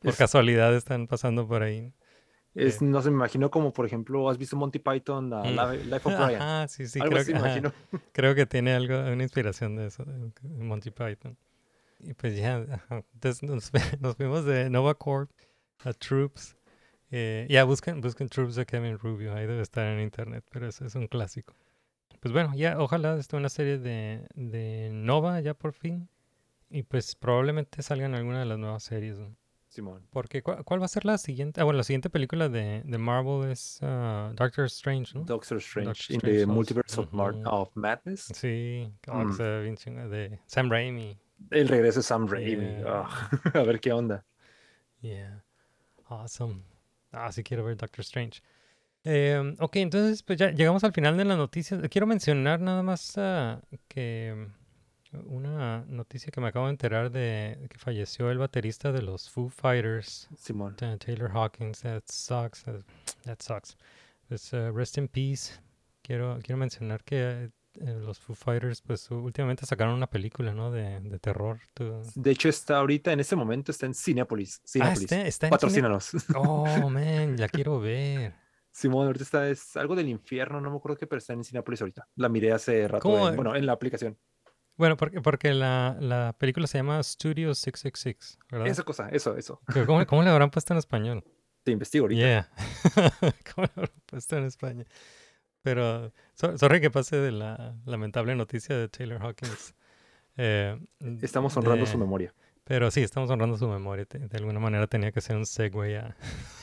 por 0.00 0.10
Es- 0.10 0.16
casualidad 0.18 0.74
están 0.74 1.06
pasando 1.06 1.46
por 1.46 1.62
ahí. 1.62 1.92
Es, 2.56 2.80
no 2.82 3.02
sé, 3.02 3.10
me 3.10 3.16
imagino 3.16 3.50
como, 3.50 3.72
por 3.72 3.84
ejemplo, 3.86 4.28
¿has 4.30 4.38
visto 4.38 4.56
Monty 4.56 4.78
Python, 4.78 5.32
uh, 5.32 5.44
Mm. 5.44 5.50
Li- 5.50 5.84
Life 5.84 6.08
of 6.08 6.14
Brian? 6.18 6.42
Ajá, 6.42 6.68
sí, 6.68 6.86
sí, 6.86 7.00
creo 7.00 7.24
que, 7.24 7.30
imagino. 7.32 7.72
creo 8.12 8.34
que 8.34 8.46
tiene 8.46 8.72
algo, 8.74 8.98
una 8.98 9.22
inspiración 9.22 9.76
de 9.76 9.86
eso, 9.86 10.04
de 10.04 10.30
Monty 10.48 10.90
Python. 10.90 11.36
Y 12.00 12.14
pues 12.14 12.36
ya, 12.36 12.64
entonces 12.90 13.42
nos, 13.42 13.70
nos 14.00 14.16
fuimos 14.16 14.44
de 14.44 14.70
Nova 14.70 14.94
Corp 14.94 15.30
a 15.84 15.92
Troops. 15.92 16.56
Eh, 17.10 17.46
ya 17.48 17.64
busquen, 17.64 18.00
busquen 18.00 18.28
Troops 18.28 18.56
de 18.56 18.66
Kevin 18.66 18.98
Rubio, 18.98 19.34
ahí 19.34 19.46
debe 19.46 19.62
estar 19.62 19.86
en 19.86 20.00
internet, 20.00 20.44
pero 20.50 20.66
eso 20.66 20.84
es 20.84 20.94
un 20.94 21.06
clásico. 21.06 21.54
Pues 22.20 22.32
bueno, 22.32 22.52
ya 22.56 22.78
ojalá 22.80 23.16
esté 23.18 23.36
una 23.36 23.48
serie 23.50 23.78
de, 23.78 24.26
de 24.34 24.88
Nova 24.92 25.40
ya 25.40 25.54
por 25.54 25.72
fin. 25.72 26.08
Y 26.68 26.82
pues 26.82 27.14
probablemente 27.14 27.80
salgan 27.82 28.14
alguna 28.14 28.40
de 28.40 28.46
las 28.46 28.58
nuevas 28.58 28.82
series. 28.82 29.18
¿no? 29.18 29.36
Simón. 29.76 30.02
Porque, 30.10 30.42
¿cuál, 30.42 30.64
cuál 30.64 30.80
va 30.80 30.86
a 30.86 30.88
ser 30.88 31.04
la 31.04 31.18
siguiente? 31.18 31.60
Ah, 31.60 31.64
bueno, 31.64 31.76
la 31.78 31.84
siguiente 31.84 32.10
película 32.10 32.48
de, 32.48 32.82
de 32.84 32.98
Marvel 32.98 33.50
es 33.50 33.78
ah, 33.82 34.32
Doctor 34.34 34.64
Strange, 34.66 35.12
¿no? 35.14 35.24
Doctor 35.24 35.58
Strange 35.58 35.88
Doctor 35.88 36.10
in 36.10 36.16
Strange 36.16 36.38
the 36.38 36.46
dos. 36.46 36.54
Multiverse 36.54 37.00
of, 37.00 37.12
Mar- 37.12 37.34
of 37.44 37.70
Madness. 37.74 38.22
Sí, 38.34 38.90
Mm. 39.06 39.36
de 40.10 40.40
Sam 40.46 40.70
Raimi. 40.70 41.18
El 41.50 41.68
regreso 41.68 42.00
de 42.00 42.02
Sam 42.02 42.26
Raimi. 42.26 42.64
Yeah. 42.78 42.84
Ah, 42.86 43.30
a 43.54 43.62
ver 43.62 43.78
qué 43.80 43.92
onda. 43.92 44.24
Yeah. 45.00 45.44
Awesome. 46.08 46.62
Ah, 47.12 47.30
sí 47.32 47.42
quiero 47.42 47.64
ver 47.64 47.76
Doctor 47.76 48.00
Strange. 48.00 48.40
Eh, 49.04 49.54
ok, 49.60 49.76
entonces 49.76 50.22
pues 50.22 50.38
ya 50.38 50.50
llegamos 50.50 50.82
al 50.82 50.92
final 50.92 51.16
de 51.16 51.24
las 51.24 51.36
noticias. 51.36 51.80
Quiero 51.90 52.06
mencionar 52.06 52.60
nada 52.60 52.82
más 52.82 53.16
que 53.88 54.48
una 55.26 55.84
noticia 55.88 56.30
que 56.30 56.40
me 56.40 56.48
acabo 56.48 56.66
de 56.66 56.72
enterar 56.72 57.10
de 57.10 57.66
que 57.70 57.78
falleció 57.78 58.30
el 58.30 58.38
baterista 58.38 58.92
de 58.92 59.02
los 59.02 59.30
Foo 59.30 59.48
Fighters, 59.48 60.28
Simón. 60.36 60.76
Taylor 60.76 61.30
Hawkins. 61.34 61.80
That 61.80 62.02
sucks. 62.06 62.64
That 63.24 63.38
sucks. 63.40 63.76
Pues, 64.28 64.52
uh, 64.52 64.72
rest 64.72 64.98
in 64.98 65.08
peace. 65.08 65.52
Quiero, 66.02 66.38
quiero 66.42 66.56
mencionar 66.56 67.02
que 67.04 67.50
eh, 67.80 67.98
los 68.00 68.18
Foo 68.20 68.34
Fighters 68.34 68.80
pues 68.80 69.10
últimamente 69.10 69.66
sacaron 69.66 69.94
una 69.94 70.06
película, 70.08 70.52
¿no? 70.54 70.70
De, 70.70 71.00
de 71.00 71.18
terror. 71.18 71.58
¿Tú- 71.74 72.02
De 72.14 72.30
hecho, 72.30 72.48
está 72.48 72.78
ahorita, 72.78 73.12
en 73.12 73.20
este 73.20 73.36
momento, 73.36 73.70
está 73.72 73.86
en 73.86 73.94
Cinepolis. 73.94 74.58
Ah, 74.58 74.66
Cinépolis. 74.66 75.02
está, 75.02 75.26
está 75.26 75.46
en 75.46 75.50
cine- 75.50 75.50
Patrocínanos. 75.50 76.10
Oh, 76.36 76.88
man, 76.90 77.36
la 77.38 77.48
quiero 77.48 77.80
ver. 77.80 78.34
Simón, 78.70 79.06
ahorita 79.06 79.24
está, 79.24 79.48
es 79.48 79.74
algo 79.78 79.96
del 79.96 80.06
infierno, 80.08 80.60
no 80.60 80.70
me 80.70 80.76
acuerdo 80.76 80.98
qué, 80.98 81.06
pero 81.06 81.18
está 81.18 81.32
en 81.32 81.42
Cinepolis 81.44 81.80
ahorita. 81.80 82.06
La 82.16 82.28
miré 82.28 82.52
hace 82.52 82.86
rato, 82.86 83.08
bueno, 83.08 83.56
en 83.56 83.64
la 83.64 83.72
aplicación. 83.72 84.18
Bueno, 84.76 84.96
porque, 84.96 85.20
porque 85.20 85.54
la, 85.54 85.96
la 86.00 86.34
película 86.38 86.66
se 86.66 86.78
llama 86.78 87.02
Studio 87.02 87.54
666, 87.54 88.38
¿verdad? 88.50 88.66
Esa 88.68 88.82
cosa, 88.82 89.08
eso, 89.08 89.36
eso. 89.36 89.60
¿Cómo, 89.86 90.04
cómo 90.06 90.22
le 90.22 90.30
habrán 90.30 90.50
puesto 90.50 90.74
en 90.74 90.78
español? 90.78 91.24
Te 91.62 91.72
investigo 91.72 92.04
ahorita. 92.04 92.20
Yeah. 92.20 92.50
¿Cómo 93.54 93.66
le 93.66 93.72
habrán 93.74 94.02
puesto 94.06 94.36
en 94.36 94.44
España? 94.44 94.84
Pero, 95.62 96.12
so- 96.34 96.56
sorry 96.58 96.80
que 96.80 96.90
pase 96.90 97.16
de 97.16 97.32
la 97.32 97.74
lamentable 97.86 98.34
noticia 98.36 98.76
de 98.76 98.88
Taylor 98.88 99.20
Hawkins. 99.22 99.74
Eh, 100.36 100.78
Estamos 101.22 101.56
honrando 101.56 101.86
de- 101.86 101.90
su 101.90 101.98
memoria. 101.98 102.34
Pero 102.64 102.90
sí, 102.90 103.00
estamos 103.00 103.30
honrando 103.30 103.56
su 103.56 103.66
memoria. 103.68 104.04
De 104.10 104.36
alguna 104.36 104.58
manera 104.60 104.86
tenía 104.86 105.10
que 105.12 105.20
ser 105.20 105.36
un 105.36 105.46
segue 105.46 105.98
a- 105.98 106.16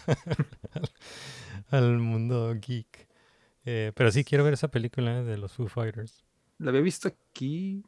al, 1.72 1.84
al 1.84 1.98
mundo 1.98 2.54
geek. 2.56 3.08
Eh, 3.66 3.92
pero 3.96 4.12
sí, 4.12 4.24
quiero 4.24 4.44
ver 4.44 4.54
esa 4.54 4.68
película 4.68 5.24
de 5.24 5.38
los 5.38 5.54
Foo 5.54 5.68
Fighters. 5.68 6.24
La 6.60 6.70
había 6.70 6.82
visto 6.82 7.08
aquí. 7.08 7.84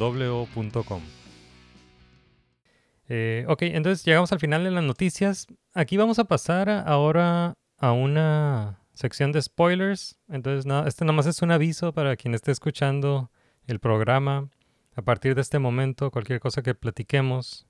Eh, 3.08 3.46
ok, 3.48 3.62
entonces 3.62 4.04
llegamos 4.04 4.32
al 4.32 4.40
final 4.40 4.64
de 4.64 4.72
las 4.72 4.84
noticias. 4.84 5.46
Aquí 5.76 5.98
vamos 5.98 6.18
a 6.18 6.24
pasar 6.24 6.68
ahora 6.72 7.54
a 7.78 7.92
una 7.92 8.80
sección 8.96 9.32
de 9.32 9.44
spoilers. 9.44 10.18
Entonces, 10.30 10.66
este 10.88 11.06
nada 11.06 11.16
más 11.16 11.28
es 11.28 11.44
un 11.44 11.52
aviso 11.52 11.94
para 11.94 12.16
quien 12.16 12.34
esté 12.34 12.52
escuchando 12.52 13.30
el 13.68 13.80
programa. 13.80 14.50
A 14.96 15.02
partir 15.02 15.36
de 15.36 15.42
este 15.42 15.60
momento, 15.60 16.10
cualquier 16.12 16.40
cosa 16.40 16.62
que 16.64 16.74
platiquemos 16.76 17.68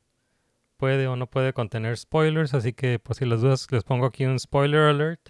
puede 0.78 1.08
o 1.08 1.16
no 1.16 1.28
puede 1.28 1.54
contener 1.54 1.98
spoilers. 1.98 2.54
Así 2.54 2.74
que, 2.74 3.00
por 3.00 3.16
si 3.16 3.26
las 3.26 3.42
dudas, 3.42 3.68
les 3.72 3.84
pongo 3.84 4.06
aquí 4.06 4.26
un 4.26 4.40
spoiler 4.40 4.82
alert. 4.82 5.30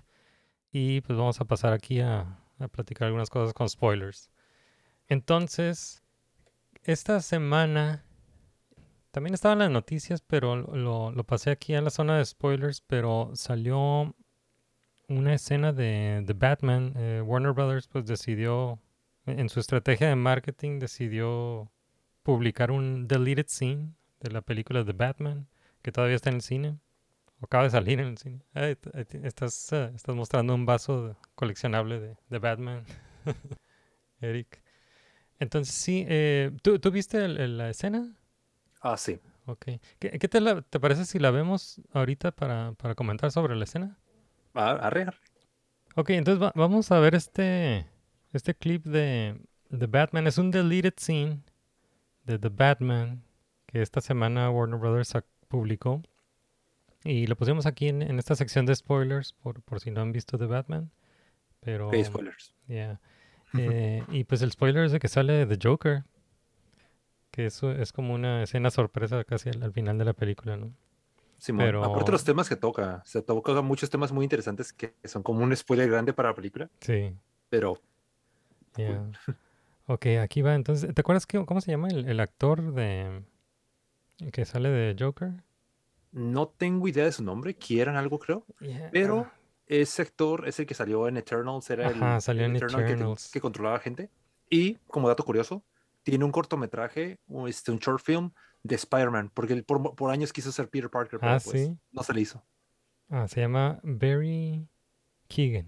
Y 0.71 1.01
pues 1.01 1.17
vamos 1.17 1.39
a 1.39 1.45
pasar 1.45 1.71
aquí 1.71 2.01
a, 2.01 2.39
a 2.59 2.67
platicar 2.67 3.05
algunas 3.07 3.29
cosas 3.29 3.53
con 3.53 3.69
spoilers. 3.69 4.29
Entonces, 5.07 6.03
esta 6.83 7.21
semana 7.21 8.03
también 9.11 9.33
estaban 9.33 9.59
las 9.59 9.71
noticias, 9.71 10.21
pero 10.21 10.57
lo- 10.57 11.11
lo, 11.11 11.23
pasé 11.23 11.51
aquí 11.51 11.73
a 11.75 11.81
la 11.81 11.89
zona 11.91 12.17
de 12.17 12.25
spoilers, 12.25 12.81
pero 12.81 13.31
salió 13.35 14.13
una 15.07 15.33
escena 15.33 15.71
de 15.71 16.23
The 16.25 16.33
Batman. 16.33 16.93
eh, 16.97 17.21
Warner 17.25 17.53
Brothers 17.53 17.87
pues 17.87 18.05
decidió, 18.05 18.79
en 19.25 19.39
en 19.39 19.49
su 19.49 19.61
estrategia 19.61 20.09
de 20.09 20.15
marketing, 20.17 20.79
decidió 20.79 21.71
publicar 22.25 22.71
un 22.71 23.07
deleted 23.07 23.45
scene 23.47 23.93
de 24.19 24.31
la 24.31 24.41
película 24.41 24.83
The 24.83 24.93
Batman, 24.93 25.47
que 25.83 25.91
todavía 25.91 26.15
está 26.15 26.29
en 26.31 26.37
el 26.37 26.41
cine. 26.41 26.79
O 27.39 27.45
acaba 27.45 27.65
de 27.65 27.69
salir 27.69 27.99
en 27.99 28.07
el 28.07 28.17
cine. 28.17 28.41
T- 28.53 29.27
estás, 29.27 29.71
eh, 29.73 29.91
estás 29.93 30.15
mostrando 30.15 30.55
un 30.55 30.65
vaso 30.65 31.09
de- 31.09 31.15
coleccionable 31.35 31.99
de, 31.99 32.17
de 32.29 32.39
Batman, 32.39 32.83
Eric. 34.21 34.61
Entonces 35.39 35.75
sí, 35.75 36.05
eh, 36.07 36.51
¿tú, 36.63 36.79
¿tú 36.79 36.91
viste 36.91 37.23
el- 37.23 37.37
el- 37.39 37.57
la 37.57 37.69
escena? 37.69 38.15
Ah, 38.81 38.97
sí. 38.97 39.19
Ok. 39.45 39.65
¿Qué, 39.99 40.17
qué 40.19 40.27
te, 40.27 40.41
la- 40.41 40.61
te 40.63 40.79
parece 40.79 41.05
si 41.05 41.19
la 41.19 41.29
vemos 41.31 41.79
ahorita 41.93 42.31
para, 42.31 42.71
para 42.73 42.95
comentar 42.95 43.31
sobre 43.31 43.55
la 43.55 43.65
escena? 43.65 43.99
Ah, 44.55 44.71
arre, 44.81 45.03
arre. 45.03 45.17
Ok, 45.95 46.09
entonces 46.11 46.41
va- 46.41 46.53
vamos 46.55 46.91
a 46.91 46.99
ver 46.99 47.13
este, 47.13 47.85
este 48.33 48.55
clip 48.55 48.85
de, 48.85 49.39
de 49.69 49.87
Batman. 49.87 50.25
Es 50.27 50.37
un 50.39 50.49
deleted 50.51 50.93
scene 50.97 51.41
de 52.25 52.39
The 52.39 52.49
Batman 52.49 53.23
que 53.67 53.81
esta 53.81 54.01
semana 54.01 54.49
Warner 54.49 54.79
Brothers 54.79 55.13
publicó. 55.47 56.01
Y 57.03 57.27
lo 57.27 57.35
pusimos 57.35 57.65
aquí 57.65 57.87
en, 57.87 58.01
en 58.01 58.17
esta 58.19 58.35
sección 58.35 58.65
de 58.65 58.75
spoilers 58.75 59.33
por, 59.33 59.61
por 59.61 59.79
si 59.79 59.91
no 59.91 60.01
han 60.01 60.11
visto 60.11 60.37
The 60.37 60.45
Batman. 60.47 60.91
Pero, 61.59 61.87
Ok, 61.89 61.95
spoilers. 62.03 62.53
yeah. 62.67 62.99
Eh, 63.57 64.03
y 64.09 64.23
pues 64.25 64.41
el 64.41 64.51
spoiler 64.51 64.85
es 64.85 64.91
de 64.91 64.99
que 64.99 65.07
sale 65.07 65.45
The 65.45 65.57
Joker. 65.61 66.03
Que 67.31 67.45
eso 67.47 67.71
es 67.71 67.91
como 67.91 68.13
una 68.13 68.43
escena 68.43 68.71
sorpresa 68.71 69.23
casi 69.23 69.49
al, 69.49 69.61
al 69.63 69.71
final 69.73 69.97
de 69.97 70.05
la 70.05 70.13
película, 70.13 70.57
¿no? 70.57 70.71
Simón. 71.37 71.65
pero- 71.65 71.83
Aparte 71.83 72.11
los 72.11 72.23
temas 72.23 72.47
que 72.49 72.55
toca. 72.55 73.01
Se 73.05 73.21
toca 73.21 73.61
muchos 73.61 73.89
temas 73.89 74.11
muy 74.11 74.23
interesantes 74.23 74.73
que 74.73 74.95
son 75.03 75.21
como 75.21 75.43
un 75.43 75.55
spoiler 75.55 75.89
grande 75.89 76.13
para 76.13 76.29
la 76.29 76.35
película. 76.35 76.69
Sí. 76.79 77.13
Pero 77.49 77.79
Yeah. 78.77 79.09
Ok, 79.87 80.05
aquí 80.21 80.41
va. 80.41 80.55
Entonces, 80.55 80.93
¿te 80.93 81.01
acuerdas 81.01 81.25
que, 81.25 81.43
cómo 81.45 81.61
se 81.61 81.71
llama 81.71 81.89
el, 81.89 82.07
el 82.09 82.19
actor 82.19 82.73
de 82.73 83.23
que 84.31 84.45
sale 84.45 84.69
de 84.69 84.95
Joker? 84.97 85.33
no 86.11 86.47
tengo 86.47 86.87
idea 86.87 87.03
de 87.05 87.11
su 87.11 87.23
nombre. 87.23 87.55
Quieran 87.55 87.97
algo, 87.97 88.19
creo. 88.19 88.45
Yeah, 88.59 88.89
Pero 88.91 89.27
ah, 89.29 89.33
ese 89.67 90.01
actor 90.01 90.47
es 90.47 90.57
el 90.59 90.65
que 90.65 90.73
salió 90.73 91.07
en 91.09 91.17
Eternals. 91.17 91.69
Era 91.69 91.89
el, 91.89 92.21
salió 92.21 92.45
el 92.45 92.51
en 92.51 92.55
Eternal 92.55 92.85
que 92.85 92.91
Eternals. 92.93 93.29
que 93.31 93.41
controlaba 93.41 93.79
gente. 93.79 94.09
Y 94.49 94.75
como 94.87 95.09
dato 95.09 95.25
curioso, 95.25 95.63
tiene 96.03 96.23
un 96.23 96.31
cortometraje, 96.31 97.19
un, 97.27 97.49
este, 97.49 97.71
un 97.71 97.79
short 97.79 98.01
film 98.01 98.31
de 98.63 98.75
Spider-Man. 98.75 99.29
Porque 99.33 99.53
él 99.53 99.65
por, 99.65 99.93
por 99.95 100.09
años 100.09 100.31
quiso 100.31 100.51
ser 100.53 100.69
Peter 100.69 100.89
Parker. 100.89 101.19
Pero 101.19 101.33
Ah, 101.33 101.39
pues 101.43 101.63
¿sí? 101.65 101.77
no 101.91 102.01
se 102.03 102.13
le 102.13 102.21
hizo. 102.21 102.41
ah, 103.09 103.27
se 103.27 103.41
llama 103.41 103.79
Barry 103.83 104.65
Keegan. 105.27 105.67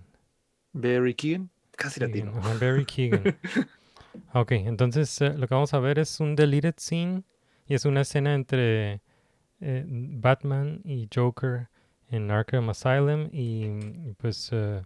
Barry 0.71 1.13
Keegan. 1.13 1.49
Casi 1.75 1.99
Keegan, 1.99 2.31
latino. 2.31 2.39
ajá, 2.39 2.53
Barry 2.65 2.85
Keegan. 2.87 3.37
Ok, 4.33 4.51
entonces 4.51 5.21
eh, 5.21 5.33
lo 5.37 5.47
que 5.47 5.53
vamos 5.53 5.73
a 5.73 5.79
ver 5.79 5.99
es 5.99 6.19
un 6.19 6.35
deleted 6.35 6.75
scene 6.77 7.23
y 7.67 7.75
es 7.75 7.85
una 7.85 8.01
escena 8.01 8.33
entre 8.33 9.01
eh, 9.59 9.85
Batman 9.87 10.81
y 10.83 11.07
Joker 11.13 11.69
en 12.09 12.31
Arkham 12.31 12.69
Asylum 12.69 13.29
y 13.31 14.13
pues 14.17 14.49
eh, 14.51 14.81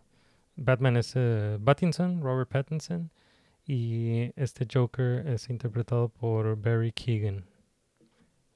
Batman 0.56 0.98
es 0.98 1.14
eh, 1.16 1.58
Pattinson, 1.64 2.22
Robert 2.22 2.50
Pattinson. 2.50 3.12
Y 3.66 4.32
este 4.36 4.68
Joker 4.72 5.26
es 5.28 5.50
interpretado 5.50 6.10
por 6.10 6.56
Barry 6.58 6.92
Keegan. 6.92 7.46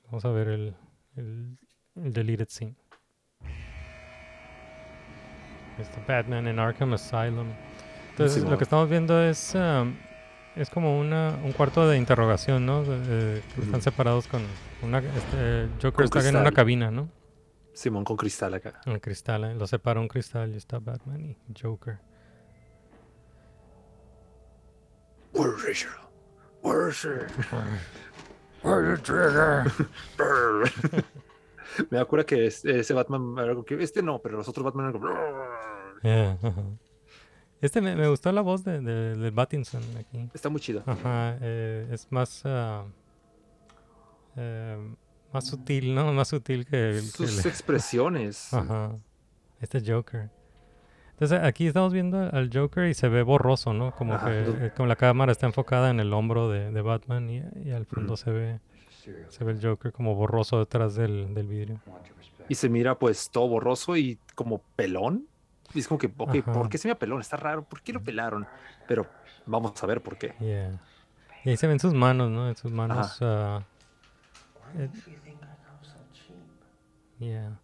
Vamos 0.06 0.26
a 0.26 0.30
ver 0.30 0.48
el, 0.48 0.76
el, 1.16 1.58
el 1.96 2.14
deleted 2.14 2.48
scene. 2.50 2.76
Este 5.80 6.02
Batman 6.08 6.48
en 6.48 6.60
Arkham 6.60 6.94
Asylum. 6.94 7.48
Entonces, 8.12 8.44
lo 8.44 8.58
que 8.58 8.64
estamos 8.64 8.90
viendo 8.90 9.22
es, 9.22 9.56
um, 9.56 9.96
es 10.56 10.70
como 10.70 11.00
una, 11.00 11.38
un 11.44 11.52
cuarto 11.52 11.88
de 11.88 11.98
interrogación, 11.98 12.66
¿no? 12.66 12.84
De- 12.84 13.00
de- 13.00 13.42
que 13.56 13.62
están 13.62 13.82
separados 13.82 14.28
con 14.28 14.42
una. 14.82 15.00
Este, 15.00 15.68
Joker 15.82 15.94
Con 16.10 16.18
está 16.20 16.30
en 16.30 16.36
una 16.38 16.52
cabina, 16.52 16.92
¿no? 16.92 17.10
Simón 17.74 18.06
con 18.06 18.16
cristal 18.16 18.54
acá. 18.54 18.80
Un 18.86 19.00
cristal, 19.00 19.44
¿eh? 19.44 19.54
lo 19.56 19.68
separa 19.68 20.00
un 20.00 20.08
cristal 20.08 20.54
y 20.54 20.58
está 20.58 20.80
Batman 20.80 21.22
y 21.26 21.38
Joker. 21.62 22.00
Where's 25.34 25.62
Richard? 25.66 26.00
Where's 26.62 27.04
her? 27.04 27.28
Me 31.92 31.98
da 31.98 32.06
cura 32.06 32.24
que 32.26 32.48
es- 32.48 32.64
ese 32.64 32.94
Batman 32.94 33.36
era 33.38 33.54
como 33.54 33.66
que 33.66 33.82
este 33.84 34.02
no, 34.02 34.20
pero 34.20 34.38
los 34.38 34.48
otros 34.48 34.64
Batman 34.64 34.90
eran 34.90 35.02
como. 35.02 35.14
Yeah. 36.04 36.38
Este 37.62 37.82
me, 37.82 37.96
me 37.96 38.08
gustó 38.08 38.32
la 38.32 38.42
voz 38.42 38.64
de, 38.64 38.80
de, 38.82 39.16
de 39.16 39.32
Pattinson 39.32 39.82
aquí. 39.98 40.30
Está 40.34 40.50
muy 40.50 40.62
chido. 40.62 40.84
Ajá, 40.86 41.38
eh, 41.42 41.88
es 41.92 42.08
más. 42.12 42.42
ah, 42.46 42.84
eh, 44.36 44.78
más 45.34 45.48
sutil, 45.48 45.94
¿no? 45.96 46.12
Más 46.14 46.28
sutil 46.30 46.66
que 46.66 46.90
el. 46.92 46.96
que 47.06 47.10
Sus 47.28 47.40
el- 47.46 47.52
expresiones. 47.52 48.54
Ajá. 48.54 48.96
Este 49.62 49.82
Joker. 49.86 50.30
Entonces 51.12 51.40
aquí 51.44 51.66
estamos 51.68 51.94
viendo 51.94 52.20
al 52.32 52.50
Joker 52.54 52.90
y 52.90 52.94
se 52.94 53.08
ve 53.08 53.24
borroso, 53.24 53.74
¿no? 53.74 53.96
Como 53.96 54.16
Ajá, 54.16 54.28
que 54.28 54.66
eh, 54.68 54.72
como 54.76 54.88
la 54.88 54.98
cámara 54.98 55.32
está 55.32 55.46
enfocada 55.46 55.90
en 55.90 56.02
el 56.02 56.12
hombro 56.14 56.50
de, 56.50 56.72
de 56.72 56.82
Batman 56.82 57.30
y, 57.30 57.42
y 57.64 57.72
al 57.72 57.86
fondo 57.86 58.14
Ujú. 58.16 58.18
se 58.24 58.32
ve 58.32 58.60
se 59.30 59.44
ve 59.44 59.52
el 59.54 59.62
Joker 59.66 59.92
como 59.94 60.16
borroso 60.16 60.58
detrás 60.60 60.96
del, 60.96 61.34
del 61.34 61.48
vidrio. 61.48 61.80
Y 62.50 62.56
se 62.56 62.68
mira 62.70 62.98
pues 63.00 63.30
todo 63.30 63.48
borroso 63.48 63.96
y 63.96 64.20
como 64.36 64.62
pelón. 64.76 65.28
Y 65.76 65.80
es 65.80 65.88
como 65.88 66.00
que, 66.00 66.12
ok, 66.18 66.36
Ajá. 66.42 66.54
¿por 66.54 66.70
qué 66.70 66.78
se 66.78 66.88
mira 66.88 66.98
pelón? 66.98 67.22
Está 67.22 67.38
raro. 67.38 67.64
¿Por 67.64 67.82
qué 67.82 67.94
lo 67.94 68.02
pelaron? 68.02 68.48
Pero 68.88 69.06
vamos 69.46 69.84
a 69.84 69.86
ver 69.86 70.02
por 70.02 70.18
qué. 70.18 70.34
Yeah. 70.40 70.80
Y 71.44 71.50
ahí 71.50 71.58
se 71.58 71.68
ven 71.68 71.80
sus 71.80 71.94
manos, 71.94 72.32
¿no? 72.32 72.48
En 72.48 72.56
sus 72.56 72.72
manos. 72.72 73.18
ah, 73.22 73.62
eh, 74.78 74.90
yeah. 77.20 77.60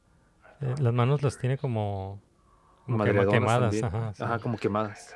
Eh, 0.62 0.76
las 0.80 0.94
manos 0.94 1.24
las 1.24 1.38
tiene 1.38 1.58
como, 1.58 2.20
quemadas. 2.86 3.82
Ajá, 3.82 4.14
sí. 4.14 4.24
Ajá, 4.24 4.40
como 4.40 4.58
quemadas. 4.58 5.16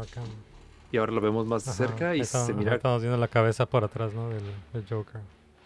Arkham. 0.00 0.24
Y 0.90 0.96
ahora 0.96 1.12
lo 1.12 1.20
vemos 1.20 1.46
más 1.46 1.66
Ajá, 1.68 1.76
cerca 1.76 2.16
y 2.16 2.20
está- 2.20 2.44
se 2.46 2.54
mira. 2.54 2.74
Estamos 2.76 3.02
viendo 3.02 3.18
la 3.18 3.28
cabeza 3.28 3.66
por 3.66 3.84
atrás, 3.84 4.12
¿no? 4.14 4.28
Del, 4.30 4.42
del 4.72 4.84
Joker. 4.88 5.20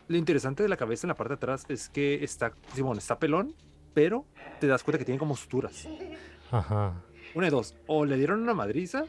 Lo 0.08 0.16
interesante 0.16 0.62
de 0.62 0.68
la 0.68 0.76
cabeza 0.76 1.06
en 1.06 1.08
la 1.08 1.14
parte 1.14 1.30
de 1.30 1.36
atrás 1.36 1.64
es 1.68 1.88
que 1.88 2.22
está, 2.24 2.52
Simón, 2.74 2.98
está 2.98 3.18
pelón, 3.18 3.54
pero 3.94 4.24
te 4.60 4.66
das 4.66 4.82
cuenta 4.82 4.98
que 4.98 5.04
tiene 5.04 5.18
como 5.18 5.36
suturas. 5.36 5.86
Ajá. 6.50 6.92
Una 7.34 7.46
de 7.46 7.50
dos, 7.50 7.74
o 7.86 8.04
le 8.04 8.16
dieron 8.16 8.42
una 8.42 8.52
madriza, 8.52 9.04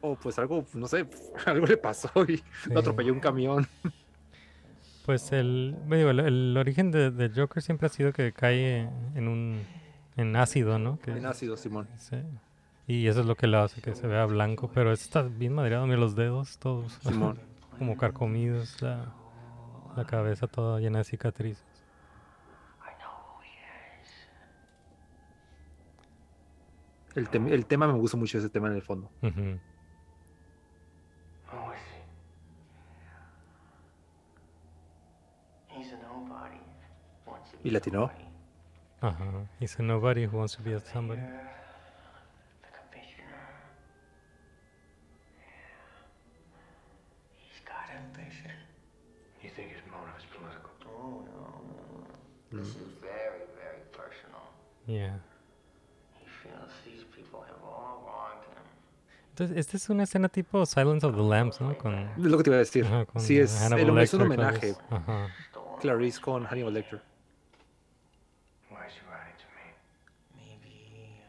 o 0.00 0.16
pues 0.16 0.38
algo, 0.38 0.64
no 0.74 0.88
sé, 0.88 1.06
algo 1.46 1.66
le 1.66 1.76
pasó 1.76 2.10
y 2.26 2.38
Sí. 2.38 2.42
lo 2.70 2.80
atropelló 2.80 3.12
un 3.12 3.20
camión. 3.20 3.66
Pues 5.04 5.30
el, 5.32 5.76
digo, 5.86 6.08
el, 6.10 6.20
el 6.20 6.56
origen 6.56 6.90
de, 6.90 7.10
de 7.10 7.30
Joker 7.38 7.62
siempre 7.62 7.86
ha 7.86 7.90
sido 7.90 8.12
que 8.12 8.32
cae 8.32 8.88
en 9.14 9.28
un 9.28 9.60
en 10.16 10.34
ácido, 10.36 10.78
¿no? 10.78 10.98
Que, 11.00 11.10
En 11.10 11.26
ácido, 11.26 11.56
Simón. 11.58 11.86
sí. 11.98 12.16
Y 12.86 13.06
eso 13.08 13.20
es 13.20 13.26
lo 13.26 13.34
que 13.34 13.46
le 13.46 13.56
hace 13.56 13.80
que 13.80 13.94
se 13.94 14.06
vea 14.06 14.26
blanco, 14.26 14.70
pero 14.72 14.92
este 14.92 15.04
está 15.04 15.22
bien 15.22 15.54
madreado, 15.54 15.86
mira 15.86 15.98
los 15.98 16.14
dedos 16.14 16.58
todos 16.58 16.92
Simón. 17.02 17.40
como 17.78 17.96
carcomidos, 17.96 18.80
la, 18.82 19.12
la 19.96 20.04
cabeza 20.04 20.46
toda 20.46 20.80
llena 20.80 20.98
de 20.98 21.04
cicatrices. 21.04 21.64
El, 27.14 27.28
tem- 27.30 27.48
el 27.52 27.66
tema 27.66 27.86
me 27.86 27.92
gusta 27.94 28.16
mucho 28.16 28.38
ese 28.38 28.48
tema 28.48 28.68
en 28.68 28.74
el 28.74 28.82
fondo. 28.82 29.08
Oh, 31.52 31.70
be 31.70 31.76
¿Y 37.62 37.70
latino? 37.70 38.10
Ajá. 39.00 39.24
He's 39.60 39.78
a 39.78 39.82
nobody 39.82 40.26
who 40.26 40.38
wants 40.38 40.56
to 40.56 40.62
be 40.62 40.74
a 40.74 40.80
somebody. 40.80 41.20
This 52.56 52.68
is 52.68 52.74
very, 53.00 53.44
very 53.56 53.82
personal. 53.92 54.42
Yeah. 54.86 55.16
He 56.20 56.26
feels 56.42 56.70
these 56.84 57.04
people 57.14 57.40
have 57.42 57.62
all 57.62 58.02
wronged 58.06 58.44
him. 58.44 58.62
Entonces, 59.30 59.56
esta 59.56 59.76
es 59.76 59.88
una 59.90 60.04
escena 60.04 60.28
tipo 60.28 60.64
Silence 60.66 61.04
of 61.06 61.16
the 61.16 61.22
Lambs, 61.22 61.60
¿no? 61.60 61.76
Con, 61.76 61.94
Es 61.94 62.16
lo 62.18 62.36
que 62.36 62.44
te 62.44 62.50
iba 62.50 62.56
a 62.56 62.58
decir. 62.60 62.84
ajá, 62.84 63.06
con 63.06 63.20
sí, 63.20 63.38
es, 63.38 63.58
Hannibal 63.60 63.98
el, 63.98 64.04
es 64.04 64.14
un 64.14 64.22
homenaje. 64.22 64.74
Clarice. 64.74 64.80
Ajá. 64.90 65.28
Clarice 65.80 66.20
con 66.20 66.44
Hannibal 66.46 66.72
Lecter. 66.74 67.02
Why 68.70 68.86
is 68.86 68.94
he 68.94 69.00
writing 69.10 69.36
to 69.38 69.46
me? 69.56 69.74
Maybe 70.36 71.20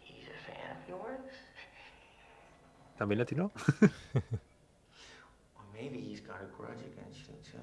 he's 0.00 0.28
a 0.28 0.38
fan 0.46 0.76
of 0.76 0.88
yours? 0.88 1.30
¿También 2.98 3.18
latino? 3.18 3.50
Or 5.56 5.64
maybe 5.74 5.98
he's 6.00 6.20
got 6.20 6.40
a 6.40 6.46
grudge 6.56 6.80
against 6.80 7.28
you, 7.28 7.34
too. 7.42 7.58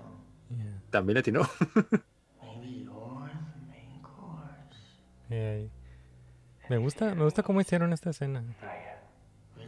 Yeah. 0.56 0.80
¿También 0.92 1.16
latino? 1.16 1.42
Maybe 2.44 2.84
you're 2.84 3.30
the 3.30 3.72
main 3.72 4.02
Me 6.70 6.78
gusta, 6.78 7.16
me 7.16 7.24
gusta 7.24 7.44
cómo 7.44 7.62
hicieron 7.62 7.94
esta 7.94 8.10
escena. 8.12 8.44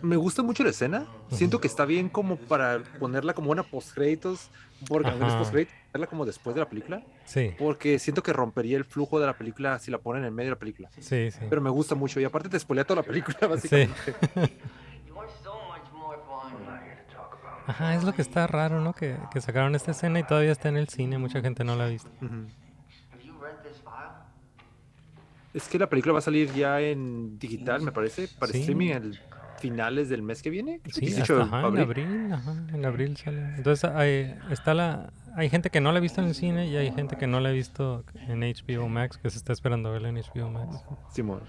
Me 0.02 0.18
gusta 0.18 0.44
mucho 0.44 0.64
la 0.64 0.70
escena. 0.72 1.08
Siento 1.32 1.62
que 1.62 1.68
está 1.68 1.86
bien 1.86 2.10
como 2.10 2.36
para 2.38 2.84
ponerla 3.00 3.34
como 3.34 3.52
una 3.52 3.64
post-créditos. 3.64 4.50
Porque 4.88 5.12
no 5.12 5.16
es 5.28 5.34
Ajá. 5.34 5.38
post-créditos, 5.38 5.74
ponerla 5.92 6.08
como 6.08 6.26
después 6.26 6.54
de 6.56 6.60
la 6.60 6.68
película. 6.70 7.02
Sí, 7.26 7.54
Porque 7.58 8.00
siento 8.00 8.22
que 8.22 8.34
rompería 8.34 8.76
el 8.78 8.84
flujo 8.84 9.20
de 9.20 9.26
la 9.26 9.38
película 9.38 9.80
si 9.80 9.92
la 9.92 9.98
ponen 9.98 10.26
en 10.26 10.34
medio 10.34 10.50
de 10.50 10.56
la 10.56 10.60
película. 10.60 10.90
sí, 11.00 11.32
sí. 11.32 11.40
Pero 11.50 11.62
me 11.62 11.70
gusta 11.70 11.96
mucho. 11.96 12.20
Y 12.20 12.26
aparte 12.26 12.50
te 12.50 12.60
spoilea 12.60 12.84
toda 12.86 13.02
la 13.02 13.08
película, 13.08 13.38
básicamente. 13.48 14.14
Ajá, 17.66 17.96
es 17.96 18.04
lo 18.04 18.14
que 18.14 18.22
está 18.22 18.46
raro, 18.46 18.82
¿no? 18.82 18.94
Que, 18.94 19.18
que 19.32 19.40
sacaron 19.40 19.74
esta 19.76 19.92
escena 19.92 20.20
y 20.20 20.24
todavía 20.24 20.52
está 20.52 20.68
en 20.68 20.76
el 20.76 20.90
cine, 20.90 21.18
mucha 21.18 21.40
gente 21.42 21.64
no 21.64 21.78
la 21.78 21.86
ha 21.86 21.88
visto. 21.88 22.10
Have 22.22 23.24
you 23.24 23.34
read 23.42 23.56
this 23.64 23.78
file? 23.82 24.12
Es 25.54 25.68
que 25.68 25.78
la 25.78 25.88
película 25.88 26.14
va 26.14 26.20
a 26.20 26.22
salir 26.24 26.52
ya 26.54 26.82
en 26.82 27.38
digital, 27.38 27.82
me 27.82 27.92
parece, 27.92 28.28
para 28.40 28.52
Sí. 28.52 28.60
streaming 28.62 28.90
en 28.90 29.14
finales 29.60 30.10
del 30.10 30.22
mes 30.24 30.42
que 30.42 30.50
viene. 30.50 30.82
Sí, 30.92 31.02
18 31.02 31.22
hasta, 31.22 31.36
de 31.36 31.42
ajá, 31.44 31.68
en 31.68 31.78
abril. 31.80 32.34
ajá, 32.34 32.52
en 32.74 32.86
abril 32.86 33.18
sale. 33.18 33.56
Entonces 33.56 33.90
hay, 33.92 34.36
está 34.50 34.74
la, 34.74 35.14
hay 35.36 35.50
gente 35.50 35.70
que 35.70 35.80
no 35.80 35.92
la 35.92 36.00
ha 36.00 36.02
visto 36.02 36.22
en 36.22 36.28
el 36.28 36.36
cine 36.36 36.68
y 36.68 36.76
hay 36.76 36.92
gente 36.92 37.18
que 37.18 37.28
no 37.28 37.40
la 37.40 37.50
ha 37.50 37.52
visto 37.52 38.04
en 38.28 38.42
HBO 38.42 38.90
Max, 38.90 39.18
que 39.18 39.30
se 39.30 39.38
está 39.38 39.54
esperando 39.54 39.92
verla 39.92 40.10
en 40.10 40.16
HBO 40.16 40.50
Max. 40.50 40.78
Simón. 41.14 41.42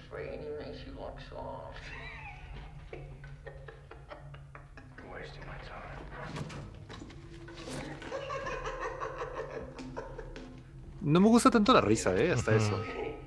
No 11.01 11.19
me 11.19 11.27
gusta 11.27 11.51
tanto 11.51 11.73
la 11.73 11.81
risa, 11.81 12.15
¿eh? 12.17 12.31
Hasta 12.31 12.55
eso. 12.55 12.81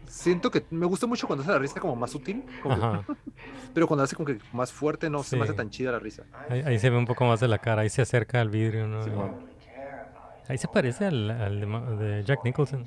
Siento 0.08 0.50
que 0.50 0.64
me 0.70 0.86
gusta 0.86 1.06
mucho 1.06 1.26
cuando 1.26 1.42
hace 1.42 1.52
la 1.52 1.58
risa 1.58 1.80
como 1.80 1.94
más 1.96 2.10
sutil, 2.10 2.44
como 2.62 2.76
que- 3.04 3.12
pero 3.74 3.86
cuando 3.86 4.04
hace 4.04 4.16
como 4.16 4.26
que 4.26 4.38
más 4.52 4.72
fuerte 4.72 5.08
no 5.10 5.22
se 5.22 5.36
me 5.36 5.42
hace 5.42 5.52
Sí. 5.52 5.56
tan 5.56 5.70
chida 5.70 5.92
la 5.92 5.98
risa. 5.98 6.24
ahí, 6.48 6.62
ahí 6.64 6.78
se 6.78 6.90
ve 6.90 6.96
un 6.96 7.04
poco 7.06 7.24
más 7.24 7.40
de 7.40 7.48
la 7.48 7.58
cara, 7.58 7.82
ahí 7.82 7.90
se 7.90 8.02
acerca 8.02 8.40
al 8.40 8.48
vidrio, 8.48 8.86
¿no? 8.88 9.02
Simón. 9.02 9.36
Ahí 10.48 10.56
se 10.58 10.66
parece 10.68 11.04
al, 11.06 11.30
al 11.30 11.60
de, 11.60 12.04
de 12.04 12.24
Jack 12.24 12.42
Nicholson. 12.44 12.84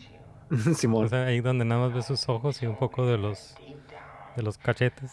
Simón. 0.76 1.05
O 1.05 1.07
sea, 1.07 1.26
ahí 1.26 1.41
donde 1.41 1.63
nada 1.63 1.82
más 1.88 1.93
ves 1.93 2.05
sus 2.07 2.28
ojos 2.28 2.61
y 2.63 2.65
un 2.67 2.76
poco 2.76 3.05
de 3.05 3.17
los, 3.17 3.55
de 4.36 4.41
los 4.43 4.57
cachetes. 4.57 5.11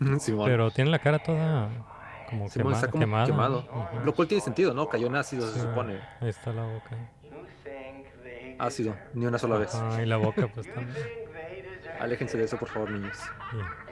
Simón. 0.18 0.46
Pero 0.48 0.70
tiene 0.70 0.90
la 0.90 0.98
cara 0.98 1.18
toda 1.18 1.68
como 2.30 2.48
Simón 2.48 2.72
quema- 2.72 2.76
está 2.76 2.88
como 2.90 3.00
quemada. 3.02 3.26
quemado. 3.26 3.64
Lo 4.04 4.14
cual 4.14 4.26
tiene 4.26 4.42
sentido, 4.42 4.72
¿no? 4.72 4.88
Cayó 4.88 5.06
en 5.08 5.16
ácido, 5.16 5.46
se 5.48 5.54
Sí, 5.54 5.60
supone. 5.60 6.00
Ahí 6.20 6.30
está 6.30 6.50
la 6.52 6.62
boca. 6.64 6.96
Ácido, 8.58 8.94
ni 9.14 9.26
una 9.26 9.38
sola 9.38 9.58
vez. 9.58 9.74
Ajá, 9.74 10.02
y 10.02 10.06
la 10.06 10.16
boca 10.18 10.46
pues 10.54 10.72
también. 10.72 10.96
Aléjense 12.02 12.36
de 12.36 12.44
eso, 12.44 12.56
por 12.56 12.68
favor, 12.68 12.90
niños. 12.90 13.16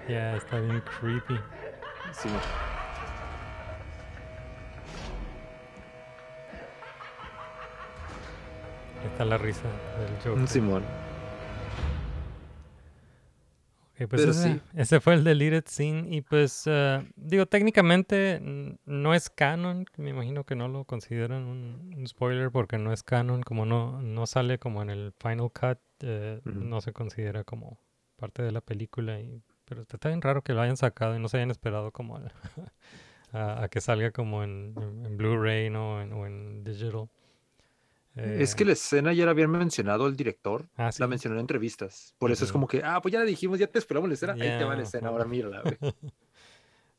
Ya, 0.08 0.12
ya 0.12 0.36
está 0.36 0.58
bien 0.58 0.82
creepy. 1.00 1.38
Sí. 2.12 2.28
Está 9.04 9.24
la 9.24 9.38
risa 9.38 9.68
del 9.98 10.16
Joker. 10.24 10.48
Simón. 10.48 10.82
Ok, 13.92 14.08
pues 14.08 14.22
Pero 14.22 14.32
ese, 14.32 14.54
sí. 14.54 14.60
ese 14.74 14.98
fue 14.98 15.14
el 15.14 15.22
deleted 15.22 15.64
scene 15.68 16.08
y 16.10 16.22
pues 16.22 16.64
eh, 16.66 17.06
digo 17.14 17.46
técnicamente 17.46 18.40
no 18.86 19.14
es 19.14 19.30
canon, 19.30 19.84
me 19.98 20.10
imagino 20.10 20.42
que 20.42 20.56
no 20.56 20.66
lo 20.66 20.84
consideran 20.84 21.44
un, 21.44 21.94
un 21.96 22.08
spoiler 22.08 22.50
porque 22.50 22.76
no 22.76 22.92
es 22.92 23.04
canon, 23.04 23.42
como 23.42 23.66
no, 23.66 24.02
no 24.02 24.26
sale 24.26 24.58
como 24.58 24.82
en 24.82 24.90
el 24.90 25.12
final 25.20 25.52
cut, 25.52 25.78
eh, 26.00 26.40
no 26.44 26.80
se 26.80 26.92
considera 26.92 27.44
como 27.44 27.78
parte 28.20 28.42
de 28.42 28.52
la 28.52 28.60
película 28.60 29.20
y 29.20 29.42
pero 29.66 29.82
está 29.82 30.08
bien 30.08 30.20
raro 30.22 30.42
que 30.42 30.52
lo 30.54 30.60
hayan 30.62 30.76
sacado 30.76 31.16
y 31.16 31.20
no 31.20 31.28
se 31.28 31.38
hayan 31.38 31.50
esperado 31.52 31.92
como 31.92 32.18
a, 33.32 33.64
a 33.64 33.68
que 33.68 33.80
salga 33.80 34.10
como 34.12 34.42
en, 34.44 34.74
en- 34.78 35.06
en 35.06 35.16
Blu-ray 35.16 35.70
¿no? 35.70 36.00
en- 36.02 36.12
o 36.12 36.26
en 36.26 36.64
digital. 36.64 37.08
Es 38.16 38.50
Eh, 38.50 38.56
que 38.56 38.64
la 38.64 38.72
escena 38.72 39.12
ya 39.12 39.24
la 39.24 39.30
habían 39.30 39.50
mencionado 39.50 40.06
el 40.06 40.16
director. 40.16 40.68
ah, 40.76 40.90
sí. 40.92 41.00
La 41.00 41.06
mencionó 41.06 41.36
en 41.36 41.40
entrevistas. 41.42 42.14
Por 42.18 42.30
eso 42.32 42.44
es 42.44 42.52
como 42.52 42.66
que, 42.66 42.82
ah, 42.84 43.00
pues 43.00 43.12
ya 43.12 43.20
la 43.20 43.24
dijimos, 43.24 43.58
ya 43.58 43.66
te 43.68 43.78
esperamos 43.78 44.08
la 44.08 44.14
escena. 44.14 44.36
Ahí 44.40 44.52
te 44.52 44.64
va 44.64 44.74
la 44.76 44.82
escena, 44.82 45.08
ahora 45.08 45.24
mírala. 45.24 45.62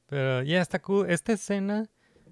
Pero 0.08 0.44
ya 0.44 0.62
está 0.62 0.80
cool. 0.82 1.10
Esta 1.10 1.34
escena 1.34 1.90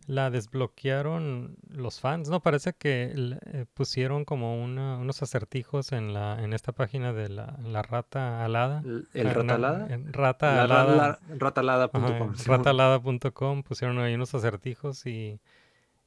la 0.09 0.31
desbloquearon 0.31 1.55
los 1.69 1.99
fans, 1.99 2.29
¿no? 2.29 2.39
Parece 2.39 2.73
que 2.73 3.13
eh, 3.15 3.65
pusieron 3.75 4.25
como 4.25 4.59
una- 4.59 4.97
unos 4.97 5.21
acertijos 5.21 5.91
en 5.91 6.13
la 6.15 6.43
en 6.43 6.53
esta 6.53 6.71
página 6.71 7.13
de 7.13 7.29
la, 7.29 7.59
la 7.63 7.83
rata 7.83 8.43
alada. 8.43 8.81
El, 8.83 9.07
el 9.13 9.27
Ah, 9.27 9.33
no, 9.33 9.41
ratalada. 9.41 9.93
en 9.93 10.11
rata 10.11 10.55
La, 10.55 10.63
alada. 10.63 10.95
la- 10.95 11.19
ratalada.com. 11.37 12.33
Simón. 12.33 12.57
ratalada.com 12.57 13.61
pusieron 13.61 13.99
ahí 13.99 14.15
unos 14.15 14.33
acertijos 14.33 15.05
y, 15.05 15.39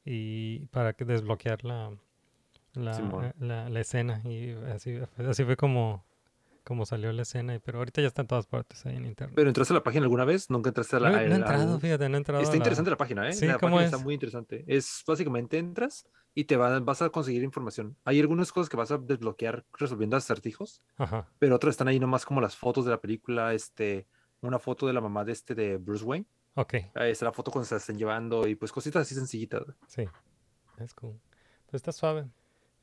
y 0.03 0.65
para 0.65 0.91
que 0.91 1.05
desbloquear 1.05 1.63
la, 1.63 1.91
la, 2.73 2.97
eh, 2.99 3.33
la, 3.39 3.69
la 3.69 3.79
escena. 3.79 4.19
Y 4.25 4.51
así, 4.73 4.99
así 5.29 5.45
fue 5.45 5.55
como, 5.55 6.03
como 6.63 6.85
salió 6.85 7.11
la 7.13 7.21
escena. 7.23 7.59
Pero 7.63 7.79
ahorita 7.79 8.01
ya 8.01 8.07
está 8.07 8.21
en 8.21 8.27
todas 8.27 8.47
partes 8.47 8.85
ahí 8.85 8.95
en 8.95 9.05
internet. 9.05 9.33
Pero 9.35 9.49
entraste 9.49 9.73
a 9.73 9.75
la 9.77 9.83
página 9.83 10.03
alguna 10.03 10.25
vez, 10.25 10.49
nunca 10.49 10.69
entraste 10.69 10.95
a 10.95 10.99
la. 10.99 11.09
no, 11.11 11.15
no 11.17 11.21
he 11.21 11.35
entrado, 11.35 11.73
al- 11.75 11.81
fíjate, 11.81 12.09
no 12.09 12.15
he 12.15 12.17
entrado. 12.17 12.41
Está 12.41 12.53
la- 12.53 12.57
interesante 12.57 12.91
la 12.91 12.97
página, 12.97 13.27
¿eh? 13.29 13.33
Sí, 13.33 13.45
la 13.47 13.57
¿cómo 13.59 13.75
página 13.75 13.85
está 13.85 13.97
es? 13.97 14.03
muy 14.03 14.13
interesante. 14.13 14.63
Es 14.67 15.03
básicamente 15.07 15.57
entras 15.57 16.07
y 16.35 16.45
te 16.45 16.57
va- 16.57 16.79
vas 16.79 17.01
a 17.01 17.09
conseguir 17.09 17.43
información. 17.43 17.95
Hay 18.05 18.19
algunas 18.19 18.51
cosas 18.51 18.69
que 18.69 18.77
vas 18.77 18.91
a 18.91 18.97
desbloquear 18.97 19.65
resolviendo 19.77 20.17
acertijos, 20.17 20.81
Ajá. 20.97 21.29
pero 21.39 21.55
otras 21.55 21.71
están 21.73 21.87
ahí 21.87 21.99
nomás 21.99 22.25
como 22.25 22.41
las 22.41 22.55
fotos 22.55 22.85
de 22.85 22.91
la 22.91 22.99
película, 23.01 23.53
este, 23.53 24.07
una 24.41 24.59
foto 24.59 24.87
de 24.87 24.93
la 24.93 25.01
mamá 25.01 25.23
de 25.25 25.31
este 25.31 25.53
de 25.55 25.77
Bruce 25.77 26.03
Wayne. 26.03 26.25
Ok. 26.55 26.73
Ahí 26.95 27.11
está 27.11 27.25
la 27.25 27.33
foto 27.33 27.51
cuando 27.51 27.65
se 27.67 27.75
la 27.75 27.79
están 27.79 27.97
llevando 27.97 28.47
y 28.47 28.55
pues 28.55 28.71
cositas 28.71 29.01
así 29.03 29.15
sencillitas. 29.15 29.63
Sí, 29.87 30.05
es 30.79 30.93
cool. 30.93 31.19
Pues 31.65 31.79
está 31.79 31.91
suave. 31.91 32.27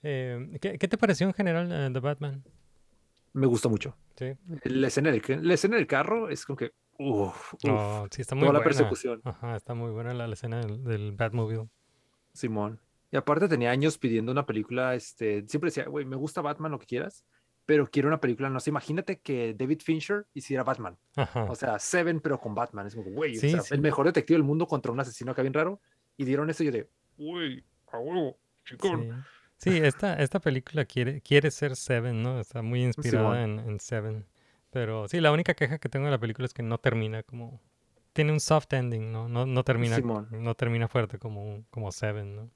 Eh, 0.03 0.59
¿qué, 0.61 0.78
qué 0.78 0.89
te 0.89 0.97
pareció 0.99 1.26
en 1.26 1.35
general 1.35 1.70
eh, 1.70 1.91
The 1.93 2.01
Batman? 2.01 2.43
Me 3.33 3.47
gustó 3.47 3.70
mucho. 3.70 3.97
Sí. 4.16 4.33
La 4.64 4.89
escena 4.89 5.11
del, 5.11 5.22
la 5.43 5.55
escena 5.55 5.76
del 5.76 5.87
carro 5.87 6.28
es 6.28 6.45
como 6.45 6.57
que, 6.57 6.72
uff, 6.99 7.55
Oh, 7.68 8.07
sí, 8.11 8.20
está 8.20 8.35
muy 8.35 8.43
toda 8.43 8.53
la 8.55 8.59
buena. 8.59 8.64
persecución. 8.64 9.20
Ajá, 9.24 9.57
está 9.57 9.74
muy 9.74 9.91
buena 9.91 10.12
la, 10.14 10.26
la 10.26 10.35
escena 10.35 10.61
del, 10.61 10.83
del 10.85 11.12
Batmobile. 11.12 11.68
Simón. 12.33 12.81
Y 13.12 13.16
aparte 13.16 13.49
tenía 13.49 13.70
años 13.70 13.99
pidiendo 13.99 14.31
una 14.33 14.47
película, 14.47 14.95
este, 14.95 15.45
siempre 15.49 15.68
decía, 15.68 15.85
güey, 15.87 16.05
me 16.05 16.16
gusta 16.16 16.43
Batman, 16.43 16.70
lo 16.72 16.78
que 16.78 16.87
quieras, 16.87 17.24
pero 17.66 17.89
quiero 17.91 18.09
una 18.09 18.20
película, 18.20 18.49
no 18.51 18.61
sé, 18.61 18.70
imagínate 18.70 19.18
que 19.18 19.55
David 19.55 19.81
Fincher 19.83 20.26
hiciera 20.35 20.62
Batman. 20.64 20.97
Ajá. 21.16 21.45
O 21.45 21.55
sea, 21.57 21.78
Seven, 21.78 22.20
pero 22.20 22.39
con 22.41 22.55
Batman. 22.55 22.87
Es 22.87 22.95
como, 22.95 23.11
güey, 23.11 23.37
o 23.37 23.41
Sí, 23.41 23.51
sea, 23.51 23.61
sí. 23.62 23.74
el 23.74 23.81
mejor 23.81 24.07
detective 24.07 24.37
del 24.37 24.45
mundo 24.45 24.66
contra 24.66 24.93
un 24.93 25.01
asesino 25.01 25.33
acá 25.33 25.43
bien 25.43 25.55
raro. 25.55 25.81
Y 26.16 26.24
dieron 26.24 26.51
eso 26.51 26.62
y 26.62 26.66
yo 26.66 26.72
de, 26.72 26.89
güey, 27.16 27.64
a 27.93 27.99
huevo, 27.99 28.39
chingón. 28.64 29.24
Sí, 29.61 29.77
esta, 29.77 30.15
esta 30.15 30.41
película 30.41 30.87
quiere, 30.87 31.21
quiere 31.21 31.51
ser 31.51 31.77
Seven, 31.77 32.23
¿no? 32.23 32.41
Está 32.41 32.63
muy 32.63 32.83
inspirada 32.83 33.45
en, 33.45 33.59
en 33.59 33.79
Seven. 33.79 34.25
Pero 34.71 35.07
sí, 35.09 35.21
la 35.21 35.33
única 35.33 35.55
queja 35.55 35.79
que 35.79 35.89
tengo 35.89 36.07
de 36.07 36.13
la 36.13 36.19
película 36.19 36.47
es 36.47 36.55
que 36.55 36.63
no 36.63 36.79
termina 36.79 37.23
como... 37.23 37.61
Tiene 38.13 38.33
un 38.33 38.41
soft 38.41 38.73
ending, 38.73 39.13
¿no? 39.13 39.29
No, 39.29 39.47
no 39.47 39.63
termina, 39.63 39.97
Simón. 39.97 40.29
no 40.31 40.55
termina 40.55 40.89
fuerte 40.89 41.19
como, 41.19 41.65
como 41.71 41.93
Seven, 41.93 42.37
¿no? 42.37 42.51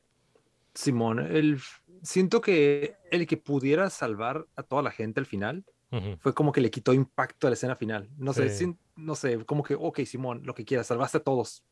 Simón, 0.75 1.21
el, 1.21 1.61
siento 2.03 2.41
que 2.41 2.97
el 3.11 3.27
que 3.27 3.37
pudiera 3.37 3.91
salvar 3.91 4.47
a 4.57 4.63
toda 4.65 4.83
la 4.83 4.91
gente 4.91 5.21
al 5.21 5.27
final 5.27 5.65
fue 6.19 6.35
como 6.35 6.51
que 6.51 6.61
le 6.61 6.73
quitó 6.73 6.93
impacto 6.93 7.47
a 7.47 7.51
la 7.51 7.55
escena 7.55 7.77
final. 7.77 8.11
No 8.17 8.33
sé, 8.33 8.49
sin- 8.49 8.77
no 8.97 9.15
sé, 9.15 9.45
como 9.45 9.63
que, 9.63 9.77
ok, 9.79 10.01
Simón, 10.01 10.43
lo 10.45 10.53
que 10.53 10.65
quieras, 10.65 10.89
salvaste 10.89 11.19
a 11.19 11.23
todos. 11.23 11.63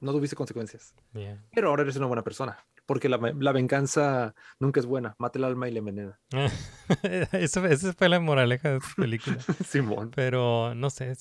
No 0.00 0.12
tuviste 0.12 0.34
consecuencias. 0.34 0.94
Yeah. 1.12 1.44
Pero 1.52 1.68
ahora 1.68 1.82
eres 1.82 1.96
una 1.96 2.06
buena 2.06 2.22
persona. 2.22 2.64
Porque 2.90 3.08
la, 3.08 3.20
la 3.38 3.52
venganza 3.52 4.34
nunca 4.58 4.80
es 4.80 4.86
buena. 4.86 5.14
Mata 5.16 5.38
el 5.38 5.44
alma 5.44 5.68
y 5.68 5.70
le 5.70 5.78
envenena. 5.78 6.18
Esa 7.30 7.92
fue 7.92 8.08
la 8.08 8.18
moraleja 8.18 8.70
de 8.70 8.76
esta 8.78 8.94
película. 8.96 9.38
Simón. 9.64 10.10
Pero 10.12 10.74
no 10.74 10.90
sé, 10.90 11.16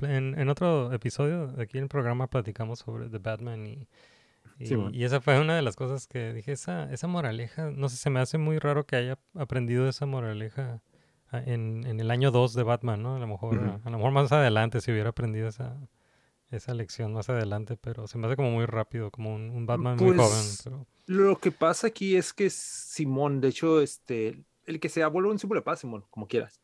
en, 0.00 0.38
en 0.38 0.48
otro 0.48 0.90
episodio 0.94 1.54
aquí 1.58 1.76
en 1.76 1.82
el 1.82 1.88
programa 1.90 2.30
platicamos 2.30 2.78
sobre 2.78 3.10
The 3.10 3.18
Batman 3.18 3.66
y, 3.66 3.86
y, 4.60 5.04
esa 5.04 5.20
fue 5.20 5.38
una 5.38 5.54
de 5.54 5.60
las 5.60 5.76
cosas 5.76 6.06
que 6.06 6.32
dije, 6.32 6.52
esa, 6.52 6.90
esa 6.90 7.06
moraleja, 7.06 7.70
no 7.70 7.90
sé, 7.90 7.98
se 7.98 8.08
me 8.08 8.20
hace 8.20 8.38
muy 8.38 8.58
raro 8.58 8.86
que 8.86 8.96
haya 8.96 9.18
aprendido 9.34 9.86
esa 9.90 10.06
moraleja 10.06 10.80
ah, 11.32 11.42
en, 11.44 11.84
en 11.86 12.00
el 12.00 12.10
año 12.10 12.30
2 12.30 12.54
de 12.54 12.62
Batman, 12.62 13.02
¿no? 13.02 13.16
A 13.16 13.18
lo 13.18 13.26
mejor, 13.26 13.78
a 13.84 13.90
lo 13.90 13.96
mejor 13.98 14.12
más 14.12 14.32
adelante 14.32 14.80
si 14.80 14.90
hubiera 14.90 15.10
aprendido 15.10 15.48
esa, 15.48 15.76
esa 16.50 16.74
lección 16.74 17.12
más 17.12 17.28
adelante, 17.28 17.76
pero 17.76 18.06
se 18.06 18.18
me 18.18 18.26
hace 18.26 18.36
como 18.36 18.50
muy 18.50 18.66
rápido, 18.66 19.10
como 19.10 19.34
un, 19.34 19.50
un 19.50 19.66
Batman 19.66 19.98
muy 19.98 20.16
joven. 20.16 20.46
Pues, 20.46 20.62
Pero, 20.64 20.86
Lo 21.06 21.38
que 21.38 21.52
pasa 21.52 21.88
aquí 21.88 22.16
es 22.16 22.32
que 22.32 22.50
Simón, 22.50 23.40
de 23.40 23.48
hecho, 23.48 23.80
este, 23.80 24.44
el 24.64 24.80
que 24.80 24.88
sea 24.88 25.08
vuelve 25.08 25.30
un 25.30 25.38
símbolo 25.38 25.60
de 25.60 25.64
paz, 25.64 25.80
Simón, 25.80 26.04
como 26.10 26.26
quieras. 26.26 26.60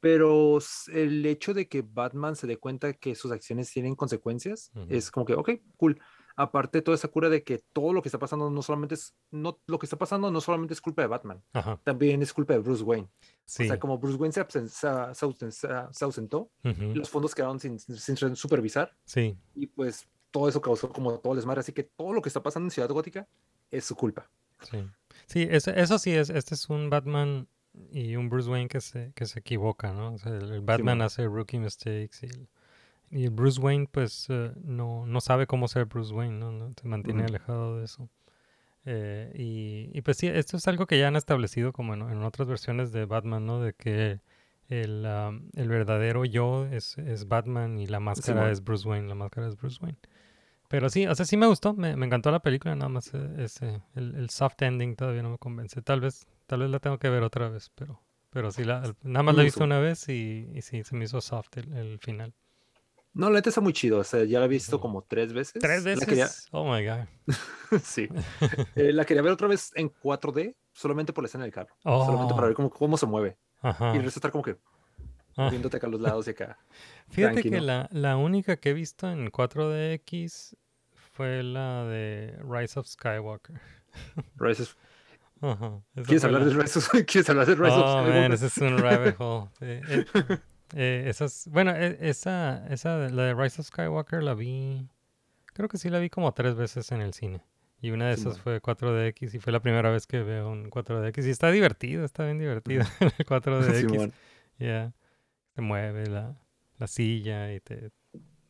Pero 0.00 0.58
el 0.92 1.26
hecho 1.26 1.52
de 1.52 1.68
que 1.68 1.82
Batman 1.82 2.34
se 2.34 2.46
dé 2.46 2.56
cuenta 2.56 2.94
que 2.94 3.14
sus 3.14 3.32
acciones 3.32 3.70
tienen 3.70 3.94
consecuencias 3.94 4.70
Ujú. 4.74 4.86
es 4.88 5.10
como 5.10 5.26
que, 5.26 5.34
ok, 5.34 5.50
cool. 5.76 6.00
Aparte, 6.42 6.80
toda 6.82 6.94
esa 6.94 7.08
cura 7.08 7.28
de 7.28 7.42
que 7.42 7.58
todo 7.72 7.92
lo 7.92 8.00
que 8.02 8.08
está 8.08 8.18
pasando 8.18 8.50
no 8.50 8.62
solamente 8.62 8.94
es, 8.94 9.14
no, 9.30 9.58
lo 9.66 9.78
que 9.78 9.86
está 9.86 9.96
pasando 9.98 10.30
no 10.30 10.40
solamente 10.40 10.74
es 10.74 10.80
culpa 10.80 11.02
de 11.02 11.08
Batman, 11.08 11.42
ajá, 11.52 11.78
también 11.84 12.22
es 12.22 12.32
culpa 12.32 12.54
de 12.54 12.60
Bruce 12.60 12.82
Wayne. 12.82 13.08
sí. 13.44 13.64
O 13.64 13.66
sea, 13.66 13.78
como 13.78 13.98
Bruce 13.98 14.16
Wayne 14.16 14.32
se, 14.32 14.40
absen- 14.40 14.68
se, 14.68 14.88
se 15.14 15.26
ausen- 15.26 15.50
se- 15.50 15.68
se 15.94 16.04
ausentó, 16.04 16.50
los 16.62 17.10
fondos 17.10 17.34
quedaron 17.34 17.60
sin, 17.60 17.78
sin 17.78 18.16
supervisar 18.36 18.96
sí, 19.04 19.36
y 19.54 19.66
pues 19.66 20.08
todo 20.30 20.48
eso 20.48 20.60
causó 20.60 20.88
como 20.92 21.18
todo 21.18 21.32
el 21.32 21.38
desmadre. 21.38 21.60
Así 21.60 21.72
que 21.72 21.82
todo 21.82 22.12
lo 22.12 22.22
que 22.22 22.28
está 22.28 22.42
pasando 22.42 22.66
en 22.66 22.70
Ciudad 22.70 22.88
Gótica 22.88 23.26
es 23.70 23.84
su 23.84 23.94
culpa. 23.96 24.30
Sí, 24.62 24.78
sí 25.26 25.48
eso, 25.50 25.70
eso 25.72 25.98
sí, 25.98 26.12
es, 26.12 26.30
este 26.30 26.54
es 26.54 26.68
un 26.70 26.88
Batman 26.90 27.48
y 27.90 28.16
un 28.16 28.28
Bruce 28.28 28.48
Wayne 28.48 28.68
que 28.68 28.80
se, 28.80 29.12
que 29.14 29.26
se 29.26 29.40
equivoca, 29.40 29.92
¿no? 29.92 30.14
O 30.14 30.18
sea, 30.18 30.32
el, 30.32 30.60
Batman 30.60 31.02
hace 31.02 31.26
rookie 31.26 31.58
mistakes 31.58 32.18
y 32.26 32.48
y 33.10 33.28
Bruce 33.28 33.60
Wayne 33.60 33.88
pues 33.90 34.26
eh, 34.28 34.52
no, 34.62 35.04
no 35.06 35.20
sabe 35.20 35.46
cómo 35.46 35.68
ser 35.68 35.86
Bruce 35.86 36.14
Wayne, 36.14 36.38
¿no? 36.38 36.52
No, 36.52 36.72
Se 36.80 36.86
mantiene 36.86 37.24
alejado 37.24 37.78
de 37.78 37.84
eso. 37.84 38.08
Eh, 38.86 39.32
y, 39.34 39.96
y 39.96 40.02
pues 40.02 40.16
sí, 40.16 40.26
esto 40.28 40.56
es 40.56 40.66
algo 40.68 40.86
que 40.86 40.98
ya 40.98 41.08
han 41.08 41.16
establecido 41.16 41.72
como 41.72 41.94
en, 41.94 42.02
en 42.02 42.22
otras 42.22 42.48
versiones 42.48 42.92
de 42.92 43.04
Batman, 43.04 43.44
¿no? 43.44 43.60
De 43.60 43.74
que 43.74 44.20
el, 44.68 45.04
am, 45.04 45.50
el 45.54 45.68
verdadero 45.68 46.24
yo 46.24 46.66
es, 46.66 46.96
es 46.98 47.26
Batman 47.28 47.78
y 47.78 47.86
la 47.88 48.00
máscara 48.00 48.50
es 48.50 48.62
Bruce 48.62 48.88
Wayne, 48.88 49.08
la 49.08 49.16
máscara 49.16 49.48
es 49.48 49.56
Bruce 49.56 49.78
Wayne. 49.82 49.98
Pero 50.68 50.88
sí, 50.88 51.04
o 51.06 51.14
sea, 51.16 51.26
sí 51.26 51.36
me 51.36 51.48
gustó, 51.48 51.74
me, 51.74 51.96
me 51.96 52.06
encantó 52.06 52.30
la 52.30 52.38
película, 52.38 52.76
nada 52.76 52.88
más 52.88 53.12
eh, 53.12 53.28
ese, 53.38 53.82
el, 53.96 54.14
el 54.14 54.30
soft 54.30 54.62
ending 54.62 54.94
todavía 54.94 55.24
no 55.24 55.30
me 55.30 55.38
convence. 55.38 55.82
Tal 55.82 56.00
vez, 56.00 56.28
tal 56.46 56.60
vez 56.60 56.70
la 56.70 56.78
tengo 56.78 56.98
que 56.98 57.10
ver 57.10 57.24
otra 57.24 57.48
vez, 57.48 57.72
pero, 57.74 58.00
pero 58.30 58.52
sí, 58.52 58.62
la, 58.62 58.94
nada 59.02 59.24
más 59.24 59.34
la 59.34 59.42
he 59.42 59.46
visto 59.46 59.64
una 59.64 59.80
vez 59.80 60.08
y, 60.08 60.48
y 60.54 60.62
sí, 60.62 60.84
se 60.84 60.94
me 60.94 61.06
hizo 61.06 61.20
soft 61.20 61.56
el, 61.56 61.72
el 61.72 61.98
final. 61.98 62.32
No, 63.12 63.28
la 63.28 63.36
neta 63.36 63.48
está 63.48 63.60
muy 63.60 63.72
chido. 63.72 63.98
O 63.98 64.04
sea, 64.04 64.24
ya 64.24 64.38
la 64.38 64.44
he 64.44 64.48
visto 64.48 64.80
como 64.80 65.02
tres 65.02 65.32
veces. 65.32 65.60
¿Tres 65.60 65.82
La 65.84 65.90
veces? 65.90 66.06
quería, 66.06 66.28
Oh 66.52 66.64
my 66.72 66.84
God. 66.86 67.06
sí. 67.82 68.08
Eh, 68.76 68.92
la 68.92 69.04
quería 69.04 69.22
ver 69.22 69.32
otra 69.32 69.48
vez 69.48 69.72
en 69.74 69.90
4D, 69.92 70.54
solamente 70.72 71.12
por 71.12 71.24
la 71.24 71.26
escena 71.26 71.44
del 71.44 71.52
carro. 71.52 71.74
Solamente 71.82 72.34
para 72.34 72.44
Oh, 72.44 72.48
ver 72.48 72.54
cómo, 72.54 72.70
cómo 72.70 72.96
se 72.96 73.06
mueve. 73.06 73.36
ajá. 73.60 73.92
Y 73.94 73.98
el 73.98 74.04
resto 74.04 74.18
estar 74.20 74.30
como 74.30 74.44
que 74.44 74.56
Ah. 75.36 75.44
moviéndote 75.44 75.76
acá 75.76 75.86
a 75.86 75.90
los 75.90 76.00
lados 76.00 76.26
y 76.26 76.30
acá. 76.30 76.58
Fíjate 77.10 77.42
que 77.42 77.60
la, 77.60 77.88
la 77.92 78.16
única 78.16 78.56
que 78.56 78.70
he 78.70 78.74
visto 78.74 79.08
en 79.10 79.30
4DX 79.30 80.54
fue 81.12 81.42
la 81.42 81.84
de 81.84 82.36
Rise 82.48 82.78
of 82.80 82.86
Skywalker. 82.86 83.60
Rise 84.36 84.62
of- 84.64 84.76
Ajá. 85.42 85.80
¿Quieres 86.04 86.24
hablar 86.24 86.42
la- 86.42 86.48
de 86.48 86.54
Rise 86.62 86.78
of, 86.80 86.88
¿Quieres 87.06 87.30
hablar 87.30 87.46
de 87.46 87.54
Rise 87.54 87.72
of 87.76 87.82
Oh, 87.84 87.96
man, 88.02 88.06
Skywalker? 88.06 88.32
ese 88.34 88.46
es 88.46 88.56
un 88.58 88.78
rabbit 88.78 89.14
hole. 89.18 89.48
Sí, 89.58 90.20
eh, 90.74 91.04
esas, 91.06 91.48
bueno, 91.50 91.72
eh, 91.74 91.98
esa, 92.00 92.66
esa, 92.68 92.96
la 93.08 93.24
de 93.24 93.34
Rise 93.34 93.60
of 93.60 93.66
Skywalker 93.66 94.22
la 94.22 94.34
vi, 94.34 94.88
creo 95.46 95.68
que 95.68 95.78
sí 95.78 95.88
la 95.88 95.98
vi 95.98 96.10
como 96.10 96.32
tres 96.32 96.54
veces 96.54 96.92
en 96.92 97.00
el 97.00 97.14
cine. 97.14 97.42
Y 97.82 97.92
una 97.92 98.08
de 98.08 98.14
esas 98.14 98.34
Simón. 98.34 98.60
fue 98.60 98.60
4DX 98.60 99.34
y 99.34 99.38
fue 99.38 99.52
la 99.52 99.60
primera 99.60 99.90
vez 99.90 100.06
que 100.06 100.22
veo 100.22 100.50
un 100.50 100.70
4DX. 100.70 101.26
Y 101.26 101.30
está 101.30 101.50
divertido, 101.50 102.04
está 102.04 102.24
bien 102.24 102.38
divertido 102.38 102.84
el 103.00 103.26
4DX. 103.26 103.74
Simón. 103.74 104.12
Ya. 104.58 104.92
Se 105.54 105.62
mueve 105.62 106.06
la, 106.06 106.36
la 106.78 106.86
silla 106.86 107.52
y 107.52 107.60
te, 107.60 107.90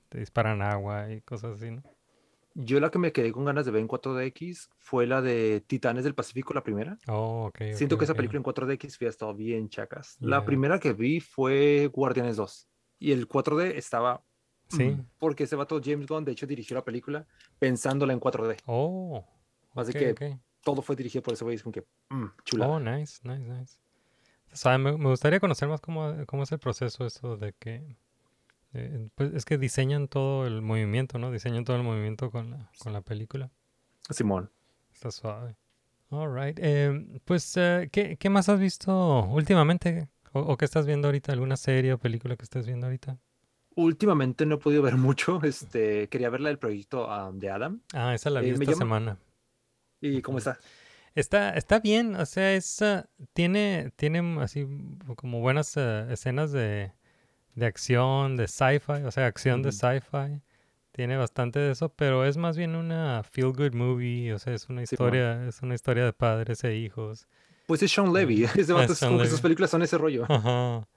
te 0.09 0.19
disparan 0.19 0.63
agua 0.63 1.11
y 1.13 1.21
cosas 1.21 1.57
así, 1.57 1.71
¿no? 1.71 1.83
Yo 2.55 2.81
la 2.81 2.91
que 2.91 2.99
me 2.99 3.13
quedé 3.13 3.31
con 3.33 3.45
ganas 3.45 3.65
de 3.65 3.71
ver 3.71 3.81
en 3.81 3.89
4DX 3.89 4.69
fue 4.77 5.07
la 5.07 5.23
de 5.23 5.63
Titanes 5.67 6.03
del 6.05 6.15
Pacífico, 6.15 6.53
la 6.53 6.63
primera. 6.65 6.99
Oh, 7.07 7.47
ok. 7.47 7.59
Siento 7.75 7.95
ok, 7.95 8.01
que 8.01 8.05
esa 8.05 8.15
película 8.15 8.39
en 8.39 8.45
4DX 8.45 8.97
había 8.97 9.09
estado 9.09 9.35
bien 9.35 9.69
chacas. 9.69 10.17
La 10.21 10.41
Ya. 10.41 10.45
primera 10.45 10.79
que 10.81 10.93
vi 10.93 11.21
fue 11.21 11.89
Guardianes 11.93 12.37
2. 12.37 12.69
Y 12.99 13.13
el 13.13 13.29
4D 13.29 13.75
estaba... 13.77 14.23
Sí. 14.69 14.85
mm, 14.85 15.07
Porque 15.19 15.45
ese 15.45 15.57
vato 15.57 15.81
James 15.83 16.07
Gunn, 16.07 16.25
de 16.25 16.33
hecho, 16.33 16.47
dirigió 16.47 16.75
la 16.77 16.85
película 16.85 17.27
pensándola 17.59 18.13
en 18.13 18.21
4D. 18.21 18.57
Oh. 18.67 19.25
Así 19.75 19.93
que 19.93 20.39
todo 20.63 20.83
fue 20.83 20.97
dirigido 20.97 21.23
por 21.23 21.35
ese 21.35 21.45
güey. 21.45 21.57
Es 21.57 21.63
como 21.63 21.73
que... 21.73 21.85
mm, 22.11 22.27
chula. 22.45 22.69
Oh, 22.69 22.79
nice, 22.81 23.21
nice, 23.23 23.41
nice. 23.43 23.79
O 24.53 24.57
sea, 24.57 24.77
me, 24.79 24.97
me 24.99 25.09
gustaría 25.09 25.39
conocer 25.41 25.69
más 25.69 25.81
cómo, 25.81 26.15
cómo 26.27 26.43
es 26.43 26.51
el 26.53 26.59
proceso 26.59 27.07
eso 27.07 27.37
de 27.37 27.53
que... 27.53 27.97
eh, 28.73 29.09
pues 29.15 29.35
es 29.35 29.45
que 29.45 29.59
diseñan 29.59 30.09
todo 30.09 30.47
el 30.47 30.63
movimiento, 30.63 31.19
¿no? 31.19 31.31
Diseñan 31.31 31.65
todo 31.65 31.77
el 31.77 31.83
movimiento 31.83 32.31
con 32.31 32.51
la, 32.51 32.71
con 32.79 32.93
la 32.93 33.03
película. 33.03 33.51
Simón. 34.11 34.51
Está 34.93 35.11
suave. 35.11 35.57
Alright. 36.11 36.59
Eh, 36.61 37.21
pues, 37.25 37.57
eh, 37.57 37.89
¿qué, 37.93 38.17
qué 38.17 38.31
más 38.31 38.49
has 38.49 38.61
visto 38.61 39.25
últimamente? 39.27 40.09
O, 40.33 40.41
o 40.41 40.57
qué 40.57 40.65
estás 40.65 40.87
viendo 40.87 41.09
ahorita? 41.09 41.33
¿Alguna 41.33 41.57
serie 41.57 41.93
o 41.93 41.99
película 41.99 42.37
que 42.37 42.45
estés 42.45 42.67
viendo 42.67 42.87
ahorita? 42.87 43.19
Últimamente 43.77 44.47
no 44.47 44.57
he 44.57 44.59
podido 44.59 44.83
ver 44.83 44.97
mucho. 44.97 45.41
Este, 45.43 46.09
quería 46.09 46.31
ver 46.31 46.41
la 46.41 46.49
del 46.49 46.59
proyecto 46.59 47.11
ah, 47.11 47.31
de 47.33 47.51
Adam. 47.51 47.81
Ah, 47.93 48.15
esa 48.15 48.31
la 48.31 48.41
vi 48.41 48.51
Eh, 48.51 48.57
me 48.57 48.65
esta 48.65 48.77
semana. 48.77 49.19
¿Y 50.01 50.23
cómo 50.23 50.39
está? 50.39 50.59
Está, 51.15 51.55
está 51.55 51.81
bien, 51.81 52.15
o 52.15 52.25
sea, 52.25 52.55
es, 52.55 52.81
ah, 52.83 53.09
tiene, 53.33 53.93
tiene 53.97 54.41
así 54.41 54.67
como 55.17 55.41
buenas 55.41 55.77
escenas 55.77 56.53
de, 56.53 56.93
de 57.55 57.67
acción, 57.67 58.37
de 58.37 58.47
sci-fi, 58.49 59.03
o 59.05 59.11
sea, 59.11 59.27
acción 59.27 59.63
de 59.63 59.73
sci-fi. 59.73 60.41
Tiene 60.93 61.17
bastante 61.17 61.59
de 61.61 61.73
eso, 61.73 61.89
pero 61.91 62.25
es 62.25 62.37
más 62.37 62.57
bien 62.57 62.75
una 62.75 63.23
feel 63.23 63.53
good 63.53 63.75
movie, 63.75 64.33
o 64.35 64.39
sea, 64.39 64.55
es 64.55 64.69
una 64.69 64.83
historia, 64.83 65.47
es 65.47 65.63
una 65.63 65.75
historia 65.75 66.05
de 66.05 66.13
padres 66.13 66.63
e 66.65 66.77
hijos. 66.77 67.29
Pues 67.67 67.83
es 67.83 67.93
Sean 67.93 68.13
Levy. 68.13 68.45
Ah, 68.45 68.51
vato 68.57 68.63
es 68.85 68.91
es 68.91 68.99
Sean 68.99 69.13
como 69.13 69.23
que 69.23 69.29
sus 69.29 69.35
Levy. 69.39 69.43
películas 69.43 69.71
son 69.71 69.83
ese 69.83 69.97
rollo. 69.99 70.27
Ajá. 70.29 70.89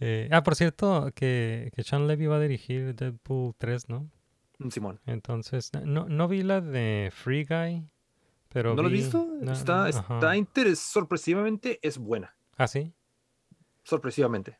Eh, 0.00 0.28
ah, 0.32 0.42
por 0.42 0.54
cierto, 0.56 1.10
que, 1.14 1.70
que 1.74 1.82
Sean 1.84 2.06
Levy 2.08 2.26
va 2.26 2.36
a 2.36 2.40
dirigir 2.40 2.94
Deadpool 2.94 3.54
3, 3.58 3.88
¿no? 3.88 4.10
Mm, 4.58 4.68
Simón. 4.70 5.00
Entonces, 5.06 5.70
no, 5.84 6.08
no 6.08 6.26
vi 6.28 6.42
la 6.42 6.60
de 6.60 7.10
Free 7.14 7.44
Guy, 7.44 7.88
pero 8.48 8.74
¿No 8.74 8.82
lo 8.82 8.88
has 8.88 8.92
vi- 8.92 8.98
visto? 8.98 9.24
no, 9.40 9.52
está 9.52 9.82
no, 9.82 9.86
está 9.86 10.00
ajá. 10.30 10.36
interes- 10.36 10.76
sorpresivamente 10.80 11.78
es 11.82 11.96
buena. 11.98 12.36
Ah, 12.56 12.66
sí. 12.66 12.92
Sorpresivamente. 13.84 14.58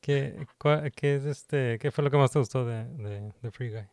¿Qué, 0.00 0.46
cua- 0.58 0.90
qué 0.94 1.16
es 1.16 1.24
este, 1.24 1.78
¿Qué 1.78 1.90
fue 1.90 2.02
lo 2.04 2.10
que 2.10 2.16
más 2.16 2.30
te 2.32 2.38
gustó 2.38 2.64
de, 2.64 2.84
de, 2.84 3.32
de 3.42 3.50
Free 3.50 3.70
Guy? 3.70 3.86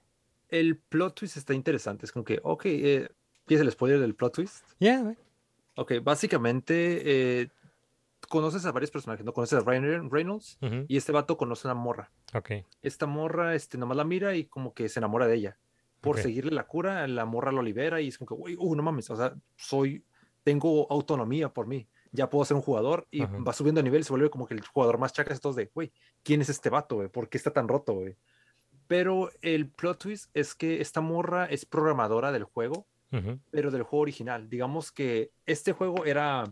El 0.49 0.78
plot 0.78 1.16
twist 1.20 1.36
está 1.38 1.53
interesante. 1.53 2.05
Es 2.05 2.12
como 2.12 2.24
que, 2.24 2.39
ok, 2.43 2.66
eh, 2.66 3.10
¿quieres 3.45 3.66
el 3.66 3.72
spoiler 3.72 3.99
del 3.99 4.16
plot 4.16 4.36
twist? 4.36 4.66
Yeah. 4.80 5.16
Ok, 5.76 5.93
básicamente 6.01 7.41
eh, 7.41 7.49
conoces 8.30 8.66
a 8.66 8.72
varios 8.72 8.89
personajes, 8.91 9.26
¿no? 9.26 9.34
Conoces 9.34 9.60
a 9.60 9.62
Ryan 9.62 10.10
Reynolds 10.10 10.58
Ujú, 10.62 10.86
y 10.88 10.95
este 10.97 11.12
vato 11.12 11.38
conoce 11.38 11.68
a 11.68 11.72
una 11.74 11.82
morra. 11.82 12.12
Ok. 12.34 12.51
Esta 12.82 13.05
morra, 13.05 13.55
este, 13.55 13.78
nomás 13.78 13.97
la 13.97 14.03
mira 14.05 14.36
y 14.36 14.45
como 14.45 14.74
que 14.74 14.88
se 14.89 14.99
enamora 14.99 15.28
de 15.28 15.36
ella. 15.36 15.58
Por 15.99 16.16
Ok. 16.16 16.22
seguirle 16.22 16.51
la 16.51 16.66
cura, 16.68 17.05
la 17.08 17.26
morra 17.26 17.51
lo 17.51 17.62
libera 17.62 17.99
y 17.99 18.08
es 18.08 18.18
como 18.18 18.30
que, 18.30 18.36
güey, 18.36 18.55
uh, 18.58 18.76
no 18.76 18.84
mames, 18.84 19.10
o 19.10 19.16
sea, 19.18 19.36
soy, 19.58 20.03
tengo 20.43 20.88
autonomía 20.89 21.49
por 21.49 21.68
mí. 21.68 21.88
Ya 22.12 22.30
puedo 22.30 22.45
ser 22.45 22.55
un 22.55 22.64
jugador 22.64 23.08
y 23.12 23.24
Ajá. 23.24 23.38
va 23.39 23.53
subiendo 23.53 23.80
de 23.80 23.84
nivel 23.84 24.01
y 24.01 24.03
se 24.03 24.12
vuelve 24.12 24.30
como 24.30 24.47
que 24.47 24.53
el 24.53 24.66
jugador 24.66 24.97
más 24.97 25.14
chacas. 25.14 25.41
Todos 25.41 25.55
de, 25.55 25.72
güey, 25.74 25.91
¿quién 26.24 26.41
es 26.41 26.49
este 26.49 26.70
vato, 26.70 26.95
güey? 26.95 27.10
¿Por 27.10 27.30
qué 27.30 27.38
está 27.38 27.51
tan 27.51 27.68
roto? 27.68 27.99
Pero 28.88 29.30
el 29.41 29.70
plot 29.70 29.99
twist 29.99 30.30
es 30.34 30.55
que 30.55 30.82
esta 30.82 31.01
morra 31.01 31.45
es 31.45 31.66
programadora 31.66 32.32
del 32.32 32.43
juego 32.43 32.88
pero 33.51 33.72
del 33.72 33.84
juego 33.84 34.01
original. 34.03 34.49
Digamos 34.49 34.91
que 34.91 35.32
este 35.45 35.72
juego 35.74 36.05
era 36.05 36.43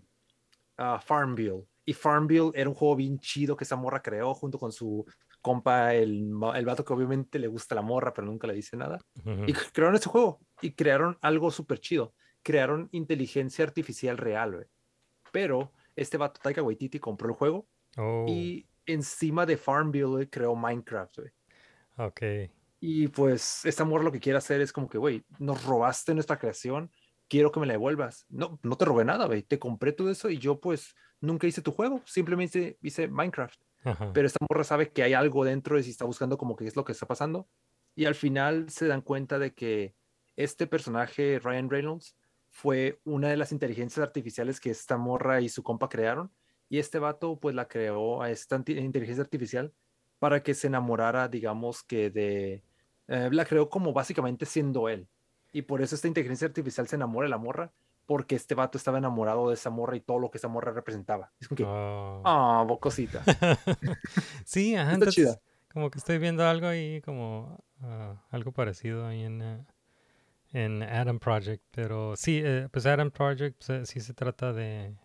ah, 0.78 1.00
Farmville. 1.04 1.66
Y 1.86 1.94
Farmville 1.94 2.52
era 2.56 2.70
un 2.70 2.76
juego 2.76 2.96
bien 2.96 3.20
chido 3.20 3.56
que 3.56 3.64
esa 3.64 3.76
morra 3.76 4.02
creó 4.02 4.34
junto 4.34 4.58
con 4.58 4.72
su 4.72 5.06
compa, 5.42 5.94
el, 5.94 6.32
el 6.56 6.66
vato 6.66 6.84
que 6.84 6.94
obviamente 6.94 7.38
le 7.38 7.48
gusta 7.48 7.76
la 7.76 7.84
morra, 7.84 8.14
pero 8.14 8.26
nunca 8.26 8.48
le 8.48 8.56
dice 8.56 8.76
nada. 8.76 9.00
Y 9.46 9.54
crearon 9.54 9.96
ese 9.96 10.10
juego 10.10 10.40
y 10.62 10.72
crearon 10.72 11.18
algo 11.22 11.52
súper 11.52 11.80
chido. 11.80 12.14
Crearon 12.42 12.90
inteligencia 12.92 13.66
artificial 13.66 14.18
real, 14.18 14.54
güey. 14.54 14.66
Pero 15.36 15.74
este 15.98 16.16
vato, 16.16 16.40
Taika 16.42 16.64
Waititi, 16.64 16.98
compró 16.98 17.28
el 17.28 17.36
juego 17.36 17.68
Oh, 17.98 18.26
y 18.26 18.66
encima 18.86 19.46
de 19.46 19.58
Farmville 19.58 20.30
creó 20.30 20.56
Minecraft, 20.56 21.18
güey. 21.18 21.32
ok. 21.98 22.22
Y 22.80 23.10
pues 23.10 23.66
esta 23.66 23.84
morra 23.84 24.06
lo 24.06 24.14
que 24.14 24.22
quiere 24.22 24.38
hacer 24.38 24.62
es 24.62 24.72
como 24.72 24.88
que, 24.88 24.98
güey, 24.98 25.26
nos 25.40 25.66
robaste 25.66 26.14
nuestra 26.14 26.38
creación, 26.38 26.90
quiero 27.28 27.52
que 27.52 27.60
me 27.60 27.66
la 27.66 27.74
devuelvas. 27.74 28.26
No, 28.30 28.60
no 28.64 28.78
te 28.78 28.86
robé 28.86 29.04
nada, 29.04 29.26
güey, 29.26 29.44
te 29.44 29.60
compré 29.60 29.92
todo 29.92 30.10
eso 30.10 30.30
y 30.30 30.38
yo 30.38 30.62
pues 30.62 30.96
nunca 31.20 31.48
hice 31.48 31.62
tu 31.62 31.72
juego, 31.74 32.02
simplemente 32.06 32.78
hice 32.82 33.10
Minecraft. 33.10 33.60
Ajá. 33.84 34.14
Pero 34.14 34.28
esta 34.28 34.46
morra 34.50 34.64
sabe 34.64 34.92
que 34.92 35.04
hay 35.04 35.14
algo 35.14 35.44
dentro 35.44 35.78
y 35.78 35.84
si 35.84 35.90
está 35.90 36.06
buscando 36.06 36.38
como 36.38 36.56
que 36.56 36.66
es 36.66 36.78
lo 36.78 36.86
que 36.86 36.94
está 36.94 37.08
pasando. 37.08 37.50
Y 37.94 38.06
al 38.06 38.16
final 38.16 38.70
se 38.70 38.88
dan 38.88 39.02
cuenta 39.02 39.38
de 39.38 39.54
que 39.54 39.96
este 40.38 40.66
personaje, 40.66 41.40
Ryan 41.40 41.70
Reynolds, 41.70 42.16
fue 42.56 43.02
una 43.04 43.28
de 43.28 43.36
las 43.36 43.52
inteligencias 43.52 44.02
artificiales 44.02 44.62
que 44.62 44.70
esta 44.70 44.96
morra 44.96 45.42
y 45.42 45.50
su 45.50 45.62
compa 45.62 45.90
crearon. 45.90 46.32
Y 46.70 46.80
este 46.80 47.00
vato 47.00 47.38
pues 47.38 47.54
la 47.54 47.68
creó 47.68 48.22
a 48.22 48.32
esta 48.32 48.56
inteligencia 48.56 49.22
artificial 49.22 49.74
para 50.20 50.42
que 50.42 50.54
se 50.54 50.68
enamorara, 50.68 51.28
digamos 51.28 51.84
que 51.84 52.10
de... 52.10 52.64
eh, 53.10 53.30
la 53.30 53.44
creó 53.44 53.70
como 53.70 53.92
básicamente 53.92 54.46
siendo 54.46 54.88
él. 54.88 55.10
Y 55.52 55.64
por 55.64 55.82
eso 55.82 55.96
esta 55.96 56.08
inteligencia 56.08 56.48
artificial 56.48 56.88
se 56.88 56.96
enamora 56.96 57.26
de 57.26 57.32
la 57.32 57.38
morra, 57.38 57.74
porque 58.06 58.36
este 58.36 58.56
vato 58.56 58.78
estaba 58.78 59.00
enamorado 59.00 59.50
de 59.50 59.56
esa 59.56 59.70
morra 59.70 59.98
y 59.98 60.00
todo 60.00 60.20
lo 60.20 60.32
que 60.32 60.38
esa 60.38 60.48
morra 60.48 60.72
representaba. 60.72 61.34
Es 61.42 61.50
como 61.50 61.58
que, 61.58 61.66
Oh. 61.68 62.22
ah, 62.24 62.64
bocosita. 62.66 63.22
sí, 64.46 64.76
ajá. 64.76 64.94
Está 64.94 64.94
entonces, 64.94 65.16
chida. 65.16 65.40
como 65.74 65.90
que 65.92 65.98
estoy 65.98 66.20
viendo 66.20 66.46
algo 66.46 66.68
ahí, 66.68 67.02
como 67.02 67.62
ah, 67.82 68.24
algo 68.30 68.54
parecido 68.54 69.06
ahí 69.08 69.24
en, 69.24 69.42
eh, 69.42 69.66
en 70.56 70.84
Adam 70.84 71.20
Project. 71.20 71.64
Pero 71.72 72.16
sí, 72.16 72.42
eh, 72.44 72.68
pues 72.72 72.86
Adam 72.86 73.12
Project 73.12 73.58
pues, 73.58 73.70
eh, 73.70 73.86
sí 73.86 74.00
se 74.00 74.14
trata 74.14 74.54
de 74.54 74.96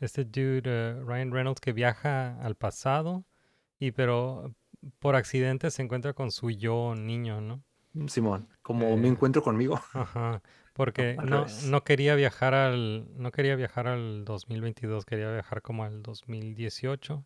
este 0.00 0.24
dude, 0.24 0.62
eh, 0.66 1.00
Ryan 1.04 1.32
Reynolds, 1.32 1.60
que 1.60 1.72
viaja 1.72 2.38
al 2.40 2.54
pasado, 2.56 3.24
y 3.78 3.92
pero 3.92 4.54
por 4.98 5.16
accidente 5.16 5.70
se 5.70 5.82
encuentra 5.82 6.12
con 6.14 6.30
su 6.30 6.50
yo 6.50 6.94
niño, 6.96 7.40
¿no? 7.40 7.62
Simón, 8.08 8.48
como 8.62 8.88
Eh, 8.88 8.96
me 8.96 9.08
encuentro 9.08 9.42
conmigo. 9.42 9.80
Ajá, 9.92 10.42
porque 10.74 11.16
no, 11.24 11.46
no 11.66 11.84
quería 11.84 12.14
viajar 12.14 12.54
al, 12.54 13.06
no 13.16 13.30
quería 13.32 13.56
viajar 13.56 13.88
al 13.88 14.24
2022, 14.24 15.04
quería 15.04 15.32
viajar 15.32 15.62
como 15.62 15.84
al 15.84 16.02
2018 16.02 17.24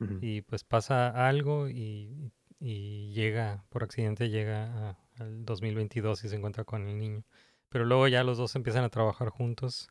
Ujú. 0.00 0.18
y 0.22 0.40
pues 0.42 0.64
pasa 0.64 1.08
algo 1.28 1.68
y, 1.68 2.32
y 2.60 3.12
llega, 3.12 3.64
por 3.68 3.84
accidente 3.84 4.30
llega 4.30 4.90
a- 4.90 4.98
al 5.18 5.44
2022 5.44 6.24
y 6.24 6.28
se 6.28 6.36
encuentra 6.36 6.64
con 6.64 6.86
el 6.88 6.98
niño. 6.98 7.24
Pero 7.68 7.84
luego 7.84 8.08
ya 8.08 8.22
los 8.24 8.38
dos 8.38 8.54
empiezan 8.56 8.84
a 8.84 8.88
trabajar 8.88 9.28
juntos 9.30 9.88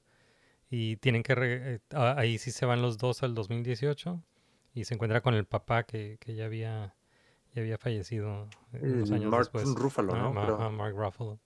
y 0.70 0.98
tienen 0.98 1.24
que, 1.24 1.36
re- 1.36 1.76
eh, 1.76 1.80
ahí 2.18 2.38
sí 2.38 2.52
se 2.52 2.66
van 2.66 2.82
los 2.82 2.98
dos 2.98 3.24
al 3.24 3.34
2018 3.36 4.24
y 4.74 4.86
se 4.86 4.94
encuentra 4.96 5.22
con 5.22 5.34
el 5.34 5.46
papá 5.46 5.84
que, 5.84 6.18
que 6.20 6.34
ya 6.36 6.46
había, 6.46 6.96
ya 7.54 7.62
había 7.62 7.78
fallecido 7.78 8.50
eh, 8.74 8.80
unos 8.84 9.12
años 9.12 9.30
Mark 9.32 9.44
después. 9.52 9.76
Ruffalo, 9.76 10.14
Ah, 10.16 10.20
¿no? 10.24 10.34
ma- 10.34 10.44
Creo. 10.46 10.56
ajá, 10.56 10.70
Mark 10.70 10.96
Ruffalo. 10.96 11.40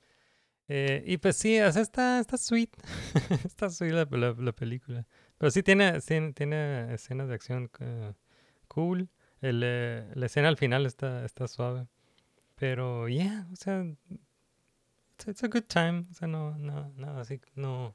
Eh, 0.69 1.03
y 1.07 1.17
pues 1.17 1.37
sí, 1.37 1.59
o 1.61 1.71
sea, 1.71 1.81
está, 1.81 2.19
está 2.19 2.37
sweet. 2.37 2.69
está 3.45 3.69
sweet 3.69 3.93
la, 3.93 4.05
la- 4.11 4.35
la 4.37 4.51
película. 4.51 5.05
Pero 5.37 5.49
sí 5.51 5.63
tiene, 5.63 5.99
tiene, 6.01 6.33
tiene 6.33 6.93
escenas 6.93 7.27
de 7.29 7.35
acción 7.35 7.69
cool. 8.67 9.09
El, 9.41 9.61
eh, 9.63 10.11
la 10.15 10.25
escena 10.25 10.47
al 10.49 10.57
final 10.57 10.85
está, 10.85 11.23
está 11.25 11.47
suave. 11.47 11.87
Pero, 12.59 13.07
yeah, 13.07 13.47
o 13.51 13.55
sea, 13.55 13.83
it's, 15.17 15.27
it's 15.27 15.43
a 15.43 15.47
good 15.47 15.65
time. 15.67 16.03
O 16.09 16.13
sea, 16.13 16.27
no, 16.27 16.57
no, 16.57 16.91
nada 16.97 17.21
así, 17.21 17.39
no, 17.55 17.93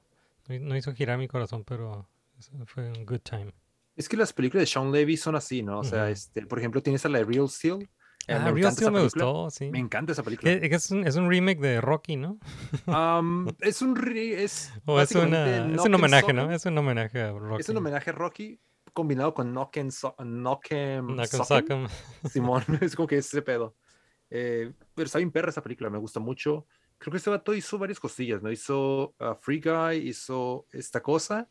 no, 0.48 0.58
no 0.60 0.76
hizo 0.76 0.92
girar 0.94 1.18
mi 1.18 1.28
corazón, 1.28 1.64
pero 1.64 2.08
es- 2.38 2.50
fue 2.66 2.88
un 2.90 3.04
good 3.04 3.20
time. 3.20 3.52
Es 3.96 4.08
que 4.08 4.16
las 4.16 4.32
películas 4.32 4.62
de 4.62 4.66
Sean 4.66 4.90
Levy 4.92 5.16
son 5.16 5.34
así, 5.36 5.62
¿no? 5.62 5.80
O 5.80 5.84
sea, 5.84 6.08
este, 6.10 6.46
por 6.46 6.58
ejemplo, 6.58 6.82
tienes 6.82 7.04
a 7.04 7.08
la 7.08 7.18
de 7.18 7.24
Real 7.24 7.48
Steel. 7.48 7.82
eh, 8.28 8.34
Ah, 8.34 8.38
me 8.38 8.44
Real 8.52 8.58
encanta 8.58 8.72
Steel 8.76 8.92
me 8.92 9.02
gustó, 9.02 9.50
sí. 9.50 9.68
Me 9.70 9.80
encanta 9.80 10.12
esa 10.12 10.22
película. 10.22 10.58
Que 10.60 10.66
es, 10.74 10.90
un, 10.92 11.06
es 11.06 11.16
un 11.16 11.28
remake 11.28 11.60
de 11.60 11.80
Rocky, 11.80 12.16
¿no? 12.16 12.38
Am, 12.86 13.48
es 13.60 13.82
un 13.82 13.96
re- 13.96 14.44
es, 14.44 14.72
O 14.86 15.00
es, 15.00 15.12
una, 15.14 15.66
es 15.74 15.80
un 15.84 15.94
homenaje, 15.94 16.32
¿no? 16.32 16.50
Es 16.52 16.64
un 16.64 16.78
homenaje 16.78 17.20
a 17.20 17.32
Rocky. 17.32 17.60
Es 17.60 17.68
un 17.68 17.76
homenaje 17.78 18.10
a 18.10 18.12
Rocky 18.12 18.60
combinado 18.94 19.34
con 19.34 19.50
Knock 19.50 19.76
'em 19.78 19.90
So- 19.90 20.14
Knock 20.18 20.70
'em 20.70 21.06
Knock 21.06 21.26
Sock'em. 21.26 21.88
Sock'em. 21.88 22.30
Simón, 22.30 22.62
es 22.80 22.94
como 22.94 23.08
que 23.08 23.16
es 23.18 23.26
ese 23.26 23.42
pedo. 23.42 23.74
Eh, 24.34 24.72
pero 24.94 25.04
está 25.06 25.18
bien 25.18 25.30
perra 25.30 25.50
esa 25.50 25.62
película, 25.62 25.90
me 25.90 25.98
gusta 25.98 26.18
mucho. 26.18 26.66
Creo 26.96 27.10
que 27.12 27.18
este 27.18 27.28
vato 27.30 27.52
hizo 27.54 27.78
varias 27.78 28.00
cosillas, 28.00 28.42
¿no? 28.42 28.50
Hizo 28.50 29.14
ah, 29.18 29.34
Free 29.38 29.60
Guy, 29.60 30.08
hizo 30.08 30.66
esta 30.72 31.02
cosa, 31.02 31.48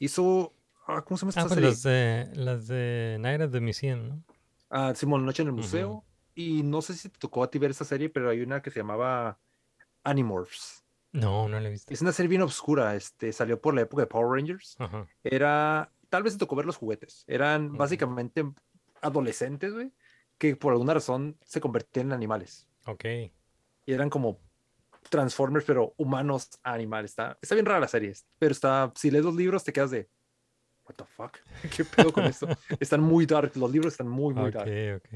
hizo. 0.00 0.52
ah, 0.88 1.02
¿Cómo 1.04 1.16
se 1.16 1.22
llama 1.22 1.30
esta 1.30 1.42
Ah, 1.42 1.44
pues 1.44 1.54
serie? 1.54 1.68
las 1.70 1.82
de, 1.84 2.30
las 2.34 2.66
de 2.66 3.16
Night 3.20 3.40
at 3.40 3.50
the 3.50 3.60
Museum, 3.60 4.08
¿no? 4.08 4.24
Ah, 4.70 4.92
Simón, 4.96 5.24
Noche 5.24 5.42
en 5.42 5.48
el. 5.48 5.54
Museo. 5.54 6.04
y 6.34 6.64
no 6.64 6.82
sé 6.82 6.94
si 6.94 7.08
te 7.08 7.18
tocó 7.20 7.44
a 7.44 7.50
ti 7.50 7.58
ver 7.60 7.70
esa 7.70 7.84
serie, 7.84 8.08
pero 8.10 8.28
hay 8.30 8.40
una 8.40 8.60
que 8.60 8.70
se 8.72 8.80
llamaba 8.80 9.38
Animorphs. 10.02 10.82
No, 11.12 11.48
no 11.48 11.60
la 11.60 11.68
he 11.68 11.70
visto. 11.70 11.94
Es 11.94 12.02
una 12.02 12.10
serie 12.10 12.28
bien 12.28 12.42
oscura, 12.42 12.96
este, 12.96 13.32
salió 13.32 13.60
por 13.60 13.72
la 13.74 13.82
época 13.82 14.02
de 14.02 14.06
Power 14.08 14.36
Rangers. 14.36 14.74
Ajá. 14.80 15.06
Era, 15.22 15.92
tal 16.08 16.24
vez 16.24 16.32
te 16.32 16.40
tocó 16.40 16.56
ver 16.56 16.66
los 16.66 16.76
juguetes. 16.76 17.22
Eran 17.28 17.76
básicamente 17.76 18.44
adolescentes, 19.00 19.72
güey, 19.72 19.92
que 20.52 20.56
por 20.56 20.72
alguna 20.72 20.92
razón 20.92 21.38
se 21.42 21.60
convertían 21.60 22.08
en 22.08 22.12
animales. 22.12 22.68
Ok. 22.86 23.04
Y 23.86 23.92
eran 23.92 24.10
como 24.10 24.40
Transformers, 25.08 25.64
pero 25.64 25.94
humanos 25.96 26.50
a 26.62 26.72
animales. 26.74 27.12
Está, 27.12 27.38
está 27.40 27.54
bien 27.54 27.64
rara 27.66 27.80
la 27.80 27.88
serie, 27.88 28.12
pero 28.38 28.52
está, 28.52 28.92
si 28.94 29.10
lees 29.10 29.24
los 29.24 29.34
libros 29.34 29.64
te 29.64 29.72
quedas 29.72 29.90
de, 29.90 30.10
what 30.86 30.96
the 30.96 31.04
fuck, 31.04 31.38
¿qué 31.74 31.84
pedo 31.84 32.12
con 32.12 32.26
esto? 32.26 32.48
Están 32.80 33.00
muy 33.00 33.24
dark, 33.26 33.52
los 33.56 33.70
libros 33.70 33.94
están 33.94 34.08
muy, 34.08 34.34
muy 34.34 34.48
Ok, 34.48 34.54
dark. 34.54 34.70
ok. 34.96 35.08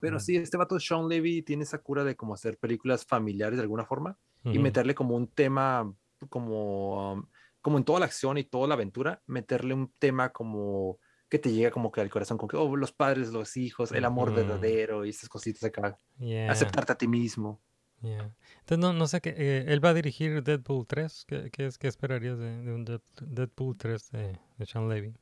Pero 0.00 0.16
Mm. 0.16 0.20
sí, 0.20 0.36
este 0.36 0.56
vato 0.56 0.78
Sean 0.78 1.08
Levy 1.08 1.42
tiene 1.42 1.64
esa 1.64 1.78
cura 1.78 2.04
de 2.04 2.14
como 2.14 2.34
hacer 2.34 2.58
películas 2.58 3.04
familiares 3.04 3.56
de 3.56 3.62
alguna 3.62 3.84
forma 3.84 4.18
y 4.44 4.50
Ujú. 4.50 4.60
meterle 4.60 4.94
como 4.94 5.16
un 5.16 5.28
tema, 5.28 5.92
como, 6.28 7.12
um, 7.14 7.26
como 7.60 7.78
en 7.78 7.84
toda 7.84 8.00
la 8.00 8.06
acción 8.06 8.38
y 8.38 8.44
toda 8.44 8.68
la 8.68 8.74
aventura, 8.74 9.22
meterle 9.26 9.74
un 9.74 9.92
tema 9.98 10.30
como 10.30 10.98
que 11.28 11.38
te 11.38 11.52
llega 11.52 11.70
como 11.70 11.92
que 11.92 12.00
al 12.00 12.08
corazón, 12.10 12.38
como 12.38 12.48
que, 12.48 12.56
oh, 12.56 12.74
los 12.76 12.92
padres, 12.92 13.30
los 13.32 13.56
hijos, 13.56 13.92
el 13.92 14.04
amor 14.04 14.32
verdadero 14.34 15.04
y 15.04 15.10
esas 15.10 15.28
cositas 15.28 15.62
acá. 15.64 15.98
Yeah, 16.18 16.50
Aceptarte 16.50 16.92
a 16.92 16.98
ti 16.98 17.06
mismo. 17.08 17.60
yeah. 18.00 18.34
Entonces, 18.60 18.78
no, 18.78 18.92
no 18.92 19.06
sé 19.06 19.20
qué. 19.20 19.34
eh, 19.36 19.64
él 19.68 19.84
va 19.84 19.90
a 19.90 19.94
dirigir 19.94 20.42
Deadpool 20.42 20.86
3. 20.86 21.24
¿Qué, 21.26 21.50
qué 21.50 21.66
es, 21.66 21.76
qué 21.78 21.88
esperarías 21.88 22.38
de, 22.38 22.62
de 22.62 22.72
un 22.72 22.84
Dead- 22.84 23.02
Deadpool 23.20 23.76
3 23.76 24.10
de, 24.10 24.38
de 24.56 24.66
Sean 24.66 24.88
Levy? 24.88 25.14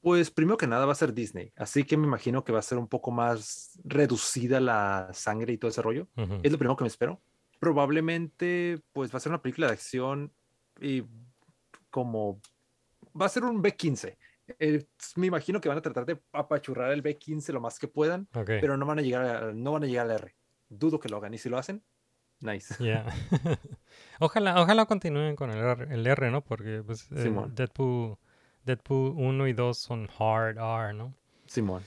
Pues 0.00 0.30
primero 0.30 0.56
que 0.56 0.66
nada 0.66 0.86
va 0.86 0.92
a 0.92 0.94
ser 0.94 1.12
Disney, 1.12 1.52
así 1.56 1.84
que 1.84 1.98
me 1.98 2.06
imagino 2.06 2.42
que 2.42 2.52
va 2.52 2.58
a 2.60 2.62
ser 2.62 2.78
un 2.78 2.88
poco 2.88 3.10
más 3.10 3.78
reducida 3.84 4.58
la 4.58 5.10
sangre 5.12 5.52
y 5.52 5.58
todo 5.58 5.70
ese 5.70 5.82
rollo. 5.82 6.08
Es 6.42 6.50
lo 6.50 6.56
primero 6.56 6.74
que 6.74 6.84
me 6.84 6.88
espero. 6.88 7.20
Probablemente, 7.58 8.80
pues 8.92 9.12
va 9.12 9.18
a 9.18 9.20
ser 9.20 9.30
una 9.30 9.42
película 9.42 9.66
de 9.66 9.74
acción 9.74 10.32
y 10.80 11.02
como 11.90 12.40
va 13.20 13.26
a 13.26 13.28
ser 13.28 13.44
un 13.44 13.62
B15. 13.62 14.16
Eh, 14.58 14.86
me 15.16 15.26
imagino 15.26 15.60
que 15.60 15.68
van 15.68 15.78
a 15.78 15.82
tratar 15.82 16.04
de 16.06 16.20
apachurrar 16.32 16.92
el 16.92 17.02
B15 17.02 17.52
lo 17.52 17.60
más 17.60 17.78
que 17.78 17.88
puedan, 17.88 18.28
pero 18.60 18.76
no 18.76 18.86
van 18.86 18.98
a 18.98 19.02
llegar 19.02 19.24
a, 19.24 19.52
no 19.52 19.72
van 19.72 19.84
a 19.84 19.86
llegar 19.86 20.06
al 20.10 20.12
R. 20.16 20.34
Dudo 20.68 20.98
que 21.00 21.08
lo 21.08 21.16
hagan 21.18 21.34
y 21.34 21.38
si 21.38 21.48
lo 21.48 21.58
hacen, 21.58 21.82
nice. 22.40 22.74
Yeah. 22.82 23.06
ojalá, 24.20 24.60
ojalá 24.60 24.86
continúen 24.86 25.36
con 25.36 25.50
el 25.50 25.58
R, 25.58 25.92
el 25.94 26.06
R, 26.06 26.30
¿no? 26.30 26.42
Porque 26.42 26.82
pues, 26.84 27.10
eh. 27.12 27.30
Deadpool, 27.54 28.16
Deadpool 28.64 29.14
1 29.16 29.48
y 29.48 29.52
2 29.52 29.78
son 29.78 30.08
hard 30.18 30.58
R, 30.58 30.94
¿no? 30.94 31.14
Simón. 31.46 31.82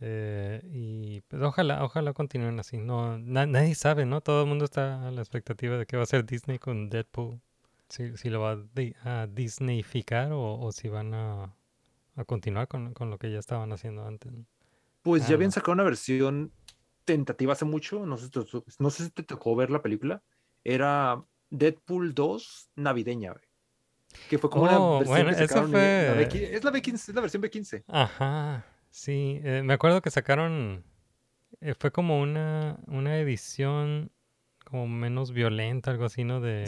Eh, 0.00 0.60
y 0.72 1.20
pues 1.22 1.40
ojalá, 1.42 1.84
ojalá 1.84 2.12
continúen 2.12 2.58
así. 2.58 2.78
No, 2.78 3.18
na- 3.18 3.46
nadie 3.46 3.74
sabe, 3.74 4.04
¿no? 4.04 4.20
Todo 4.20 4.42
el 4.42 4.48
mundo 4.48 4.64
está 4.64 5.06
a 5.06 5.10
la 5.12 5.20
expectativa 5.20 5.76
de 5.76 5.86
qué 5.86 5.96
va 5.96 6.02
a 6.02 6.04
hacer 6.04 6.24
Disney 6.26 6.58
con 6.58 6.90
Deadpool. 6.90 7.40
Si, 7.88 8.16
si 8.16 8.30
lo 8.30 8.40
va 8.40 8.52
a, 8.52 8.56
di- 8.74 8.96
a 9.04 9.26
Disneyficar 9.30 10.32
o, 10.32 10.58
o 10.58 10.72
si 10.72 10.88
van 10.88 11.14
a, 11.14 11.54
a 12.16 12.24
continuar 12.24 12.68
con, 12.68 12.92
con 12.94 13.10
lo 13.10 13.18
que 13.18 13.30
ya 13.32 13.38
estaban 13.38 13.72
haciendo 13.72 14.06
antes. 14.06 14.32
¿no? 14.32 14.44
Pues 15.02 15.24
Ah, 15.24 15.28
ya 15.30 15.34
habían 15.34 15.48
no. 15.48 15.52
sacado 15.52 15.72
una 15.72 15.82
versión 15.84 16.52
tentativa 17.04 17.52
hace 17.54 17.64
mucho, 17.64 18.06
no 18.06 18.16
sé, 18.16 18.26
si 18.26 18.30
te- 18.30 18.44
no 18.78 18.90
sé 18.90 19.04
si 19.04 19.10
te 19.10 19.22
tocó 19.22 19.56
ver 19.56 19.70
la 19.70 19.82
película. 19.82 20.22
Era 20.64 21.22
Deadpool 21.50 22.14
2 22.14 22.70
navideña, 22.76 23.32
güey. 23.32 23.44
Que 24.28 24.38
fue 24.38 24.50
como 24.50 24.64
Oh, 24.64 24.68
una 24.68 24.98
versión 24.98 25.08
bueno, 25.08 25.30
que 25.38 25.48
sacaron. 25.48 25.72
la 25.72 25.78
fue- 25.78 26.28
B15 26.28 26.52
es 26.54 26.64
la 26.64 26.70
B15, 26.70 26.94
es 27.08 27.14
la 27.14 27.20
versión 27.22 27.42
B15. 27.42 27.84
Ajá, 27.88 28.64
sí. 28.90 29.40
eh, 29.42 29.62
me 29.64 29.72
acuerdo 29.72 30.02
que 30.02 30.10
sacaron, 30.10 30.84
eh, 31.60 31.74
fue 31.78 31.90
como 31.92 32.20
una, 32.20 32.78
una 32.86 33.18
edición 33.18 34.10
como 34.64 34.86
menos 34.86 35.32
violenta, 35.32 35.90
algo 35.90 36.04
así, 36.04 36.24
¿no? 36.24 36.40
De, 36.40 36.64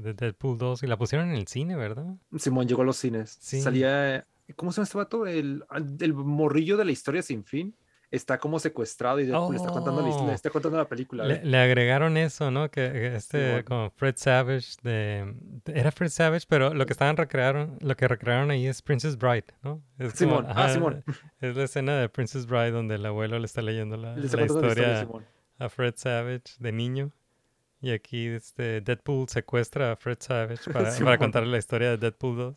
de 0.00 0.14
Deadpool 0.14 0.58
2 0.58 0.82
y 0.82 0.86
la 0.86 0.96
pusieron 0.96 1.28
en 1.28 1.34
el 1.36 1.46
cine, 1.48 1.76
¿verdad? 1.76 2.14
Simón 2.38 2.66
llegó 2.66 2.82
a 2.82 2.84
los 2.86 2.96
cines. 2.96 3.36
Sí. 3.40 3.60
Salía, 3.60 4.26
¿cómo 4.54 4.70
se 4.72 4.76
llama 4.76 4.84
este 4.84 4.98
vato? 4.98 5.26
El, 5.26 5.64
el 6.00 6.14
morrillo 6.14 6.76
de 6.76 6.84
la 6.84 6.92
historia 6.92 7.22
sin 7.22 7.44
fin. 7.44 7.74
Está 8.08 8.38
como 8.38 8.60
secuestrado 8.60 9.18
y 9.18 9.26
Deadpool 9.26 9.56
está 9.56 9.68
contando 9.70 10.00
la, 10.00 10.08
his- 10.08 10.14
Oh. 10.16 10.26
le 10.28 10.32
está 10.34 10.48
contando 10.48 10.78
la 10.78 10.88
película. 10.88 11.24
Le, 11.26 11.58
agregaron 11.58 12.16
eso, 12.16 12.52
¿no? 12.52 12.70
Que 12.70 12.92
que 12.92 13.16
este, 13.16 13.48
Simón. 13.48 13.62
como 13.64 13.90
Fred 13.90 14.14
Savage 14.16 14.76
de, 14.84 15.34
Era 15.66 15.90
Fred 15.90 16.10
Savage, 16.10 16.46
pero 16.48 16.72
lo 16.72 16.86
que 16.86 16.92
estaban 16.92 17.16
recrearon, 17.16 17.78
lo 17.80 17.96
que 17.96 18.06
recrearon 18.06 18.52
ahí 18.52 18.68
es 18.68 18.80
Princess 18.80 19.18
Bride, 19.18 19.46
¿no? 19.64 19.82
Es 19.98 20.14
como- 20.14 20.36
Simón, 20.38 20.46
ah, 20.50 20.68
Simón. 20.72 21.04
Es 21.40 21.56
la 21.56 21.64
escena 21.64 21.96
de 21.98 22.08
Princess 22.08 22.46
Bride 22.46 22.70
donde 22.70 22.94
el 22.94 23.04
abuelo 23.04 23.40
le 23.40 23.44
está 23.46 23.60
leyendo 23.60 23.96
la, 23.96 24.14
Le 24.16 24.24
está 24.26 24.36
la 24.36 24.46
historia 24.46 25.00
Simón. 25.00 25.26
a 25.58 25.68
Fred 25.68 25.94
Savage 25.96 26.44
de 26.60 26.70
niño. 26.70 27.10
Y 27.80 27.90
aquí 27.90 28.28
este 28.28 28.80
Deadpool 28.82 29.28
secuestra 29.28 29.90
a 29.92 29.96
Fred 29.96 30.18
Savage 30.20 30.70
para, 30.72 30.90
para 31.04 31.18
contarle 31.18 31.50
la 31.50 31.58
historia 31.58 31.90
de 31.90 31.96
Deadpool 31.98 32.36
2. 32.36 32.56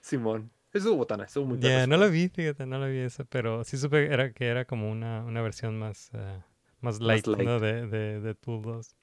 Simón. 0.00 0.50
Eso 0.72 0.94
botana, 0.94 1.24
estuvo 1.24 1.46
muy 1.46 1.58
Ya, 1.58 1.70
perro, 1.70 1.86
no 1.86 1.96
eso. 1.96 2.04
lo 2.04 2.10
vi, 2.10 2.28
fíjate, 2.28 2.66
no 2.66 2.78
lo 2.78 2.86
vi 2.88 2.98
eso, 2.98 3.24
pero 3.26 3.64
sí 3.64 3.76
supe 3.78 4.06
era, 4.12 4.32
que 4.32 4.46
era 4.48 4.64
como 4.64 4.90
una, 4.90 5.24
una 5.24 5.40
versión 5.42 5.78
más, 5.78 6.10
eh, 6.12 6.42
más 6.80 7.00
light, 7.00 7.26
¿no? 7.26 7.58
light. 7.58 7.62
de, 7.62 7.86
de 7.86 8.20
Deadpool 8.20 8.62
2. 8.62 8.94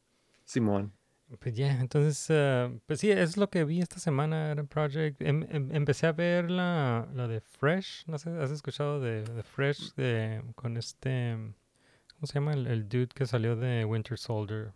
Simón. 0.46 0.94
Pues 1.40 1.56
ya, 1.56 1.80
entonces, 1.82 2.24
eh, 2.30 2.80
pues 2.86 3.00
sí, 3.00 3.10
es 3.12 3.36
lo 3.36 3.50
que 3.50 3.64
vi 3.66 3.82
esta 3.82 4.00
semana, 4.00 4.52
Adam 4.52 4.68
Project. 4.68 5.22
Em- 5.22 5.46
em- 5.50 5.72
empecé 5.74 6.06
a 6.08 6.12
ver 6.12 6.52
la, 6.52 7.08
la 7.14 7.28
de 7.28 7.42
Fresh, 7.42 8.06
no 8.08 8.18
sé, 8.20 8.30
¿has 8.30 8.52
escuchado 8.52 9.00
de, 9.00 9.24
de 9.24 9.44
Fresh 9.44 9.96
de, 9.96 10.44
con 10.56 10.78
este, 10.78 11.36
¿cómo 12.14 12.28
se 12.28 12.34
llama? 12.36 12.54
El, 12.54 12.68
el 12.68 12.88
dude 12.88 13.08
que 13.08 13.26
salió 13.26 13.56
de 13.56 13.86
Winter 13.86 14.18
Soldier. 14.20 14.72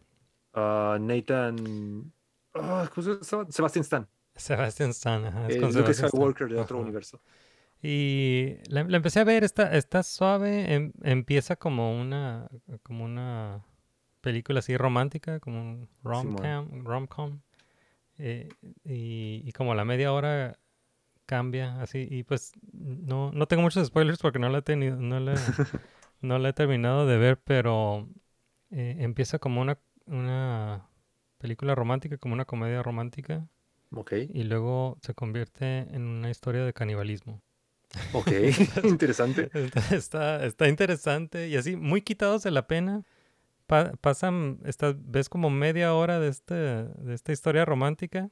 Ah, 0.54 0.98
Nathan. 1.00 2.12
ah, 2.56 2.90
¿cómo 2.94 3.04
se 3.22 3.36
llama? 3.36 3.52
Sebastian 3.52 3.84
Stan. 3.84 4.08
Sebastian 4.40 4.92
Stan, 4.92 5.26
ajá, 5.26 5.48
es 5.48 5.56
el 5.56 5.62
con 5.62 5.74
Luke 5.74 5.74
Sebastian 5.74 6.08
Stan. 6.08 6.10
Skywalker 6.10 6.50
de 6.50 6.60
otro 6.60 6.78
Ajá. 6.78 6.84
universo. 6.84 7.22
Y 7.82 8.56
la, 8.70 8.84
la 8.84 8.98
empecé 8.98 9.20
a 9.22 9.24
ver, 9.24 9.44
está, 9.44 9.76
está 9.78 10.04
suave, 10.04 10.74
em- 10.74 10.94
empieza 11.04 11.56
como 11.56 12.00
una, 12.00 12.50
como 12.84 13.06
una 13.06 13.64
película 14.22 14.60
así 14.60 14.78
romántica, 14.78 15.40
como 15.40 15.62
un 15.62 15.90
rom-com, 16.04 16.84
rom-com, 16.86 17.40
eh, 18.20 18.50
y, 18.86 19.44
y 19.46 19.52
como 19.54 19.74
a 19.74 19.76
la 19.76 19.86
media 19.86 20.14
hora 20.14 20.60
cambia 21.26 21.82
así, 21.82 22.08
y 22.10 22.24
pues 22.24 22.54
no, 22.74 23.32
no 23.34 23.48
tengo 23.48 23.64
muchos 23.64 23.88
spoilers 23.88 24.20
porque 24.20 24.40
no 24.40 24.50
la 24.50 24.60
he 24.60 24.62
tenido, 24.64 24.98
no 24.98 25.20
la, 25.20 25.36
no 26.22 26.40
la 26.40 26.50
he 26.50 26.54
terminado 26.54 27.06
de 27.08 27.18
ver, 27.18 27.40
pero 27.42 28.10
eh, 28.72 28.98
empieza 29.00 29.40
como 29.40 29.62
una, 29.62 29.80
una 30.08 30.90
película 31.40 31.76
romántica, 31.76 32.18
como 32.18 32.34
una 32.34 32.46
comedia 32.46 32.84
romántica, 32.84 33.48
Ok, 33.92 34.14
y 34.34 34.44
luego 34.44 34.98
se 35.02 35.14
convierte 35.14 35.80
en 35.96 36.04
una 36.04 36.30
historia 36.30 36.64
de 36.64 36.74
canibalismo. 36.74 37.42
ok, 38.14 38.28
interesante. 38.84 39.50
Está, 39.54 39.96
está, 39.96 40.46
está 40.46 40.68
interesante 40.68 41.48
y 41.48 41.56
así, 41.56 41.76
muy 41.76 42.02
quitados 42.02 42.44
de 42.44 42.52
la 42.52 42.68
pena. 42.68 43.04
Pa- 43.68 43.92
pasan, 44.02 44.60
esta, 44.66 44.96
ves 44.98 45.30
como 45.30 45.50
media 45.50 45.94
hora 45.94 46.20
de, 46.20 46.28
este, 46.30 46.54
de 46.56 47.14
esta 47.14 47.32
historia 47.32 47.66
romántica 47.66 48.30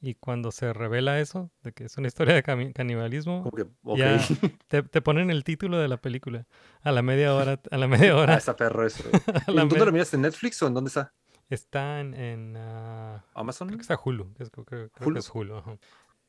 y 0.00 0.14
cuando 0.14 0.50
se 0.52 0.72
revela 0.72 1.20
eso, 1.20 1.50
de 1.62 1.72
que 1.72 1.84
es 1.84 1.96
una 1.98 2.08
historia 2.08 2.34
de 2.34 2.42
canibalismo, 2.72 3.50
ya 3.94 4.18
te, 4.68 4.82
te 4.82 5.00
ponen 5.02 5.30
el 5.30 5.44
título 5.44 5.78
de 5.78 5.88
la 5.88 5.96
película 5.98 6.46
a 6.82 6.92
la 6.92 7.02
media 7.02 7.34
hora. 7.34 7.60
A 7.70 7.76
la 7.76 7.86
media 7.88 8.12
Ah, 8.14 8.20
hora 8.20 8.36
está 8.36 8.56
perro 8.56 8.86
eso. 8.86 9.04
a 9.10 9.50
¿Y 9.50 9.54
la 9.56 9.62
¿En 9.62 9.68
dónde 9.68 9.84
lo 9.86 9.92
miras? 9.92 10.12
¿En 10.14 10.22
Netflix 10.22 10.62
o 10.62 10.66
en 10.68 10.74
dónde 10.74 10.88
está? 10.88 11.12
Está 11.50 12.00
en, 12.00 12.14
en, 12.14 12.54
ah, 12.56 13.24
¿Amazon? 13.34 13.68
Creo 13.68 13.78
que 13.78 13.82
está 13.82 13.98
Hulu. 14.02 14.32
es- 14.38 14.50
creo, 14.50 14.64
creo 14.64 14.90
que 14.90 15.04
¿Hulu? 15.04 15.18
es 15.18 15.30
Hulu. 15.32 15.56
Ajá. 15.56 15.76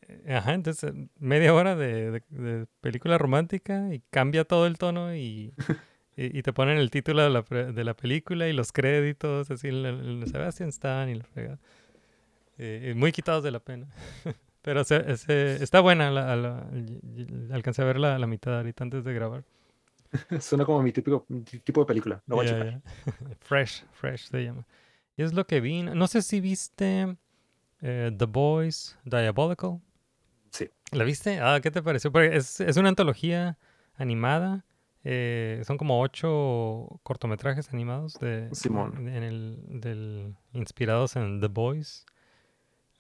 Eh, 0.02 0.36
Ajá, 0.36 0.54
entonces 0.54 0.92
eh, 0.94 1.10
media 1.20 1.54
hora 1.54 1.76
de, 1.76 2.12
de- 2.12 2.24
de 2.30 2.66
película 2.82 3.18
romántica 3.18 3.94
y 3.94 4.02
cambia 4.10 4.46
todo 4.46 4.68
el 4.68 4.78
tono 4.78 5.16
y, 5.16 5.54
y, 6.16 6.38
y 6.40 6.42
te 6.44 6.54
ponen 6.54 6.78
el 6.78 6.92
título 6.92 7.24
de 7.24 7.30
la, 7.30 7.42
de 7.72 7.84
la 7.84 7.94
película 7.96 8.48
y 8.48 8.54
los 8.54 8.72
créditos, 8.72 9.50
así 9.52 9.68
el, 9.70 9.86
el- 9.86 10.28
Sebastian 10.28 10.70
Stan 10.70 11.10
y 11.10 11.16
la 11.16 11.24
fregada. 11.24 11.60
Eh, 12.58 12.94
muy 12.96 13.12
quitados 13.12 13.44
de 13.44 13.52
la 13.52 13.60
pena. 13.60 13.88
Pero 14.62 14.84
se- 14.84 15.16
se- 15.18 15.64
está 15.64 15.80
buena, 15.80 16.12
la, 16.12 16.36
la- 16.36 16.70
alcancé 17.52 17.82
a 17.82 17.86
ver 17.86 18.00
la, 18.00 18.18
mitad 18.28 18.58
ahorita 18.58 18.84
antes 18.84 19.04
de 19.04 19.14
grabar. 19.14 19.44
Suena 20.42 20.66
como 20.66 20.82
mi 20.82 20.92
típico 20.92 21.26
tipo 21.64 21.82
de 21.82 21.86
película. 21.86 22.22
Lo 22.28 22.36
voy 22.38 22.48
a 22.48 22.72
ya. 22.72 22.82
fresh, 23.42 23.84
Fresh 23.94 24.30
se 24.30 24.44
llama. 24.44 24.66
Y 25.18 25.24
es 25.24 25.34
lo 25.34 25.46
que 25.48 25.60
vi. 25.62 25.82
No 25.84 26.08
sé 26.08 26.22
si 26.22 26.40
viste 26.40 27.18
eh, 27.82 28.12
The 28.18 28.26
Boys 28.26 28.98
Diabolical. 29.04 29.80
Sí. 30.52 30.70
¿La 30.92 31.04
viste? 31.04 31.40
Ah, 31.42 31.60
¿qué 31.62 31.72
te 31.72 31.82
pareció? 31.84 32.12
Porque 32.12 32.36
es, 32.36 32.60
es 32.62 32.78
una 32.78 32.90
antología 32.90 33.58
animada. 33.96 34.64
eh, 35.04 35.62
son 35.66 35.78
como 35.78 36.02
ocho 36.02 37.00
cortometrajes 37.04 37.74
animados 37.74 38.14
de, 38.20 38.50
Simón. 38.54 39.08
en 39.08 39.24
el, 39.24 39.60
del, 39.82 40.36
inspirados 40.54 41.16
en 41.16 41.40
The 41.42 41.48
Boys 41.48 42.06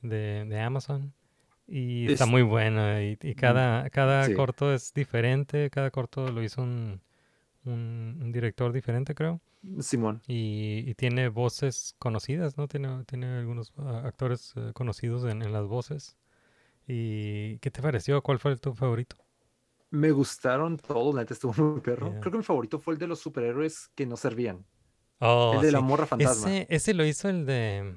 de, 0.01 0.45
de 0.45 0.59
Amazon. 0.59 1.13
Y 1.67 2.09
está 2.11 2.23
Es- 2.23 2.29
muy 2.29 2.41
buena. 2.43 3.03
Y, 3.03 3.17
y 3.21 3.35
cada, 3.35 3.89
cada 3.89 4.25
sí. 4.25 4.33
corto 4.33 4.73
es 4.73 4.93
diferente. 4.93 5.69
Cada 5.69 5.91
corto 5.91 6.31
lo 6.31 6.41
hizo 6.41 6.61
un, 6.63 7.01
un, 7.65 8.17
un 8.21 8.31
director 8.31 8.71
diferente, 8.71 9.13
creo. 9.13 9.41
Simón. 9.79 10.21
Y, 10.27 10.83
y 10.87 10.93
tiene 10.95 11.29
voces 11.29 11.95
conocidas, 11.99 12.57
¿no? 12.57 12.67
Tiene, 12.67 13.03
tiene 13.05 13.37
algunos 13.37 13.73
ah, 13.77 14.03
actores 14.05 14.53
eh, 14.55 14.71
conocidos 14.73 15.23
en, 15.25 15.41
en 15.41 15.51
las 15.51 15.65
voces. 15.65 16.17
¿Y 16.87 17.57
qué 17.59 17.69
te 17.71 17.81
pareció? 17.81 18.21
¿Cuál 18.21 18.39
fue 18.39 18.55
tu 18.57 18.73
favorito? 18.73 19.17
Me 19.89 20.11
gustaron 20.11 20.77
todos, 20.77 21.15
la 21.15 21.21
neta 21.21 21.33
estuvo 21.33 21.53
muy 21.71 21.81
perro. 21.81 22.11
Yeah. 22.11 22.19
Creo 22.19 22.31
que 22.31 22.37
mi 22.39 22.43
favorito 22.43 22.79
fue 22.79 22.93
el 22.93 22.99
de 22.99 23.07
los 23.07 23.19
superhéroes 23.19 23.89
que 23.95 24.05
no 24.05 24.17
servían. 24.17 24.65
Oh, 25.19 25.53
el 25.55 25.61
de 25.61 25.71
la 25.71 25.81
morra 25.81 26.05
fantasma. 26.05 26.47
Ese, 26.47 26.67
ese 26.69 26.93
lo 26.93 27.05
hizo 27.05 27.29
el 27.29 27.45
de 27.45 27.95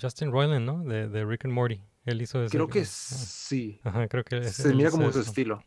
Justin 0.00 0.32
Roiland, 0.32 0.66
¿no? 0.66 0.82
De, 0.84 1.08
de 1.08 1.24
Rick 1.24 1.44
and 1.44 1.54
Morty. 1.54 1.80
Él 2.04 2.22
hizo 2.22 2.42
ese. 2.42 2.56
Creo 2.56 2.68
que 2.68 2.80
ah, 2.80 2.84
sí. 2.84 3.80
Ajá, 3.84 4.08
creo 4.08 4.24
que 4.24 4.44
Se 4.44 4.74
mira 4.74 4.90
como 4.90 5.10
su 5.12 5.20
estilo. 5.20 5.62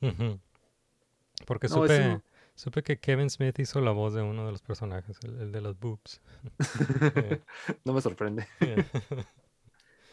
Porque 1.46 1.68
No, 1.68 1.76
supe. 1.76 2.22
Supe 2.60 2.84
que 2.84 3.00
Kevin 3.00 3.30
Smith 3.30 3.58
hizo 3.60 3.80
la 3.82 3.92
voz 3.92 4.14
de 4.14 4.22
uno 4.22 4.46
de 4.46 4.52
los 4.52 4.62
personajes, 4.62 5.18
el, 5.24 5.40
el 5.42 5.52
de 5.52 5.62
los 5.62 5.80
boobs. 5.80 6.22
No 7.86 7.94
me 7.94 8.02
sorprende. 8.02 8.48
yeah. 8.60 8.86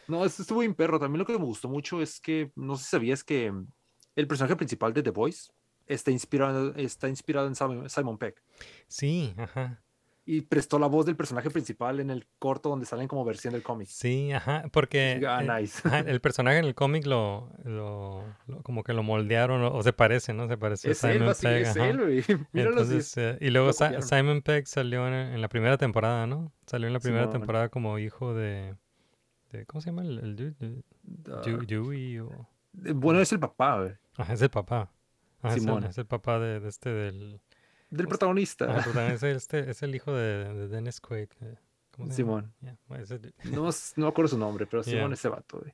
No, 0.07 0.23
es- 0.23 0.39
estuvo 0.39 0.59
bien 0.59 0.73
perro. 0.73 0.99
También 0.99 1.19
lo 1.19 1.25
que 1.25 1.37
me 1.37 1.43
gustó 1.43 1.67
mucho 1.67 2.01
es 2.01 2.21
que, 2.21 2.51
no 2.55 2.77
sé 2.77 2.83
si 2.85 2.89
sabías 2.91 3.23
que 3.25 3.53
el 4.15 4.27
personaje 4.27 4.55
principal 4.55 4.93
de 4.93 5.03
The 5.03 5.09
Voice 5.09 5.51
está 5.85 6.11
inspirado, 6.11 6.73
está 6.75 7.09
inspirado 7.09 7.47
en 7.47 7.55
Simon, 7.55 7.89
Simon 7.89 8.17
Peck. 8.17 8.41
Sí, 8.87 9.33
ajá. 9.37 9.83
Y 10.29 10.41
prestó 10.41 10.77
la 10.77 10.87
voz 10.87 11.05
del 11.05 11.15
personaje 11.15 11.49
principal 11.49 12.01
en 12.01 12.09
el 12.09 12.27
corto 12.37 12.67
donde 12.67 12.85
salen 12.85 13.07
como 13.07 13.23
versión 13.23 13.53
del 13.53 13.63
cómic. 13.63 13.87
Sí, 13.87 14.33
ajá, 14.33 14.65
porque 14.73 15.25
Ah, 15.25 15.41
nice. 15.41 15.87
ajá, 15.87 15.99
el 16.05 16.19
personaje 16.19 16.57
en 16.57 16.65
el 16.65 16.75
cómic 16.75 17.05
lo, 17.05 17.49
lo, 17.63 18.23
lo- 18.45 18.61
como 18.61 18.83
que 18.83 18.91
lo 18.91 19.03
moldearon 19.03 19.63
o, 19.63 19.73
o 19.73 19.81
se 19.83 19.93
parece, 19.93 20.33
¿no? 20.33 20.49
Se 20.49 20.57
parece 20.57 20.89
a 20.89 20.91
Es 20.91 21.01
él, 21.05 21.13
Simon 21.13 21.29
así, 21.29 21.47
Pegg, 21.47 21.61
es 21.61 21.75
él, 21.77 21.97
güey. 21.97 22.23
Míralo 22.51 22.81
así. 22.81 22.91
Entonces, 22.91 23.17
eh, 23.17 23.37
y 23.39 23.49
luego. 23.51 23.71
Simon 23.71 24.41
Pegg 24.41 24.67
salió 24.67 25.07
en, 25.07 25.13
en 25.13 25.41
la 25.41 25.47
primera 25.47 25.77
temporada, 25.77 26.27
¿no? 26.27 26.51
Salió 26.65 26.87
en 26.87 26.93
la 26.93 26.99
primera 26.99 27.23
Simón. 27.23 27.39
temporada 27.39 27.69
como 27.69 27.97
hijo 27.97 28.33
de, 28.33 28.75
de- 29.53 29.65
¿cómo 29.65 29.79
se 29.79 29.91
llama 29.91 30.01
el, 30.01 30.19
el 30.19 30.35
dude? 30.35 30.55
De- 30.59 30.83
Ah, 31.31 31.41
Dewey- 31.45 31.65
Dewey 31.65 32.19
o... 32.19 32.49
bueno, 32.73 33.21
es 33.21 33.31
el 33.31 33.39
papá, 33.39 33.79
güey, 33.79 33.93
Ajá, 34.17 34.33
es 34.33 34.41
el 34.41 34.49
papá. 34.49 34.91
Ajá, 35.41 35.49
es 35.49 35.53
el- 35.55 35.61
Simón. 35.61 35.83
Es, 35.85 35.97
el, 35.97 36.05
papá 36.05 36.37
de, 36.39 36.59
de 36.59 36.67
este 36.67 36.89
del... 36.89 37.39
del 37.89 38.07
protagonista. 38.07 38.65
ajá, 38.65 38.77
el 38.77 38.83
protagonista, 38.91 39.29
este, 39.29 39.69
es 39.69 39.83
el 39.83 39.95
hijo 39.95 40.13
de, 40.13 40.53
de 40.53 40.67
Dennis 40.67 40.99
Quaid. 41.01 41.29
eh, 41.41 41.55
¿Cómo 41.91 42.11
se 42.11 42.23
llama? 42.23 42.51
Simón. 42.51 42.53
Yeah. 42.61 42.77
No, 43.51 43.69
no 43.95 44.05
me 44.05 44.07
acuerdo 44.07 44.29
su 44.29 44.37
nombre, 44.37 44.65
pero 44.67 44.83
Simón 44.83 44.99
Yeah. 45.07 45.13
ese 45.13 45.29
vato, 45.29 45.59
güey. 45.59 45.73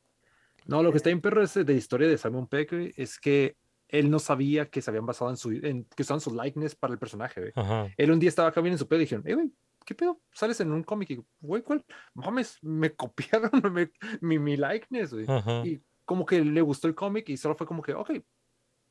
No, 0.66 0.82
lo 0.82 0.92
que 0.92 0.98
está 0.98 1.10
bien 1.10 1.20
perro 1.22 1.42
es 1.44 1.54
de 1.54 1.66
la 1.66 1.74
historia 1.74 2.08
de 2.08 2.18
Simon 2.18 2.48
Peck, 2.48 2.72
güey, 2.72 2.94
es 2.96 3.20
que 3.20 3.58
él 3.90 4.10
no 4.10 4.18
sabía 4.20 4.70
que 4.70 4.82
se 4.82 4.90
habían 4.90 5.06
basado 5.06 5.30
en 5.30 5.38
su, 5.38 5.52
en, 5.52 5.84
que 5.84 6.04
usaban 6.04 6.22
su 6.22 6.34
likeness 6.34 6.74
para 6.76 6.94
el 6.94 7.00
personaje, 7.00 7.42
güey. 7.42 7.52
Ajá. 7.56 7.88
Él 7.98 8.12
un 8.12 8.20
día 8.20 8.30
estaba 8.30 8.48
acá 8.48 8.62
bien 8.62 8.72
en 8.74 8.80
su 8.80 8.88
pedo 8.88 9.00
y 9.02 9.04
dijeron, 9.04 9.24
eh, 9.28 9.34
güey, 9.36 9.52
¿qué 9.86 9.94
pedo? 9.94 10.20
Sales 10.32 10.60
en 10.62 10.72
un 10.72 10.84
cómic 10.84 11.12
y, 11.12 11.22
güey, 11.42 11.62
¿cuál? 11.62 11.84
Mames, 12.14 12.58
me 12.62 12.92
copiaron 12.96 13.52
me- 13.74 13.92
mi, 14.22 14.40
mi 14.40 14.56
likeness, 14.56 15.14
güey. 15.14 15.26
Ajá. 15.28 15.62
Y 15.66 15.82
como 16.06 16.26
que 16.26 16.44
le 16.44 16.62
gustó 16.62 16.88
el 16.88 16.96
cómic 16.96 17.28
y 17.30 17.36
solo 17.38 17.56
fue 17.56 17.68
como 17.68 17.82
que, 17.84 17.94
ok, 17.94 18.12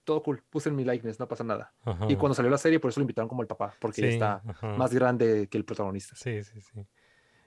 todo 0.04 0.22
cool, 0.22 0.42
puse 0.50 0.68
en 0.68 0.76
mi 0.76 0.84
likeness, 0.84 1.18
no 1.20 1.28
pasa 1.28 1.44
nada. 1.44 1.72
ajá. 1.84 2.06
Y 2.08 2.16
cuando 2.16 2.34
salió 2.34 2.50
la 2.50 2.58
serie, 2.58 2.80
por 2.80 2.90
eso 2.90 3.00
lo 3.00 3.02
invitaron 3.04 3.28
como 3.28 3.42
el 3.42 3.48
papá, 3.48 3.74
porque 3.80 4.02
Sí, 4.02 4.08
está 4.08 4.42
ajá. 4.46 4.76
más 4.76 4.92
grande 4.92 5.46
que 5.48 5.58
el 5.58 5.64
protagonista. 5.64 6.14
Sí, 6.16 6.42
sí, 6.42 6.60
sí. 6.60 6.86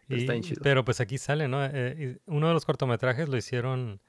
Pero 0.08 0.20
está 0.22 0.34
Y- 0.34 0.40
bien 0.40 0.44
chido. 0.44 0.62
pero 0.64 0.86
pues 0.86 1.02
aquí 1.02 1.18
sale, 1.18 1.48
¿no? 1.48 1.66
Eh, 1.66 2.20
uno 2.28 2.48
de 2.48 2.54
los 2.54 2.66
cortometrajes 2.66 3.28
lo 3.28 3.38
hicieron 3.38 4.00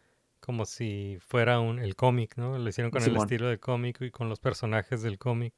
como 0.40 0.64
si 0.66 1.18
fuera 1.20 1.58
un, 1.60 1.78
el 1.78 1.96
cómic, 1.96 2.36
¿no? 2.36 2.58
Lo 2.58 2.68
hicieron 2.68 2.90
con 2.90 3.02
el 3.02 3.16
estilo 3.16 3.48
del 3.48 3.58
cómic 3.58 4.00
y 4.02 4.10
con 4.10 4.28
los 4.28 4.38
personajes 4.38 5.02
del 5.02 5.18
cómic. 5.18 5.54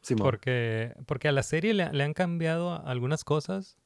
Simón. 0.00 0.22
Porque, 0.24 0.94
porque 1.06 1.28
a 1.28 1.32
la 1.32 1.42
serie 1.42 1.74
le, 1.74 1.92
le 1.92 2.04
han 2.04 2.14
cambiado 2.14 2.86
algunas 2.86 3.24
cosas. 3.24 3.76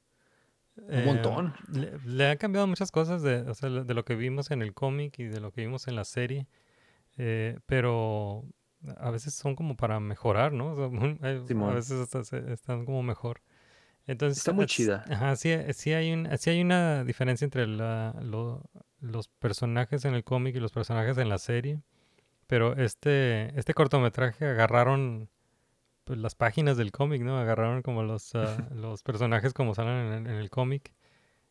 Un 0.76 1.04
montón. 1.06 1.54
Le, 1.72 1.98
le 2.04 2.26
han 2.30 2.36
cambiado 2.38 2.66
muchas 2.68 2.92
cosas 2.92 3.22
de, 3.22 3.40
o 3.42 3.54
sea, 3.54 3.68
de 3.70 3.94
lo 3.94 4.04
que 4.04 4.14
vimos 4.14 4.50
en 4.52 4.62
el 4.62 4.74
cómic 4.74 5.18
y 5.18 5.24
de 5.24 5.40
lo 5.40 5.50
que 5.50 5.62
vimos 5.62 5.88
en 5.88 5.96
la 5.96 6.04
serie. 6.04 6.46
Eh, 7.18 7.58
pero 7.66 8.44
a 8.98 9.10
veces 9.10 9.34
son 9.34 9.54
como 9.56 9.76
para 9.76 10.00
mejorar, 10.00 10.52
¿no? 10.52 10.74
Eh, 11.22 11.44
a 11.70 11.74
veces 11.74 12.00
hasta 12.00 12.24
se- 12.24 12.52
están 12.52 12.84
como 12.86 13.02
mejor. 13.02 13.42
Entonces, 14.06 14.38
Está 14.38 14.52
muy 14.52 14.64
es- 14.64 14.70
chida. 14.70 15.04
Ajá, 15.10 15.36
sí, 15.36 15.50
eh, 15.50 15.72
sí 15.74 15.92
hay, 15.92 16.12
un, 16.12 16.28
sí 16.38 16.48
hay 16.50 16.62
una 16.62 17.04
diferencia 17.04 17.44
entre 17.44 17.66
la- 17.66 18.14
lo- 18.22 18.62
los 19.00 19.28
personajes 19.28 20.04
en 20.06 20.14
el 20.14 20.24
cómic 20.24 20.56
y 20.56 20.60
los 20.60 20.72
personajes 20.72 21.18
en 21.18 21.28
la 21.28 21.38
serie. 21.38 21.82
Pero 22.46 22.74
este, 22.76 23.58
este 23.58 23.74
cortometraje 23.74 24.46
agarraron 24.46 25.28
pues, 26.04 26.18
las 26.18 26.34
páginas 26.34 26.78
del 26.78 26.90
cómic, 26.92 27.20
¿no? 27.22 27.36
Agarraron 27.38 27.82
como 27.82 28.02
los, 28.02 28.34
ah, 28.34 28.56
los 28.74 29.02
personajes 29.02 29.52
como 29.52 29.74
salen 29.74 30.12
en, 30.12 30.26
en 30.26 30.36
el 30.36 30.48
cómic. 30.48 30.94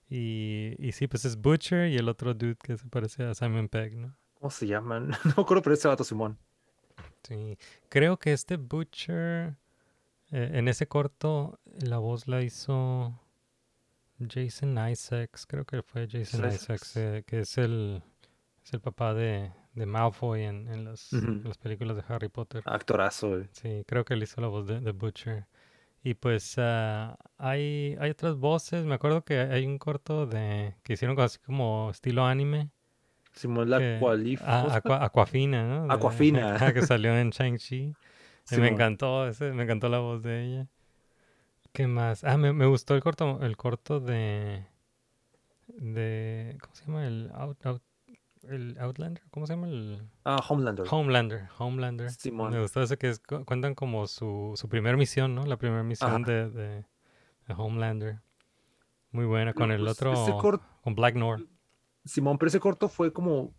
Y, 0.09 0.73
y 0.79 0.93
sí, 0.93 1.07
pues 1.07 1.25
es 1.25 1.37
Butcher 1.37 1.89
y 1.89 1.97
el 1.97 2.07
otro 2.09 2.33
dude 2.33 2.55
que 2.55 2.77
se 2.77 2.87
parece 2.87 3.23
a 3.25 3.35
Simon 3.35 3.67
Pegg, 3.69 3.95
¿no? 3.97 4.15
¿Cómo 4.47 4.51
se 4.55 4.65
llaman? 4.67 5.09
No 5.25 5.33
me 5.35 5.41
acuerdo, 5.43 5.61
pero 5.61 5.73
ese 5.73 5.89
vato 5.89 6.05
Simón. 6.05 6.37
Sí. 7.23 7.57
Creo 7.89 8.17
que 8.17 8.31
este 8.31 8.55
Butcher, 8.55 9.57
eh, 10.31 10.51
en 10.53 10.69
ese 10.69 10.87
corto, 10.87 11.59
la 11.81 11.97
voz 11.97 12.29
la 12.29 12.41
hizo 12.41 13.19
Jason 14.25 14.77
Isaacs. 14.89 15.45
Creo 15.45 15.65
que 15.65 15.81
fue 15.83 16.07
Jason 16.09 16.45
Isaacs, 16.47 16.63
Isaacs. 16.63 16.97
eh, 16.97 17.23
que 17.27 17.41
es 17.41 17.57
el, 17.57 18.01
es 18.63 18.71
el 18.71 18.79
papá 18.79 19.13
de, 19.13 19.51
de 19.73 19.85
Malfoy 19.85 20.43
en, 20.43 20.69
en 20.69 20.85
las, 20.85 21.11
las 21.11 21.57
películas 21.57 21.97
de 21.97 22.03
Harry 22.07 22.29
Potter. 22.29 22.63
Actorazo. 22.65 23.43
Sí, 23.51 23.83
creo 23.85 24.05
que 24.05 24.13
él 24.13 24.23
hizo 24.23 24.39
la 24.39 24.47
voz 24.47 24.65
de, 24.65 24.79
de 24.79 24.91
Butcher. 24.93 25.45
Y 26.03 26.13
pues 26.13 26.55
ah, 26.57 27.17
hay, 27.37 27.97
hay 27.99 28.11
otras 28.11 28.37
voces. 28.37 28.85
Me 28.85 28.95
acuerdo 28.95 29.25
que 29.25 29.39
hay 29.39 29.65
un 29.65 29.77
corto 29.77 30.25
de 30.25 30.75
que 30.83 30.93
hicieron 30.93 31.19
así 31.19 31.37
como 31.39 31.89
estilo 31.91 32.23
anime. 32.25 32.71
Simón 33.37 33.69
la 33.69 33.79
que- 33.79 33.99
ah, 34.41 34.59
¿cómo 34.61 34.69
se 34.71 34.77
Aqua- 34.77 35.03
Aquafina, 35.05 35.63
¿no? 35.67 35.87
De- 35.87 35.93
Aquafina. 35.93 36.55
ajá, 36.55 36.73
que 36.73 36.81
salió 36.81 37.15
en 37.17 37.29
Shang-Chi. 37.31 37.93
Me 38.57 38.67
encantó, 38.69 39.27
ese, 39.27 39.51
me 39.53 39.63
encantó 39.63 39.89
la 39.89 39.99
voz 39.99 40.21
de 40.23 40.43
ella. 40.45 40.67
¿Qué 41.73 41.85
más? 41.87 42.23
Ah, 42.23 42.37
me, 42.37 42.53
me 42.53 42.65
gustó 42.65 42.95
el 42.95 43.01
corto, 43.01 43.39
el 43.43 43.55
corto 43.57 43.99
de, 43.99 44.65
de, 45.67 46.57
¿cómo 46.61 46.75
se 46.75 46.85
llama? 46.85 47.05
El, 47.07 47.29
Out- 47.33 47.57
Out- 47.65 47.81
el 48.43 48.77
Outlander, 48.79 49.21
¿cómo 49.31 49.45
se 49.45 49.53
llama? 49.53 49.67
El 49.67 50.01
Ah, 50.23 50.41
Homelander. 50.47 50.85
Homelander, 50.89 51.47
Homelander. 51.57 52.09
Simón. 52.11 52.53
Me 52.53 52.61
gustó 52.61 52.81
ese 52.81 52.97
que 52.97 53.09
es, 53.09 53.19
cuentan 53.19 53.75
como 53.75 54.07
su, 54.07 54.53
su 54.55 54.69
primera 54.69 54.95
misión, 54.97 55.35
¿no? 55.35 55.45
La 55.45 55.57
primera 55.57 55.83
misión 55.83 56.23
de, 56.23 56.49
de, 56.49 56.67
de 57.47 57.53
Homelander. 57.55 58.19
Muy 59.11 59.25
buena, 59.25 59.53
con 59.53 59.71
el 59.71 59.79
pues, 59.81 59.91
otro, 59.93 60.13
ese 60.13 60.31
cor- 60.33 60.61
con 60.81 60.95
Black 60.95 61.15
Noir. 61.15 61.45
Simón, 62.07 62.37
pero 62.37 62.47
ese 62.49 62.59
corto 62.59 62.89
fue 62.89 63.11
como, 63.13 63.53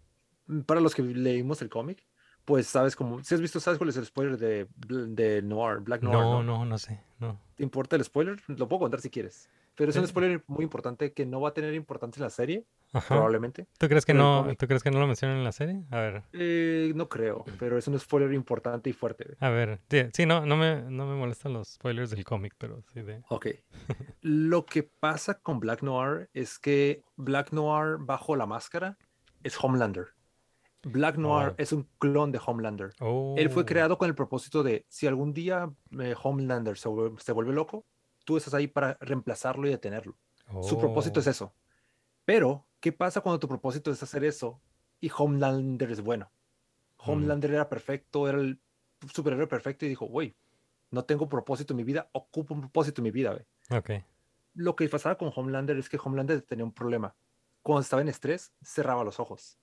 mm, 0.46 0.60
para 0.60 0.80
los 0.80 0.94
que 0.94 1.02
leímos 1.02 1.62
el 1.62 1.68
cómic, 1.68 2.04
pues 2.44 2.66
sabes 2.66 2.96
como, 2.96 3.22
si 3.22 3.34
has 3.34 3.40
visto, 3.40 3.60
sabes 3.60 3.78
cuál 3.78 3.90
es 3.90 3.96
el 3.96 4.06
spoiler 4.06 4.38
de, 4.38 4.66
de 4.88 5.42
Noir, 5.42 5.80
Black 5.80 6.02
Noir, 6.02 6.18
No, 6.18 6.42
¿no? 6.42 6.42
no, 6.42 6.64
no 6.64 6.78
sé, 6.78 7.00
no. 7.18 7.38
¿Te 7.56 7.62
importa 7.62 7.96
el 7.96 8.04
spoiler? 8.04 8.40
Lo 8.46 8.68
puedo 8.68 8.80
contar 8.80 9.00
si 9.00 9.10
quieres. 9.10 9.50
Pero 9.78 9.90
es 9.90 9.96
un 9.96 10.06
spoiler 10.08 10.42
muy 10.48 10.64
importante 10.64 11.12
que 11.14 11.24
no 11.24 11.40
va 11.40 11.50
a 11.50 11.54
tener 11.54 11.72
importancia 11.72 12.20
en 12.20 12.24
la 12.24 12.30
serie, 12.30 12.66
Ajá. 12.92 13.14
probablemente. 13.14 13.68
¿Tú 13.78 13.88
crees 13.88 14.04
que 14.04 14.12
no, 14.12 14.46
tú 14.58 14.66
crees 14.66 14.82
que 14.82 14.90
no 14.90 14.98
lo 14.98 15.06
mencionan 15.06 15.38
en 15.38 15.44
la 15.44 15.52
serie? 15.52 15.84
A 15.92 16.00
ver, 16.00 16.22
Eh, 16.32 16.92
no 16.96 17.08
creo, 17.08 17.44
pero 17.60 17.78
es 17.78 17.86
un 17.86 17.96
spoiler 17.98 18.32
importante 18.34 18.90
y 18.90 18.92
fuerte. 18.92 19.36
a 19.38 19.48
ver. 19.50 19.78
Sí, 19.88 20.02
sí, 20.12 20.26
no, 20.26 20.44
no 20.44 20.56
me, 20.56 20.82
no 20.82 21.06
me 21.06 21.14
molestan 21.14 21.52
los 21.52 21.68
spoilers 21.74 22.10
del 22.10 22.24
cómic, 22.24 22.54
pero 22.58 22.82
sí 22.92 23.02
de. 23.02 23.22
Ok. 23.30 23.46
Lo 24.20 24.66
que 24.66 24.82
pasa 24.82 25.38
con 25.40 25.60
Black 25.60 25.82
Noir 25.82 26.28
es 26.34 26.58
que 26.58 27.02
Black 27.16 27.52
Noir 27.52 27.98
bajo 28.00 28.36
la 28.36 28.46
máscara 28.46 28.98
es 29.44 29.56
Homelander. 29.62 30.08
Black 30.82 31.16
Noir 31.18 31.50
Oh. 31.50 31.54
es 31.58 31.72
un 31.72 31.88
clon 31.98 32.32
de 32.32 32.40
Homelander. 32.44 32.90
Oh. 33.00 33.34
Él 33.38 33.50
fue 33.50 33.64
creado 33.64 33.98
con 33.98 34.08
el 34.08 34.14
propósito 34.14 34.62
de, 34.62 34.84
si 34.88 35.06
algún 35.06 35.32
día 35.32 35.70
eh, 36.00 36.14
Homelander 36.20 36.76
se 36.76 36.88
se 37.18 37.32
vuelve 37.32 37.52
loco, 37.52 37.84
tú 38.28 38.36
estás 38.36 38.52
ahí 38.52 38.66
para 38.66 38.98
reemplazarlo 39.00 39.66
y 39.66 39.70
detenerlo. 39.70 40.14
Su 40.60 40.78
propósito 40.78 41.18
es 41.18 41.26
Oh. 41.26 41.30
eso. 41.30 41.54
Pero, 42.26 42.66
¿qué 42.78 42.92
pasa 42.92 43.22
cuando 43.22 43.38
tu 43.38 43.48
propósito 43.48 43.90
es 43.90 44.02
hacer 44.02 44.22
eso 44.22 44.60
y 45.00 45.10
Homelander 45.16 45.90
es 45.90 46.02
bueno? 46.02 46.30
Mm. 47.06 47.10
Homelander 47.10 47.52
era 47.52 47.70
perfecto, 47.70 48.28
era 48.28 48.36
el 48.38 48.60
superhéroe 49.14 49.46
perfecto 49.46 49.86
y 49.86 49.88
dijo, 49.88 50.04
güey, 50.04 50.36
no 50.90 51.06
tengo 51.06 51.26
propósito 51.26 51.72
en 51.72 51.78
mi 51.78 51.84
vida, 51.84 52.10
ocupo 52.12 52.52
un 52.52 52.60
propósito 52.60 53.00
en 53.00 53.04
mi 53.04 53.10
vida, 53.12 53.30
güey. 53.32 53.46
Ok. 53.70 54.04
Lo 54.52 54.76
que 54.76 54.86
pasaba 54.90 55.16
con 55.16 55.32
Homelander 55.34 55.78
es 55.78 55.88
que 55.88 55.98
Homelander 56.02 56.42
tenía 56.42 56.66
un 56.66 56.72
problema. 56.74 57.16
Cuando 57.62 57.80
estaba 57.80 58.02
en 58.02 58.08
estrés, 58.10 58.52
cerraba 58.62 59.04
los 59.04 59.18
ojos. 59.20 59.58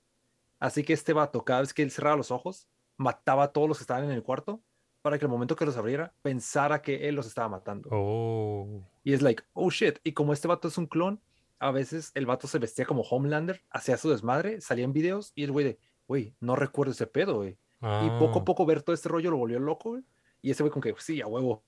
Así 0.58 0.84
que 0.84 0.94
este 0.94 1.14
vato, 1.14 1.46
cada 1.46 1.62
vez 1.62 1.72
que 1.72 1.84
él 1.84 1.92
cerraba 1.92 2.16
los 2.18 2.32
ojos, 2.32 2.68
mataba 2.98 3.44
a 3.44 3.48
todos 3.50 3.68
los 3.68 3.78
que 3.78 3.84
estaban 3.84 4.06
en 4.06 4.12
el 4.12 4.24
cuarto 4.24 4.64
para 5.06 5.20
que 5.20 5.26
el 5.26 5.30
momento 5.30 5.56
que 5.56 5.68
los 5.68 5.78
abriera, 5.78 6.12
pensara 6.24 6.82
que 6.82 7.08
él 7.08 7.14
los 7.14 7.28
estaba 7.28 7.48
matando. 7.48 7.90
Oh. 7.92 8.82
Y 9.04 9.14
es 9.14 9.22
like, 9.22 9.44
oh 9.54 9.70
shit. 9.70 10.00
Y 10.04 10.14
como 10.14 10.34
este 10.34 10.48
vato 10.48 10.68
es 10.68 10.80
un 10.80 10.88
clon, 10.88 11.22
a 11.60 11.70
veces 11.70 12.10
el 12.16 12.26
vato 12.26 12.48
se 12.48 12.58
vestía 12.58 12.88
como 12.88 13.04
Homelander, 13.04 13.62
hacía 13.70 13.98
su 13.98 14.10
desmadre, 14.10 14.62
salía 14.62 14.84
en 14.84 14.94
videos 14.94 15.32
y 15.36 15.44
el 15.44 15.52
güey 15.52 15.64
de, 15.66 15.78
güey, 16.08 16.34
no 16.40 16.56
recuerdo 16.56 16.92
ese 16.94 17.06
pedo, 17.06 17.36
güey. 17.36 17.52
Y 17.82 18.10
poco 18.18 18.40
a 18.40 18.42
Ah. 18.42 18.46
poco 18.46 18.66
ver 18.66 18.82
todo 18.82 18.96
este 18.96 19.08
rollo 19.10 19.30
lo 19.30 19.38
volvió 19.38 19.60
loco, 19.60 19.92
güey. 19.92 20.04
Y 20.42 20.50
ese 20.50 20.64
güey 20.64 20.72
con 20.72 20.82
que, 20.82 20.96
sí, 20.98 21.22
a 21.22 21.28
huevo. 21.28 21.64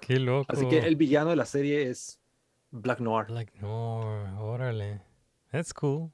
Qué 0.00 0.18
loco. 0.18 0.46
Así 0.50 0.66
que 0.68 0.78
el 0.78 0.96
villano 0.96 1.28
de 1.28 1.36
la 1.36 1.44
serie 1.44 1.90
es 1.90 2.18
Black 2.70 3.00
Noir. 3.00 3.26
Black 3.26 3.52
Noir, 3.60 4.26
órale. 4.38 5.02
That's 5.50 5.74
cool. 5.74 6.10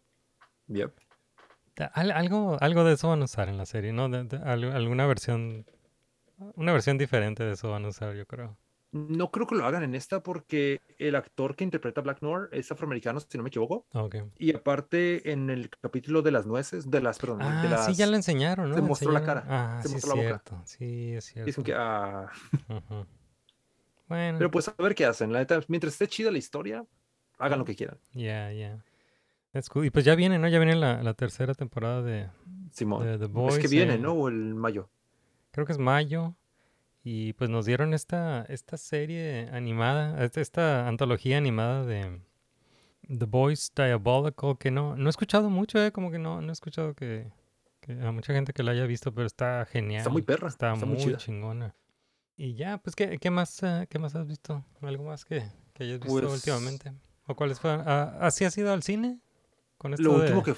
Yep. 0.67 0.93
Al- 1.93 2.11
algo, 2.11 2.57
algo 2.61 2.83
de 2.83 2.95
eso 2.95 3.09
van 3.09 3.23
a 3.23 3.27
usar 3.27 3.49
en 3.49 3.57
la 3.57 3.67
serie, 3.67 3.93
¿no? 3.93 4.09
De- 4.09 4.25
de- 4.25 4.39
al- 4.39 4.73
alguna 4.73 5.07
versión, 5.07 5.65
una 6.57 6.73
versión 6.73 6.99
diferente 6.99 7.45
de 7.45 7.53
eso 7.55 7.71
van 7.71 7.85
a 7.85 7.89
usar, 7.89 8.15
yo 8.15 8.27
creo. 8.27 8.57
No 8.91 9.31
creo 9.31 9.47
que 9.47 9.55
lo 9.55 9.67
hagan 9.67 9.83
en 9.83 9.95
esta 9.95 10.23
porque 10.23 10.81
el 10.99 11.15
actor 11.15 11.55
que 11.57 11.65
interpreta 11.65 12.01
a 12.01 12.05
Black 12.05 12.23
Noir 12.23 12.49
es 12.53 12.73
afroamericano, 12.73 13.21
si 13.21 13.37
no 13.37 13.43
me 13.45 13.49
equivoco. 13.49 13.87
Ok. 13.93 14.17
Y 14.39 14.55
aparte, 14.55 15.31
en 15.31 15.51
el 15.51 15.69
capítulo 15.69 16.23
de 16.23 16.31
las 16.31 16.47
nueces, 16.47 16.91
de 16.91 17.03
las, 17.03 17.19
perdón, 17.19 17.41
de 17.41 17.45
Ah, 17.45 17.67
las... 17.69 17.87
sí, 17.87 17.95
ya 17.95 18.07
lo 18.07 18.17
enseñaron, 18.17 18.71
¿no? 18.71 18.75
se 18.77 18.81
mostró 18.81 19.13
la 19.13 19.23
cara, 19.23 19.45
Ah, 19.47 19.81
se 19.83 19.89
sí, 19.89 19.97
es 19.97 20.07
mostró 20.07 20.09
la 20.09 20.15
boca. 20.23 20.43
cierto. 20.45 20.63
Sí, 20.65 21.13
es 21.13 21.25
cierto. 21.27 21.47
Dicen 21.47 21.65
que, 21.65 21.75
ah. 21.77 22.31
Bueno, 24.09 24.39
Pero 24.39 24.51
pues 24.51 24.69
a 24.69 24.75
ver 24.83 24.95
qué 24.95 25.05
hacen. 25.05 25.33
La 25.33 25.41
neta, 25.41 25.61
mientras 25.69 25.93
esté 25.93 26.09
chida 26.09 26.31
la 26.31 26.39
historia, 26.39 26.85
hagan 27.39 27.59
lo 27.59 27.65
que 27.65 27.77
quieran. 27.77 27.99
ya, 28.13 28.51
ya. 28.53 28.83
That's 29.53 29.69
cool. 29.71 29.85
Y 29.87 29.91
pues 29.91 30.05
ya 30.05 30.15
viene, 30.15 30.39
¿no? 30.39 30.47
Ya 30.49 30.59
viene 30.59 30.77
la, 30.77 31.03
la 31.03 31.15
tercera 31.15 31.55
temporada 31.55 32.03
de, 32.03 32.29
Simón. 32.71 33.05
de 33.05 33.19
The 33.19 33.25
es 33.25 33.31
Boys. 33.33 33.59
que 33.59 33.69
viene, 33.69 33.95
en- 33.95 34.03
¿no? 34.03 34.13
O 34.13 34.29
el 34.29 34.55
mayo. 34.55 34.91
Creo 35.51 35.67
que 35.67 35.73
es 35.73 35.79
mayo. 35.79 36.35
Y 37.05 37.33
pues 37.35 37.49
nos 37.49 37.65
dieron 37.65 37.95
esta, 37.95 38.45
esta 38.49 38.77
serie 38.77 39.49
animada, 39.53 40.23
esta, 40.25 40.41
esta 40.41 40.89
antología 40.89 41.39
animada 41.39 41.85
de 41.87 42.21
The 43.09 43.25
Boys 43.25 43.73
Diabolical, 43.75 44.59
que 44.59 44.71
no, 44.71 44.97
no 44.97 45.07
he 45.07 45.11
escuchado 45.11 45.49
mucho, 45.49 45.83
¿eh? 45.83 45.93
Como 45.93 46.11
que 46.11 46.19
no, 46.19 46.43
no 46.43 46.49
he 46.51 46.53
escuchado 46.53 46.95
que, 46.95 47.31
que 47.81 47.93
a 47.93 48.13
mucha 48.13 48.35
gente 48.35 48.53
que 48.53 48.63
la 48.63 48.73
haya 48.73 48.85
visto, 48.85 49.15
pero 49.15 49.27
está 49.27 49.65
genial. 49.67 50.11
muy 50.11 50.23
perra, 50.23 50.49
Está, 50.49 50.75
está 50.75 50.85
muy 50.87 51.17
chingona. 51.17 51.75
Y 52.37 52.55
ya, 52.55 52.79
pues, 52.79 52.95
¿qué, 52.95 53.19
qué 53.19 53.31
más, 53.31 53.63
eh, 53.63 53.87
¿qué 53.89 53.99
más 53.99 54.15
has 54.15 54.27
visto? 54.27 54.65
¿Algo 54.83 55.05
más 55.05 55.25
que, 55.25 55.43
que 55.73 55.85
hayas 55.85 56.01
visto 56.01 56.21
Pues- 56.21 56.33
últimamente? 56.35 56.93
¿O 57.27 57.35
cuáles 57.37 57.59
fueron? 57.61 57.83
Ah, 57.87 58.19
¿Así 58.21 58.45
has 58.45 58.57
ido 58.59 58.73
al 58.73 58.83
cine? 58.83 59.21
Con 59.79 59.93
esto, 59.95 60.03
Lo 60.03 60.15
de, 60.19 60.25
último 60.25 60.43
que 60.43 60.55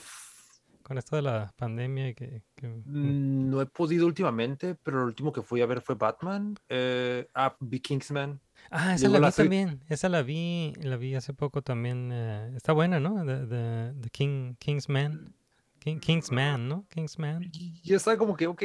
con 0.91 0.99
esto 0.99 1.14
de 1.14 1.22
la 1.22 1.53
pandemia 1.57 2.12
que... 2.14 2.43
que- 2.57 2.66
mm, 2.66 3.51
no 3.51 3.61
he 3.62 3.66
podido 3.66 4.07
últimamente, 4.07 4.74
pero 4.74 4.99
lo 5.01 5.05
último 5.07 5.32
que 5.32 5.43
fui 5.43 5.61
a 5.62 5.66
ver 5.66 5.80
fue 5.80 5.95
Batman. 5.95 6.57
Eh, 6.68 7.28
ah, 7.34 7.57
vi 7.61 7.78
Kingsman. 7.78 8.41
Ah, 8.72 8.95
esa 8.95 9.09
la 9.09 9.18
vi 9.20 9.24
la 9.26 9.30
también. 9.30 9.84
Esa 9.88 10.09
la 10.09 10.22
vi, 10.22 10.72
la 10.82 10.97
vi 10.97 11.14
hace 11.14 11.32
poco 11.32 11.62
también. 11.62 12.11
eh, 12.12 12.53
está 12.57 12.72
buena, 12.72 12.99
¿no? 12.99 13.24
De, 13.24 13.47
de, 13.47 13.93
de 13.93 14.11
King, 14.11 14.55
Kingsman. 14.59 15.32
King, 15.78 15.99
Kingsman, 16.01 16.68
¿no? 16.68 16.86
Kingsman. 16.91 17.53
Y 17.53 17.80
yo 17.82 17.97
estaba 17.97 18.18
como 18.18 18.36
que, 18.36 18.49
ok, 18.49 18.62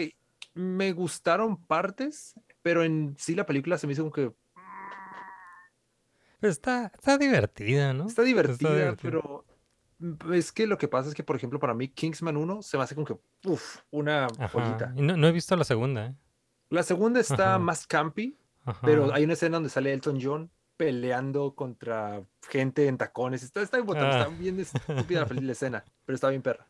me 0.55 0.91
gustaron 0.93 1.57
partes, 1.65 2.33
pero 2.63 2.83
en 2.83 3.15
sí 3.19 3.35
la 3.35 3.45
película 3.45 3.77
se 3.77 3.85
me 3.87 3.93
hizo 3.93 4.01
como 4.03 4.11
que 4.13 4.33
Pues 6.39 6.53
está, 6.53 6.91
está 6.93 7.17
divertida, 7.17 7.93
¿no? 7.93 8.07
está 8.07 8.23
divertida, 8.23 8.75
divertida. 8.75 9.11
pero 9.11 9.45
es 10.33 10.51
que 10.51 10.67
lo 10.67 10.77
que 10.77 10.87
pasa 10.87 11.09
es 11.09 11.15
que, 11.15 11.23
por 11.23 11.35
ejemplo, 11.35 11.59
para 11.59 11.73
mí 11.73 11.87
Kingsman 11.87 12.37
1 12.37 12.61
se 12.61 12.77
me 12.77 12.83
hace 12.83 12.95
como 12.95 13.05
que, 13.07 13.17
uff, 13.45 13.79
una 13.91 14.25
Ajá. 14.25 14.47
joyita. 14.49 14.93
No, 14.95 15.15
no 15.17 15.27
he 15.27 15.31
visto 15.31 15.55
la 15.55 15.63
segunda, 15.63 16.07
¿eh? 16.07 16.15
La 16.69 16.83
segunda 16.83 17.19
está 17.19 17.51
Ajá. 17.51 17.59
más 17.59 17.87
campy, 17.87 18.37
Ajá. 18.65 18.81
pero 18.83 19.13
hay 19.13 19.23
una 19.23 19.33
escena 19.33 19.57
donde 19.57 19.69
sale 19.69 19.93
Elton 19.93 20.19
John 20.21 20.49
peleando 20.77 21.55
contra 21.55 22.23
gente 22.49 22.87
en 22.87 22.97
tacones. 22.97 23.43
Está, 23.43 23.61
está, 23.61 23.79
bien 23.79 23.97
Ah. 23.97 24.19
está 24.19 24.27
bien 24.37 24.59
estúpida 24.59 25.25
la, 25.41 25.51
escena, 25.51 25.85
pero 26.05 26.15
está 26.15 26.29
bien 26.29 26.41
perra. 26.41 26.67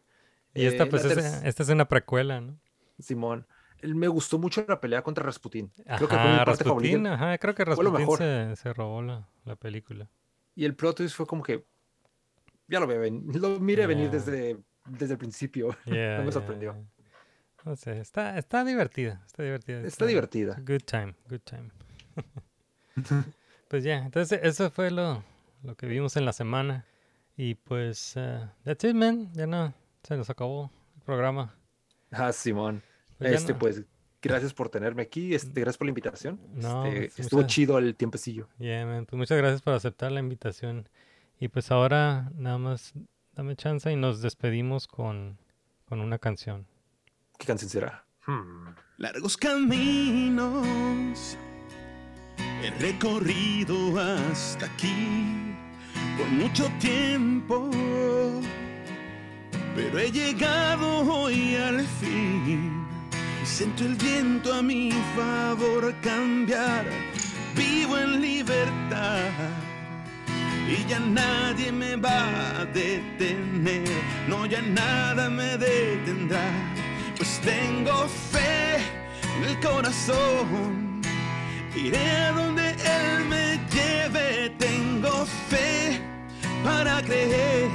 Y 0.53 0.65
esta, 0.67 0.83
Eh, 0.83 0.87
pues, 0.87 1.03
es, 1.05 1.43
esta 1.43 1.63
es 1.63 1.69
una 1.69 1.85
precuela, 1.85 2.39
¿no? 2.41 2.57
Simón. 2.99 3.47
Me 3.81 4.07
gustó 4.07 4.39
mucho 4.39 4.63
la 4.67 4.79
pelea 4.79 5.01
contra 5.01 5.23
Rasputín. 5.23 5.71
Creo 5.97 6.07
que 6.07 6.15
fue 6.15 6.31
mi 6.31 6.37
parte 6.37 6.63
Rasputín, 6.63 7.03
favorita. 7.03 7.13
ajá, 7.13 7.37
creo 7.37 7.55
que 7.55 7.65
mejor. 7.65 8.17
se, 8.17 8.55
se 8.55 8.73
robó 8.73 9.01
la, 9.01 9.27
la 9.43 9.55
película. 9.55 10.07
Y 10.55 10.65
el 10.65 10.75
plot 10.75 10.97
twist 10.97 11.15
fue 11.15 11.25
como 11.27 11.43
que 11.43 11.65
ya 12.67 12.79
lo, 12.79 12.87
ve 12.87 12.97
ven- 12.97 13.23
lo 13.33 13.59
miré 13.59 13.87
venir 13.87 14.09
desde, 14.09 14.57
desde 14.87 15.13
el 15.13 15.17
principio. 15.17 15.75
Yeah, 15.85 16.17
no 16.17 16.17
me 16.19 16.23
yeah, 16.25 16.31
sorprendió. 16.31 16.73
yeah. 16.73 16.83
No 17.65 17.75
sé, 17.75 17.99
está, 17.99 18.37
está 18.37 18.63
divertida, 18.63 19.23
está 19.25 19.41
divertida. 19.43 19.81
Está 19.81 20.05
divertida. 20.05 20.55
Good 20.65 20.83
time, 20.85 21.15
good 21.27 21.39
time. 21.39 21.71
pues 23.67 23.83
ya, 23.83 23.97
entonces 24.05 24.39
eso 24.43 24.69
fue 24.69 24.91
lo, 24.91 25.23
lo 25.63 25.75
que 25.75 25.87
vimos 25.87 26.15
en 26.17 26.25
la 26.25 26.33
semana. 26.33 26.85
Y 27.37 27.55
pues, 27.55 28.15
uh, 28.15 28.47
that's 28.63 28.83
it, 28.83 28.93
man. 28.95 29.29
Ya 29.33 29.47
no, 29.47 29.73
se 30.03 30.15
nos 30.15 30.29
acabó 30.29 30.71
el 30.95 31.01
programa. 31.01 31.53
Ah, 32.11 32.31
Simón. 32.31 32.81
Pues 33.17 33.33
este, 33.33 33.53
no- 33.53 33.59
pues, 33.59 33.81
gracias 34.21 34.53
por 34.53 34.69
tenerme 34.69 35.01
aquí. 35.01 35.33
Este, 35.35 35.59
gracias 35.59 35.77
por 35.77 35.85
la 35.87 35.89
invitación. 35.89 36.39
No, 36.53 36.85
Este, 36.85 36.99
pues, 37.07 37.19
estuvo 37.19 37.41
muchas- 37.41 37.53
chido 37.53 37.77
el 37.77 37.95
tiempecillo. 37.95 38.47
Yeah, 38.57 38.85
man. 38.85 39.05
Pues 39.05 39.17
muchas 39.17 39.37
gracias 39.37 39.61
por 39.61 39.73
aceptar 39.73 40.11
la 40.11 40.19
invitación. 40.19 40.87
Y 41.39 41.49
pues 41.49 41.71
ahora 41.71 42.31
nada 42.35 42.57
más 42.57 42.93
dame 43.33 43.55
chance 43.55 43.91
y 43.91 43.95
nos 43.95 44.21
despedimos 44.21 44.87
con, 44.87 45.37
con 45.85 45.99
una 45.99 46.17
canción. 46.17 46.65
¿Qué 47.37 47.45
canción 47.45 47.69
será? 47.69 48.05
Hmm. 48.25 48.73
Largos 48.97 49.35
caminos 49.35 51.37
he 52.63 52.69
recorrido 52.79 53.99
hasta 53.99 54.65
aquí 54.65 55.53
por 56.17 56.27
mucho 56.27 56.69
tiempo, 56.79 57.69
pero 59.75 59.99
he 59.99 60.11
llegado 60.11 61.01
hoy 61.01 61.57
al 61.57 61.81
fin 61.81 62.87
y 63.43 63.45
siento 63.45 63.83
el 63.83 63.95
viento 63.95 64.53
a 64.53 64.61
mi 64.61 64.91
favor 65.15 65.93
cambiar. 66.01 66.85
Vivo 67.55 67.97
en 67.97 68.21
libertad 68.21 69.64
y 70.67 70.85
ya 70.87 70.99
nadie 70.99 71.71
me 71.71 71.95
va 71.95 72.59
a 72.59 72.65
detener, 72.65 73.87
no 74.27 74.45
ya 74.45 74.61
nada 74.61 75.29
me 75.29 75.57
detendrá, 75.57 76.43
pues 77.17 77.39
tengo 77.41 78.07
fe 78.31 78.77
en 79.37 79.43
el 79.49 79.59
corazón, 79.59 81.01
iré 81.75 82.09
a 82.09 82.31
donde 82.31 82.71
Él 82.71 83.25
me 83.29 83.59
lleve, 83.71 84.49
tengo 84.57 85.25
fe 85.49 86.01
para 86.63 87.01
creer 87.03 87.69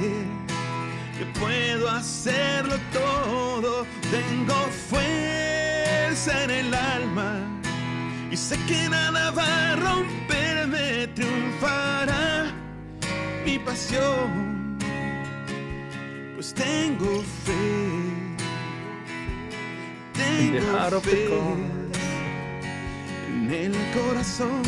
que 1.17 1.25
puedo 1.39 1.89
hacerlo 1.89 2.75
todo, 2.91 3.85
tengo 4.09 4.55
fuerza 4.89 6.43
en 6.43 6.51
el 6.51 6.73
alma. 6.73 7.39
Y 8.31 8.37
sé 8.37 8.57
que 8.65 8.89
nada 8.89 9.31
va 9.31 9.71
a 9.71 9.75
romperme, 9.75 11.07
triunfará 11.07 12.60
mi 13.45 13.57
pasión, 13.59 14.77
pues 16.35 16.53
tengo 16.53 17.23
fe, 17.45 18.35
tengo 20.13 21.01
fe 21.01 21.25
en 23.27 23.51
el 23.51 23.75
corazón. 23.93 24.61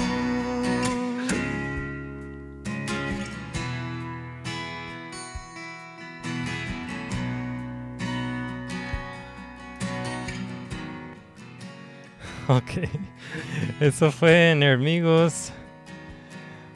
Ok. 12.48 12.90
Eso 13.80 14.12
fue 14.12 14.54
Nermigos. 14.56 15.54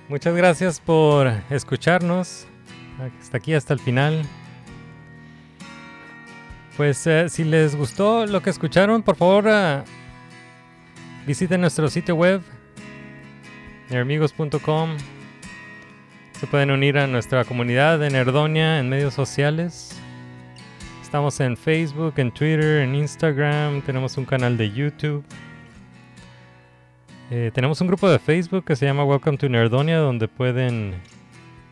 Muchas 0.09 0.35
gracias 0.35 0.79
por 0.79 1.27
escucharnos 1.49 2.47
hasta 3.19 3.37
aquí, 3.37 3.53
hasta 3.53 3.73
el 3.73 3.79
final. 3.79 4.23
Pues 6.77 7.05
eh, 7.07 7.27
si 7.27 7.43
les 7.43 7.75
gustó 7.75 8.25
lo 8.25 8.41
que 8.41 8.49
escucharon, 8.49 9.03
por 9.03 9.17
favor 9.17 9.49
ah, 9.49 9.83
visiten 11.25 11.59
nuestro 11.59 11.89
sitio 11.89 12.15
web 12.15 12.41
nermigos.com. 13.89 14.97
Se 16.39 16.47
pueden 16.47 16.71
unir 16.71 16.97
a 16.97 17.07
nuestra 17.07 17.43
comunidad 17.43 17.99
de 17.99 18.09
Nerdonia 18.09 18.79
en 18.79 18.87
medios 18.87 19.13
sociales. 19.13 19.91
Estamos 21.01 21.39
en 21.41 21.57
Facebook, 21.57 22.13
en 22.17 22.31
Twitter, 22.31 22.81
en 22.83 22.95
Instagram. 22.95 23.81
Tenemos 23.81 24.17
un 24.17 24.25
canal 24.25 24.55
de 24.55 24.71
YouTube. 24.71 25.25
Eh, 27.29 27.51
tenemos 27.53 27.81
un 27.81 27.87
grupo 27.87 28.09
de 28.09 28.19
Facebook 28.19 28.63
que 28.63 28.75
se 28.75 28.85
llama 28.85 29.03
Welcome 29.03 29.37
to 29.37 29.49
Nerdonia, 29.49 29.97
donde 29.97 30.27
pueden 30.27 30.95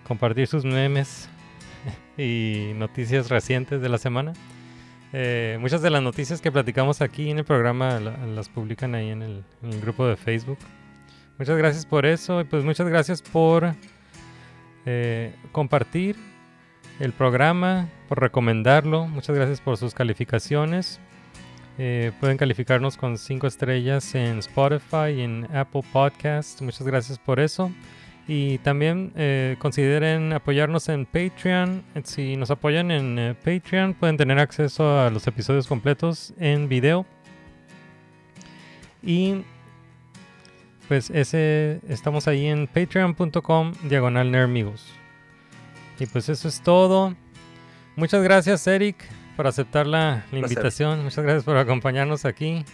compartir 0.08 0.48
sus 0.48 0.66
memes 0.66 1.30
y 2.18 2.72
noticias 2.76 3.30
recientes 3.30 3.82
de 3.82 3.90
la 3.90 3.98
semana. 3.98 4.34
Eh, 5.14 5.58
muchas 5.62 5.82
de 5.82 5.90
las 5.90 6.02
noticias 6.02 6.42
que 6.42 6.52
platicamos 6.52 7.02
aquí 7.02 7.30
en 7.30 7.38
el 7.38 7.46
programa 7.46 8.00
la- 8.02 8.18
las 8.28 8.50
publican 8.50 8.96
ahí 8.96 9.10
en 9.12 9.22
el, 9.22 9.44
en 9.64 9.72
el 9.74 9.80
grupo 9.82 10.06
de 10.06 10.18
Facebook. 10.18 10.58
Muchas 11.38 11.58
gracias 11.58 11.86
por 11.86 12.06
eso 12.06 12.42
y 12.42 12.44
pues 12.44 12.64
muchas 12.66 12.88
gracias 12.88 13.22
por 13.22 13.74
eh, 14.86 15.34
compartir 15.54 16.18
el 17.00 17.14
programa, 17.14 17.88
por 18.10 18.20
recomendarlo. 18.20 19.08
Muchas 19.08 19.36
gracias 19.36 19.62
por 19.62 19.78
sus 19.78 19.94
calificaciones. 19.94 21.00
Eh, 21.78 22.12
pueden 22.20 22.38
calificarnos 22.38 22.96
con 22.96 23.18
5 23.18 23.48
estrellas 23.48 24.16
en 24.16 24.40
Spotify 24.40 25.12
y 25.18 25.22
en 25.22 25.48
Apple 25.54 25.84
Podcast. 25.92 26.62
Muchas 26.62 26.88
gracias 26.88 27.20
por 27.20 27.40
eso. 27.40 27.72
Y 28.28 28.58
también 28.60 29.12
eh, 29.16 29.56
consideren 29.60 30.34
apoyarnos 30.34 30.90
en 30.90 31.06
Patreon. 31.06 31.84
Si 32.04 32.38
nos 32.38 32.50
apoyan 32.50 32.92
en 32.92 33.20
eh, 33.20 33.36
Patreon 33.36 33.94
pueden 33.94 34.18
tener 34.18 34.40
acceso 34.40 35.00
a 35.00 35.10
los 35.10 35.28
episodios 35.28 35.68
completos 35.68 36.34
en 36.40 36.70
video. 36.70 37.06
Y 39.04 39.44
pues 40.88 41.10
ese 41.10 41.82
estamos 41.88 42.28
ahí 42.28 42.48
en 42.48 42.68
patreon.com 42.68 43.74
diagonal. 43.84 44.32
Y 46.00 46.06
pues 46.08 46.30
eso 46.30 46.48
es 46.48 46.62
todo. 46.62 47.16
Muchas 47.96 48.24
gracias 48.24 48.66
Eric 48.66 49.06
por 49.36 49.48
aceptar 49.48 49.88
la, 49.88 50.26
invitación. 50.32 51.04
Muchas 51.04 51.24
gracias 51.24 51.44
por 51.44 51.58
acompañarnos 51.58 52.26
aquí. 52.26 52.66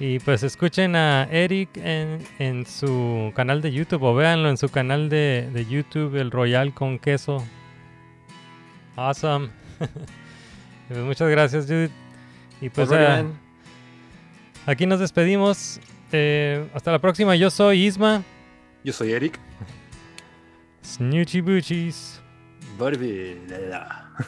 Y 0.00 0.20
pues 0.20 0.44
escuchen 0.44 0.94
a 0.94 1.24
Eric 1.24 1.70
en, 1.76 2.24
en 2.38 2.66
su 2.66 3.32
canal 3.34 3.60
de 3.62 3.72
YouTube 3.72 4.04
o 4.04 4.14
véanlo 4.14 4.48
en 4.48 4.56
su 4.56 4.68
canal 4.68 5.08
de, 5.08 5.50
de 5.52 5.66
YouTube, 5.66 6.14
el 6.14 6.30
Royal 6.30 6.72
con 6.72 6.98
queso. 6.98 7.44
Awesome. 8.96 9.50
Pues 10.88 11.00
muchas 11.00 11.28
gracias, 11.28 11.66
Jude. 11.66 11.90
Y 12.62 12.70
pues 12.70 12.90
ah, 12.90 13.22
man. 13.22 13.38
aquí 14.64 14.86
nos 14.86 15.00
despedimos. 15.00 15.80
Eh, 16.12 16.66
hasta 16.72 16.90
la 16.90 16.98
próxima. 16.98 17.36
Yo 17.36 17.50
soy 17.50 17.84
Isma. 17.84 18.22
Yo 18.82 18.94
soy 18.94 19.12
Eric. 19.12 19.38
Snoochie 20.82 21.42
Boochies. 21.42 22.22
Barbie. 22.78 23.36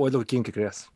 O 0.00 0.06
es 0.06 0.12